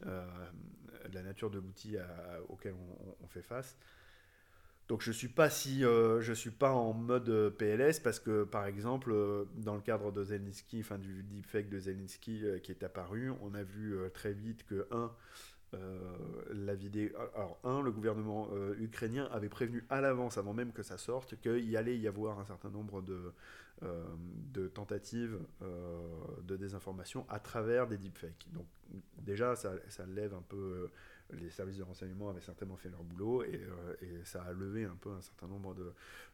la 0.00 1.22
nature 1.22 1.50
de 1.50 1.58
l'outil 1.58 1.96
auquel 2.48 2.74
on, 3.22 3.26
fait 3.26 3.42
face. 3.42 3.76
Donc 4.90 5.02
je 5.02 5.12
suis 5.12 5.28
pas 5.28 5.48
si 5.48 5.84
euh, 5.84 6.20
je 6.20 6.32
suis 6.32 6.50
pas 6.50 6.72
en 6.72 6.92
mode 6.92 7.28
euh, 7.28 7.48
PLS 7.48 8.00
parce 8.00 8.18
que 8.18 8.42
par 8.42 8.66
exemple 8.66 9.12
euh, 9.12 9.44
dans 9.54 9.76
le 9.76 9.80
cadre 9.80 10.10
de 10.10 10.24
Zelensky, 10.24 10.80
enfin 10.80 10.98
du 10.98 11.22
deepfake 11.22 11.68
de 11.68 11.78
Zelensky 11.78 12.42
qui 12.64 12.72
est 12.72 12.82
apparu, 12.82 13.30
on 13.40 13.54
a 13.54 13.62
vu 13.62 13.96
très 14.12 14.32
vite 14.32 14.66
que 14.66 14.88
un 14.90 15.12
la 16.52 16.74
vidéo 16.74 17.10
alors 17.36 17.60
un 17.62 17.80
le 17.80 17.92
gouvernement 17.92 18.48
ukrainien 18.80 19.28
avait 19.30 19.48
prévenu 19.48 19.84
à 19.90 20.00
l'avance 20.00 20.36
avant 20.38 20.54
même 20.54 20.72
que 20.72 20.82
ça 20.82 20.98
sorte 20.98 21.40
qu'il 21.40 21.76
allait 21.76 21.96
y 21.96 22.08
avoir 22.08 22.40
un 22.40 22.44
certain 22.44 22.70
nombre 22.70 23.00
de 23.00 23.32
de 24.52 24.66
tentatives 24.66 25.38
de 26.42 26.56
désinformation 26.56 27.24
à 27.28 27.38
travers 27.38 27.86
des 27.86 27.96
deepfakes. 27.96 28.48
Donc 28.52 28.66
déjà 29.18 29.54
ça, 29.54 29.74
ça 29.88 30.04
lève 30.06 30.34
un 30.34 30.42
peu 30.48 30.90
les 31.32 31.50
services 31.50 31.78
de 31.78 31.82
renseignement 31.82 32.30
avaient 32.30 32.40
certainement 32.40 32.76
fait 32.76 32.88
leur 32.88 33.02
boulot 33.02 33.44
et, 33.44 33.60
euh, 33.62 34.24
ça 34.24 34.42
a 34.42 34.52
levé 34.52 34.84
un 34.84 34.96
peu 34.96 35.10
un 35.10 35.20
certain 35.20 35.46
nombre 35.46 35.74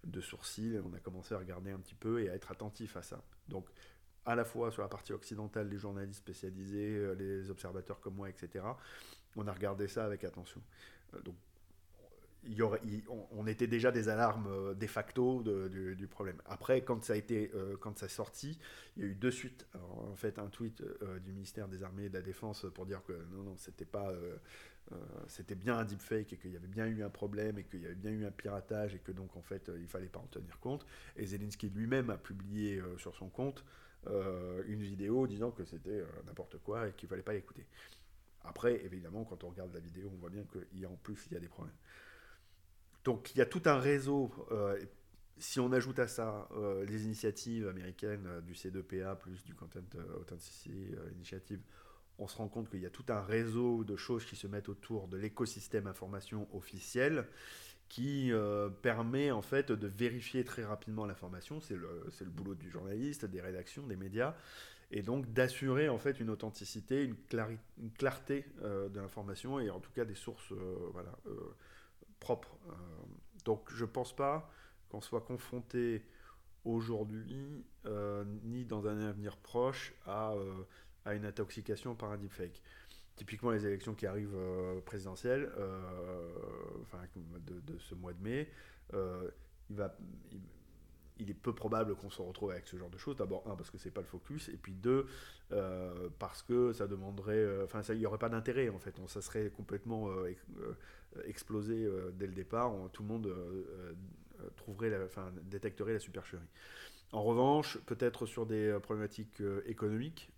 de, 0.05 0.21
sourcils. 0.21 0.79
on 0.85 0.95
a 0.95 0.99
commencé 0.99 1.35
à 1.35 1.39
regarder 1.39 1.71
un 1.71 1.79
petit 1.79 1.95
peu 1.95 2.23
et 2.23 2.31
à 2.31 2.35
être 2.35 2.51
attentif 2.51 2.97
à 2.97 3.03
ça. 3.03 3.23
Donc, 3.49 3.67
à 4.25 4.35
la 4.35 4.45
fois 4.45 4.71
sur 4.71 4.83
la 4.83 4.89
partie 4.89 5.13
occidentale, 5.13 5.69
les 5.69 5.79
journalistes 5.79 6.19
spécialisés, 6.19 6.97
euh, 6.97 7.15
les 7.15 7.51
observateurs 7.51 8.01
comme 8.01 8.15
moi, 8.15 8.29
etc., 8.29 8.65
on 9.37 9.47
a 9.47 9.53
regardé 9.53 9.89
ça 9.89 10.05
avec 10.05 10.25
attention. 10.25 10.63
Euh, 11.15 11.21
donc, 11.21 11.37
il 12.49 12.55
y 12.55 12.63
aurait, 12.63 12.81
on, 13.33 13.45
était 13.49 13.67
déjà 13.67 13.91
des 13.91 14.09
alarmes 14.09 14.77
de 14.77 14.87
facto 14.87 15.43
du, 15.43 16.07
problème. 16.07 16.41
Après, 16.45 16.85
quand 16.85 17.03
ça 17.03 17.15
a 17.15 17.17
été, 17.17 17.51
quand 17.81 17.99
ça 17.99 18.09
sorti, 18.09 18.57
il 18.97 19.03
y 19.03 19.05
a 19.05 19.09
eu 19.09 19.17
deux 19.17 19.33
suites. 19.33 19.67
en 19.75 20.15
fait, 20.15 20.39
un 20.39 20.47
tweet 20.47 20.81
du 21.25 21.33
ministère 21.33 21.67
des 21.67 21.83
Armées 21.83 22.05
et 22.05 22.09
de 22.09 22.15
la 22.15 22.23
Défense 22.23 22.65
pour 22.73 22.87
dire 22.87 23.03
que 23.03 23.15
non, 23.33 23.43
non, 23.43 23.57
c'était 23.57 23.85
pas 23.85 24.13
c'était 25.27 25.55
bien 25.55 25.77
un 25.77 25.85
deepfake 25.85 26.33
et 26.33 26.37
qu'il 26.37 26.53
y 26.53 26.57
avait 26.57 26.69
bien 26.69 26.87
eu 26.87 27.03
un 27.03 27.11
problème 27.11 27.59
et 27.59 27.65
qu'il 27.65 27.83
y 27.83 27.87
avait 27.87 27.95
bien 27.95 28.13
eu 28.13 28.25
un 28.25 28.31
piratage 28.31 28.95
et 28.95 28.99
que 28.99 29.13
donc 29.13 29.37
en 29.37 29.43
fait 29.43 29.69
euh, 29.69 29.79
il 29.81 29.89
fallait 29.89 30.07
pas 30.07 30.21
en 30.21 30.27
tenir 30.27 30.59
compte. 30.61 30.87
Et 31.17 31.27
Zelensky 31.27 31.69
lui-même 31.71 32.11
a 32.11 32.17
publié 32.17 32.79
euh, 32.79 32.97
sur 32.99 33.15
son 33.15 33.29
compte 33.29 33.65
une 34.69 34.83
vidéo 34.83 35.27
disant 35.27 35.51
que 35.51 35.65
c'était 35.65 36.01
n'importe 36.27 36.59
quoi 36.59 36.87
et 36.87 36.93
qu'il 36.93 37.09
fallait 37.09 37.23
pas 37.23 37.33
l'écouter. 37.33 37.67
Après, 38.45 38.85
évidemment, 38.85 39.25
quand 39.25 39.43
on 39.43 39.49
regarde 39.49 39.75
la 39.75 39.81
vidéo, 39.81 40.09
on 40.15 40.17
voit 40.19 40.31
bien 40.31 40.45
qu'en 40.45 40.95
plus 41.03 41.27
il 41.27 41.33
y 41.33 41.37
a 41.37 41.41
des 41.41 41.49
problèmes. 41.49 41.75
Donc 43.03 43.35
il 43.35 43.39
y 43.39 43.41
a 43.41 43.47
tout 43.47 43.63
un 43.65 43.81
réseau. 43.81 44.31
si 45.39 45.59
on 45.59 45.73
ajoute 45.73 45.99
à 45.99 46.07
ça 46.07 46.49
les 46.87 47.05
initiatives 47.05 47.67
américaines 47.67 48.43
du 48.43 48.53
C2PA 48.53 49.19
plus 49.19 49.43
du 49.43 49.57
Content 49.57 49.81
Authenticity 50.21 50.95
Initiative, 51.17 51.63
on 52.19 52.29
se 52.29 52.37
rend 52.37 52.49
compte 52.49 52.71
qu'il 52.71 52.81
y 52.81 52.87
a 52.87 52.91
tout 52.91 53.05
un 53.09 53.21
réseau 53.21 53.85
de 53.85 53.97
choses 53.97 54.25
qui 54.25 54.37
se 54.37 54.47
mettent 54.47 54.69
autour 54.69 55.09
de 55.09 55.17
l'écosystème 55.17 55.87
information 55.87 56.49
officiel 56.55 57.27
qui 57.89 58.33
euh, 58.33 58.69
permet 58.69 59.31
en 59.31 59.43
fait 59.43 59.71
de 59.71 59.87
vérifier 59.87 60.45
très 60.45 60.65
rapidement 60.65 61.07
l'information. 61.07 61.61
C'est 61.61 61.77
le, 61.77 62.31
boulot 62.31 62.55
du 62.55 62.71
journaliste, 62.71 63.25
des 63.27 63.41
rédactions, 63.41 63.87
des 63.87 63.97
médias, 63.97 64.35
et 64.91 65.03
donc 65.03 65.33
d'assurer 65.33 65.89
en 65.89 65.99
fait 65.99 66.19
une 66.21 66.31
authenticité, 66.31 67.05
une, 67.05 67.17
clarté 67.97 68.47
euh, 68.63 68.89
de 68.89 69.01
l'information 69.01 69.61
et 69.61 69.71
en 69.71 69.81
tout 69.81 69.93
cas 69.93 70.05
des 70.05 70.15
sources 70.15 70.53
euh, 70.53 71.55
propres. 72.19 72.57
donc 73.45 73.71
je 73.73 73.85
ne 73.85 73.91
pense 73.91 74.15
pas 74.15 74.51
qu'on 74.89 75.01
soit 75.01 75.21
confronté 75.21 76.03
aujourd'hui, 76.65 77.65
ni 78.43 78.65
dans 78.65 78.89
un 78.89 79.01
avenir 79.01 79.37
proche, 79.37 79.95
à 80.07 80.35
à 81.07 81.15
une 81.15 81.25
intoxication 81.25 81.95
par 81.95 82.11
un 82.11 82.19
deepfake. 82.19 82.61
Typiquement, 83.15 83.51
les 83.51 83.65
élections 83.65 83.95
qui 83.95 84.07
arrivent 84.07 84.37
euh, 84.37 84.81
présidentielles, 84.83 85.51
euh, 85.57 86.29
enfin, 86.83 86.99
de, 87.47 87.79
ce 87.79 87.95
mois 87.95 88.13
de 88.13 88.23
mai, 88.23 88.51
euh, 88.93 89.31
il, 91.19 91.31
est 91.31 91.35
peu 91.35 91.55
probable 91.55 91.95
qu'on 91.95 92.11
se 92.11 92.21
retrouve 92.21 92.51
avec 92.51 92.67
ce 92.67 92.77
genre 92.77 92.91
de 92.91 92.99
choses. 92.99 93.17
D'abord, 93.17 93.43
un, 93.47 93.57
parce 93.57 93.71
que 93.71 93.79
c'est 93.79 93.91
pas 93.91 94.03
le 94.03 94.07
focus, 94.07 94.51
et 94.51 94.59
puis 94.59 94.75
deux, 94.75 95.07
parce 96.19 96.43
que 96.43 96.75
ça 96.75 96.87
demanderait, 96.87 97.63
enfin, 97.63 97.81
il 97.89 97.99
n'y 97.99 98.07
aurait 98.07 98.19
pas 98.19 98.29
d'intérêt 98.29 98.69
en 98.69 98.79
fait. 98.79 98.99
On, 98.99 99.07
ça 99.07 99.23
serait 99.23 99.49
complètement 99.49 100.11
explosé 101.25 101.89
dès 102.15 102.27
le 102.27 102.35
départ. 102.35 102.75
tout 102.93 103.03
le 103.03 103.09
monde 103.09 103.35
trouverait, 104.57 104.93
enfin, 105.05 105.33
détecterait 105.45 105.95
la 105.95 106.01
supercherie. 106.01 106.43
En 107.13 107.23
revanche, 107.23 107.79
peut-être 107.87 108.27
sur 108.27 108.47
des 108.47 108.77
problématiques 108.83 109.43
économiques, 109.67 110.31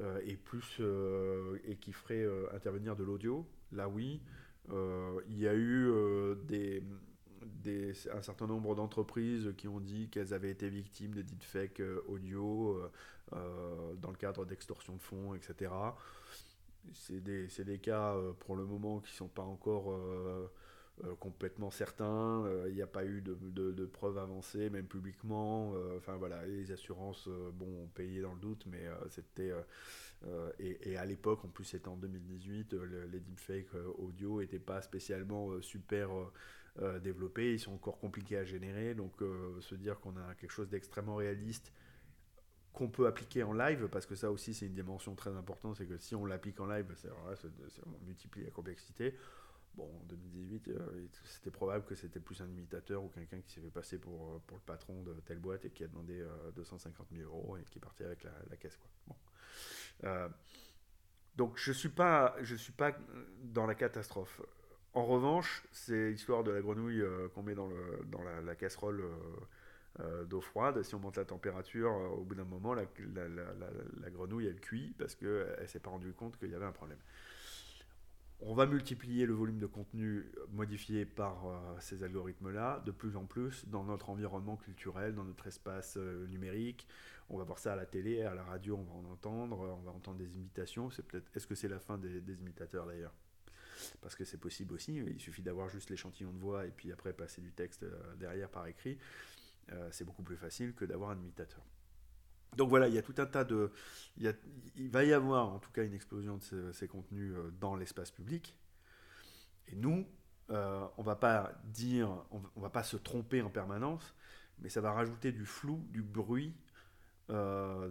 euh, 0.00 0.20
et 0.26 0.36
plus 0.36 0.76
euh, 0.80 1.58
et 1.64 1.76
qui 1.76 1.90
ferait 1.90 2.22
euh, 2.22 2.46
intervenir 2.54 2.96
de 2.96 3.04
l'audio, 3.04 3.46
là 3.72 3.88
oui. 3.88 4.20
il 4.70 5.38
y 5.38 5.48
a 5.48 5.54
eu 5.54 5.90
des, 6.44 6.82
un 8.12 8.20
certain 8.20 8.46
nombre 8.46 8.74
d'entreprises 8.74 9.54
qui 9.56 9.68
ont 9.68 9.80
dit 9.80 10.08
qu'elles 10.10 10.34
avaient 10.34 10.50
été 10.50 10.68
victimes 10.68 11.14
de 11.14 11.22
deepfake 11.22 11.80
audio 12.08 12.80
dans 13.30 14.10
le 14.10 14.16
cadre 14.16 14.44
d'extorsion 14.44 14.96
de 14.96 15.02
fonds, 15.02 15.34
etc. 15.34 15.70
C'est 16.92 17.22
des, 17.22 17.46
des, 17.46 17.78
cas 17.78 18.16
pour 18.40 18.56
le 18.56 18.64
moment 18.64 18.98
qui 19.00 19.12
ne 19.12 19.16
sont 19.16 19.28
pas 19.28 19.44
encore 19.44 19.92
euh, 19.92 20.50
complètement 21.20 21.70
certain. 21.70 22.44
Il 22.46 22.50
euh, 22.50 22.72
n'y 22.72 22.82
a 22.82 22.86
pas 22.86 23.04
eu 23.04 23.20
de, 23.20 23.34
de, 23.34 23.86
preuves 23.86 24.18
avancées, 24.18 24.70
même 24.70 24.86
publiquement. 24.86 25.72
Euh, 25.74 25.98
enfin 25.98 26.16
voilà, 26.16 26.44
les 26.46 26.72
assurances, 26.72 27.28
bon, 27.54 27.84
ont 27.84 27.88
payé 27.88 28.20
dans 28.20 28.32
le 28.32 28.40
doute, 28.40 28.64
mais 28.66 28.82
c'était. 29.10 29.52
Et, 30.58 30.90
et, 30.90 30.96
à 30.96 31.04
l'époque, 31.04 31.44
en 31.44 31.48
plus 31.48 31.64
c'était 31.64 31.88
en 31.88 31.96
2018, 31.96 32.74
les 33.12 33.20
deepfakes 33.20 33.74
audio 33.98 34.40
n'étaient 34.40 34.58
pas 34.58 34.80
spécialement 34.80 35.60
super 35.60 36.08
développés, 37.02 37.52
ils 37.52 37.60
sont 37.60 37.74
encore 37.74 37.98
compliqués 37.98 38.38
à 38.38 38.44
générer, 38.44 38.94
donc 38.94 39.12
se 39.60 39.74
dire 39.74 40.00
qu'on 40.00 40.16
a 40.16 40.34
quelque 40.34 40.50
chose 40.50 40.68
d'extrêmement 40.68 41.16
réaliste 41.16 41.72
qu'on 42.76 42.88
peut 42.88 43.06
appliquer 43.06 43.42
en 43.42 43.54
live, 43.54 43.88
parce 43.88 44.04
que 44.04 44.14
ça 44.14 44.30
aussi 44.30 44.52
c'est 44.52 44.66
une 44.66 44.74
dimension 44.74 45.14
très 45.14 45.34
importante, 45.34 45.76
c'est 45.76 45.86
que 45.86 45.96
si 45.96 46.14
on 46.14 46.26
l'applique 46.26 46.60
en 46.60 46.66
live, 46.66 46.86
c'est, 46.96 47.08
on 47.10 48.06
multiplie 48.06 48.44
la 48.44 48.50
complexité. 48.50 49.14
Bon, 49.76 49.84
en 49.84 50.04
2018, 50.06 50.68
euh, 50.68 51.06
c'était 51.24 51.50
probable 51.50 51.84
que 51.84 51.94
c'était 51.94 52.20
plus 52.20 52.40
un 52.40 52.48
imitateur 52.48 53.04
ou 53.04 53.08
quelqu'un 53.08 53.40
qui 53.40 53.52
s'est 53.52 53.60
fait 53.60 53.70
passer 53.70 53.98
pour, 53.98 54.34
euh, 54.34 54.42
pour 54.46 54.56
le 54.56 54.62
patron 54.62 55.02
de 55.02 55.12
telle 55.26 55.38
boîte 55.38 55.64
et 55.66 55.70
qui 55.70 55.84
a 55.84 55.88
demandé 55.88 56.24
250 56.54 57.06
000 57.12 57.28
euros 57.28 57.56
et 57.58 57.64
qui 57.64 57.78
est 57.78 57.80
parti 57.80 58.02
avec 58.02 58.24
la, 58.24 58.56
caisse. 58.56 58.78
Quoi. 58.78 60.30
Donc 61.36 61.58
je 61.58 61.70
ne 61.70 61.74
suis, 61.74 61.90
pas, 61.90 62.34
suis 62.42 62.72
pas 62.72 62.96
dans 63.42 63.66
la 63.66 63.74
catastrophe. 63.74 64.40
En 64.94 65.04
revanche, 65.04 65.66
c'est 65.72 66.10
l'histoire 66.10 66.42
de 66.42 66.50
la 66.50 66.62
grenouille 66.62 67.04
qu'on 67.34 67.42
met 67.42 67.54
dans, 67.54 67.66
le, 67.66 68.02
dans 68.06 68.22
la, 68.22 68.54
casserole 68.54 69.04
euh, 70.00 70.24
d'eau 70.24 70.42
froide. 70.42 70.82
Si 70.82 70.94
on 70.94 70.98
monte 70.98 71.16
la 71.16 71.24
température, 71.24 71.90
euh, 71.90 72.08
au 72.08 72.22
bout 72.22 72.34
d'un 72.34 72.44
moment, 72.44 72.74
la, 72.74 72.84
grenouille, 74.10 74.46
elle 74.46 74.60
cuit 74.60 74.94
parce 74.98 75.14
qu'elle 75.14 75.56
ne 75.58 75.66
s'est 75.66 75.80
pas 75.80 75.88
rendue 75.88 76.12
compte 76.12 76.36
qu'il 76.38 76.50
y 76.50 76.54
avait 76.54 76.66
un 76.66 76.72
problème. 76.72 76.98
On 78.40 78.54
va 78.54 78.66
multiplier 78.66 79.24
le 79.24 79.32
volume 79.32 79.58
de 79.58 79.66
contenu 79.66 80.26
modifié 80.52 81.06
par 81.06 81.46
euh, 81.46 81.56
ces 81.80 82.02
algorithmes-là 82.02 82.82
de 82.84 82.90
plus 82.90 83.16
en 83.16 83.24
plus 83.24 83.66
dans 83.66 83.84
notre 83.84 84.10
environnement 84.10 84.56
culturel, 84.56 85.14
dans 85.14 85.24
notre 85.24 85.46
espace 85.46 85.96
numérique. 85.96 86.86
On 87.30 87.38
va 87.38 87.44
voir 87.44 87.58
ça 87.58 87.72
à 87.72 87.76
la 87.76 87.86
télé, 87.86 88.22
à 88.22 88.34
la 88.34 88.44
radio, 88.44 88.76
on 88.76 88.84
va 88.84 89.08
en 89.08 89.12
entendre, 89.12 89.58
on 89.58 89.82
va 89.82 89.90
entendre 89.90 90.18
des 90.18 90.36
imitations. 90.36 90.90
C'est 90.90 91.02
peut-être, 91.02 91.30
est-ce 91.34 91.46
que 91.46 91.54
c'est 91.54 91.68
la 91.68 91.80
fin 91.80 91.98
des, 91.98 92.18
imitateurs 92.40 92.86
d'ailleurs? 92.86 93.14
Parce 94.00 94.14
que 94.14 94.24
c'est 94.24 94.38
possible 94.38 94.74
aussi, 94.74 94.94
il 94.94 95.20
suffit 95.20 95.42
d'avoir 95.42 95.68
juste 95.68 95.90
l'échantillon 95.90 96.32
de 96.32 96.38
voix 96.38 96.66
et 96.66 96.70
puis 96.70 96.92
après 96.92 97.12
passer 97.12 97.40
du 97.40 97.52
texte 97.52 97.84
derrière 98.18 98.48
par 98.48 98.66
écrit. 98.66 98.98
Euh, 99.72 99.88
c'est 99.90 100.04
beaucoup 100.04 100.22
plus 100.22 100.36
facile 100.36 100.74
que 100.74 100.84
d'avoir 100.84 101.10
un 101.10 101.18
imitateur. 101.18 101.64
Donc 102.56 102.68
voilà, 102.68 102.88
il 102.88 102.94
y 102.94 102.98
a 102.98 103.02
tout 103.02 103.14
un 103.18 103.26
tas 103.26 103.44
de... 103.44 103.70
Il, 104.16 104.90
va 104.90 105.04
y 105.04 105.12
avoir 105.12 105.52
en 105.52 105.58
tout 105.58 105.70
cas 105.70 105.84
une 105.84 105.94
explosion 105.94 106.38
de 106.38 106.72
ces, 106.72 106.88
contenus 106.88 107.34
euh, 107.34 107.50
dans 107.60 107.76
l'espace 107.76 108.10
public. 108.10 108.56
Et 109.68 109.76
nous, 109.76 110.06
euh, 110.50 110.86
on 110.96 111.02
va 111.02 111.16
pas 111.16 111.52
dire, 111.64 112.08
on 112.30 112.60
va, 112.60 112.70
pas 112.70 112.82
se 112.82 112.96
tromper 112.96 113.42
en 113.42 113.50
permanence, 113.50 114.14
mais 114.58 114.68
ça 114.68 114.80
va 114.80 114.92
rajouter 114.92 115.32
du 115.32 115.44
flou, 115.44 115.84
du 115.90 116.02
bruit, 116.02 116.54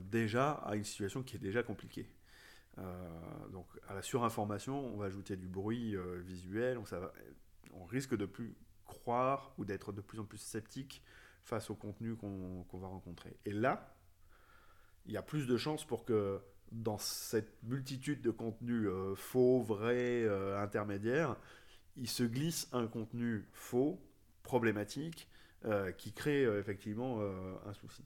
déjà 0.09 0.51
à 0.51 0.75
une 0.77 0.85
situation 0.85 1.21
qui 1.21 1.35
est 1.35 1.39
déjà 1.39 1.61
compliquée. 1.61 2.09
donc 3.51 3.67
à 3.89 3.93
la 3.93 4.01
surinformation, 4.01 4.79
on 4.93 4.95
va 4.95 5.07
ajouter 5.07 5.35
du 5.35 5.49
bruit 5.49 5.97
visuel, 6.23 6.79
on 7.73 7.83
risque 7.83 8.15
de 8.15 8.25
plus 8.25 8.55
croire 8.85 9.53
ou 9.57 9.65
d'être 9.65 9.91
de 9.91 10.01
plus 10.01 10.19
en 10.19 10.25
plus 10.25 10.37
sceptique 10.37 11.03
face 11.43 11.69
au 11.69 11.75
contenu 11.75 12.15
qu'on 12.15 12.65
va 12.73 12.87
rencontrer. 12.87 13.37
Et 13.45 13.51
là, 13.51 13.94
il 15.05 15.13
y 15.13 15.17
a 15.17 15.21
plus 15.21 15.47
de 15.47 15.57
chances 15.57 15.85
pour 15.85 16.05
que 16.05 16.41
dans 16.71 16.97
cette 16.97 17.61
multitude 17.63 18.21
de 18.21 18.31
contenus 18.31 18.87
euh, 18.87 19.15
faux, 19.15 19.61
vrais, 19.61 20.23
euh, 20.23 20.61
intermédiaires, 20.61 21.35
il 21.95 22.09
se 22.09 22.23
glisse 22.23 22.67
un 22.73 22.87
contenu 22.87 23.47
faux, 23.53 24.01
problématique, 24.43 25.29
euh, 25.65 25.91
qui 25.91 26.11
crée 26.11 26.43
effectivement 26.43 27.21
un 27.65 27.73
souci. 27.73 28.03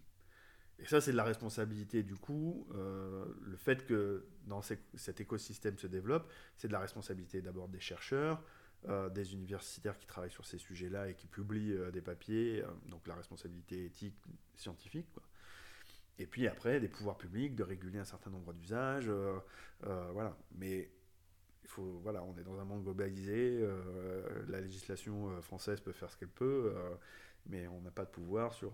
Et 0.78 0.86
ça, 0.86 1.02
c'est 1.02 1.12
de 1.12 1.18
la 1.18 1.24
responsabilité 1.24 2.04
du 2.04 2.16
coup. 2.16 2.68
le 2.72 3.58
fait 3.58 3.86
que 3.86 4.28
dans 4.46 4.62
cet 4.62 5.20
écosystème 5.20 5.78
se 5.78 5.88
développe, 5.88 6.32
c'est 6.56 6.68
de 6.68 6.74
la 6.74 6.80
responsabilité 6.80 7.42
d'abord 7.42 7.68
des 7.68 7.80
chercheurs, 7.80 8.42
des 8.88 9.34
universitaires 9.34 9.98
qui 9.98 10.06
travaillent 10.06 10.32
sur 10.32 10.46
ces 10.46 10.60
sujets-là 10.60 11.10
et 11.10 11.16
qui 11.16 11.28
publient 11.28 11.76
des 11.92 12.02
papiers, 12.02 12.64
donc 12.86 13.08
la 13.08 13.16
responsabilité 13.16 13.86
éthique 13.86 14.16
scientifique. 14.56 15.10
Et 16.20 16.28
puis 16.28 16.48
après, 16.48 16.80
des 16.80 16.88
pouvoirs 16.88 17.18
publics 17.18 17.56
de 17.56 17.64
réguler 17.64 18.00
un 18.00 18.06
certain 18.06 18.30
nombre 18.30 18.54
d'usages. 18.54 19.10
voilà. 19.82 20.38
Mais 20.56 20.92
il 21.64 21.70
faut, 21.70 22.00
voilà, 22.04 22.24
on 22.24 22.38
est 22.38 22.44
dans 22.44 22.60
un 22.60 22.66
monde 22.66 22.84
globalisé. 22.84 23.66
la 24.48 24.62
législation 24.62 25.42
française 25.42 25.80
peut 25.80 25.94
faire 25.94 26.12
ce 26.12 26.18
qu'elle 26.18 26.30
peut, 26.30 26.74
mais 27.46 27.68
on 27.68 27.80
n'a 27.82 27.92
pas 27.92 28.06
de 28.06 28.10
pouvoir 28.10 28.54
sur, 28.54 28.74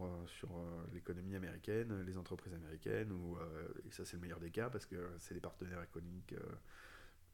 l'économie 0.93 1.35
américaine, 1.35 2.01
les 2.01 2.17
entreprises 2.17 2.53
américaines. 2.53 3.11
Ou, 3.11 3.37
et 3.87 3.91
ça, 3.91 4.05
c'est 4.05 4.15
le 4.17 4.21
meilleur 4.21 4.39
des 4.39 4.51
cas 4.51 4.69
parce 4.69 4.87
que 4.87 4.95
c'est 5.19 5.35
les 5.35 5.41
partenaires 5.41 5.83
économiques 5.83 6.33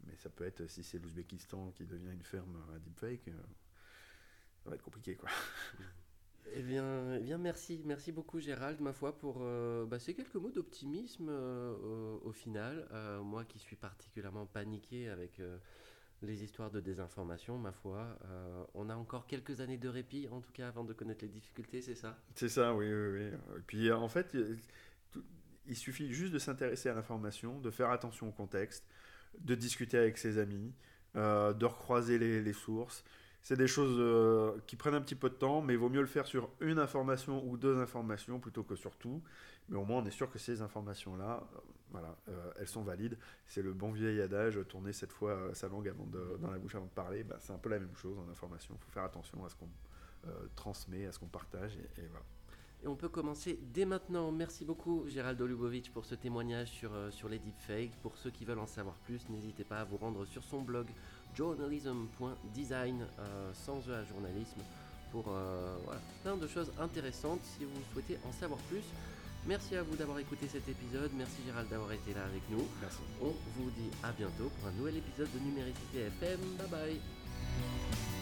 mais 0.05 0.15
ça 0.15 0.29
peut 0.29 0.45
être, 0.45 0.67
si 0.67 0.83
c'est 0.83 0.99
l'Ouzbékistan 0.99 1.71
qui 1.71 1.85
devient 1.85 2.11
une 2.11 2.23
ferme 2.23 2.57
à 2.73 2.79
deepfake, 2.79 3.27
euh, 3.27 3.33
ça 4.63 4.69
va 4.69 4.75
être 4.75 4.83
compliqué, 4.83 5.15
quoi. 5.15 5.29
Eh 6.53 6.61
bien, 6.61 7.15
eh 7.15 7.19
bien, 7.19 7.37
merci, 7.37 7.81
merci 7.85 8.11
beaucoup 8.11 8.39
Gérald, 8.39 8.81
ma 8.81 8.93
foi, 8.93 9.17
pour 9.17 9.37
euh, 9.41 9.85
bah, 9.85 9.99
ces 9.99 10.13
quelques 10.13 10.35
mots 10.35 10.51
d'optimisme 10.51 11.29
euh, 11.29 12.17
au, 12.23 12.31
final. 12.31 12.87
moi 13.23 13.45
qui 13.45 13.59
suis 13.59 13.75
particulièrement 13.75 14.45
paniqué 14.45 15.09
avec 15.09 15.41
les 16.21 16.43
histoires 16.43 16.69
de 16.69 16.79
désinformation, 16.79 17.57
ma 17.57 17.71
foi, 17.71 18.19
on 18.73 18.89
a 18.89 18.95
encore 18.95 19.27
quelques 19.27 19.61
années 19.61 19.77
de 19.77 19.89
répit, 19.89 20.27
en 20.29 20.41
tout 20.41 20.51
cas, 20.51 20.67
avant 20.67 20.83
de 20.83 20.93
connaître 20.93 21.23
les 21.23 21.31
difficultés, 21.31 21.81
c'est 21.81 21.95
ça? 21.95 22.17
C'est 22.35 22.49
ça, 22.49 22.75
oui, 22.75 22.91
oui, 22.93 23.07
oui. 23.19 23.57
Et 23.57 23.61
puis 23.65 23.91
en 23.91 24.09
fait, 24.09 24.35
il 25.67 25.75
suffit 25.75 26.11
juste 26.13 26.33
de 26.33 26.39
s'intéresser 26.39 26.89
à 26.89 26.93
l'information, 26.93 27.59
de 27.59 27.71
faire 27.71 27.91
attention 27.91 28.27
au 28.29 28.31
contexte, 28.31 28.85
de 29.39 29.55
discuter 29.55 29.97
avec 29.97 30.17
ses 30.17 30.37
amis, 30.37 30.73
euh, 31.15 31.53
de 31.53 31.65
recroiser 31.65 32.17
les, 32.17 32.53
sources. 32.53 33.03
C'est 33.43 33.57
des 33.57 33.67
choses 33.67 33.95
euh, 33.97 34.53
qui 34.67 34.75
prennent 34.75 34.93
un 34.93 35.01
petit 35.01 35.15
peu 35.15 35.29
de 35.29 35.35
temps, 35.35 35.61
mais 35.61 35.73
il 35.73 35.79
vaut 35.79 35.89
mieux 35.89 36.01
le 36.01 36.07
faire 36.07 36.27
sur 36.27 36.49
une 36.59 36.77
information 36.77 37.43
ou 37.47 37.57
deux 37.57 37.77
informations 37.79 38.39
plutôt 38.39 38.63
que 38.63 38.75
sur 38.75 38.95
tout. 38.97 39.21
Mais 39.69 39.77
au 39.77 39.83
moins, 39.83 40.01
on 40.01 40.05
est 40.05 40.11
sûr 40.11 40.29
que 40.29 40.37
ces 40.37 40.61
informations-là, 40.61 41.43
euh, 41.55 41.59
voilà, 41.91 42.15
elles 42.59 42.67
sont 42.67 42.83
valides. 42.83 43.17
C'est 43.47 43.61
le 43.61 43.73
bon 43.73 43.91
vieil 43.91 44.21
adage, 44.21 44.59
tourner 44.69 44.93
cette 44.93 45.11
fois 45.11 45.49
sa 45.53 45.67
langue 45.67 45.87
avant 45.87 46.05
dans 46.39 46.51
la 46.51 46.57
bouche 46.57 46.75
avant 46.75 46.85
de 46.85 46.91
parler. 46.91 47.23
Bah, 47.23 47.37
c'est 47.39 47.53
un 47.53 47.57
peu 47.57 47.69
la 47.69 47.79
même 47.79 47.95
chose 47.95 48.17
en 48.17 48.29
information. 48.29 48.75
Il 48.79 48.83
faut 48.83 48.91
faire 48.91 49.03
attention 49.03 49.43
à 49.43 49.49
ce 49.49 49.55
qu'on 49.55 49.69
transmet, 50.55 51.05
à 51.07 51.11
ce 51.11 51.19
qu'on 51.19 51.27
partage. 51.27 51.75
et 51.75 52.07
voilà. 52.09 52.25
Et 52.83 52.87
on 52.87 52.95
peut 52.95 53.09
commencer 53.09 53.59
dès 53.73 53.85
maintenant. 53.85 54.31
Merci 54.31 54.65
beaucoup 54.65 55.03
Gérald 55.07 55.39
Lubovic 55.39 55.93
pour 55.93 56.03
ce 56.03 56.15
témoignage 56.15 56.69
sur, 56.69 56.91
euh, 56.93 57.11
sur 57.11 57.29
les 57.29 57.37
deepfakes. 57.37 57.95
Pour 58.01 58.17
ceux 58.17 58.31
qui 58.31 58.43
veulent 58.43 58.59
en 58.59 58.65
savoir 58.65 58.95
plus, 58.95 59.29
n'hésitez 59.29 59.63
pas 59.63 59.81
à 59.81 59.83
vous 59.83 59.97
rendre 59.97 60.25
sur 60.25 60.43
son 60.43 60.61
blog 60.61 60.87
journalism.design 61.35 63.01
euh, 63.01 63.51
sans 63.53 63.79
E 63.87 63.93
à 63.93 64.03
journalisme 64.05 64.61
pour 65.11 65.25
euh, 65.27 65.75
plein 66.23 66.37
de 66.37 66.47
choses 66.47 66.71
intéressantes 66.79 67.41
si 67.57 67.65
vous 67.65 67.81
souhaitez 67.93 68.17
en 68.27 68.31
savoir 68.31 68.59
plus. 68.69 68.83
Merci 69.47 69.75
à 69.75 69.83
vous 69.83 69.95
d'avoir 69.95 70.19
écouté 70.19 70.47
cet 70.47 70.69
épisode. 70.69 71.11
Merci 71.17 71.37
Gérald 71.45 71.67
d'avoir 71.69 71.91
été 71.91 72.13
là 72.13 72.23
avec 72.25 72.43
nous. 72.49 72.63
Merci. 72.79 72.99
On 73.21 73.33
vous 73.57 73.71
dit 73.71 73.89
à 74.03 74.11
bientôt 74.11 74.51
pour 74.59 74.69
un 74.69 74.71
nouvel 74.73 74.97
épisode 74.97 75.29
de 75.33 75.39
Numéricité 75.39 76.01
FM. 76.21 76.39
Bye 76.57 76.67
bye. 76.69 78.20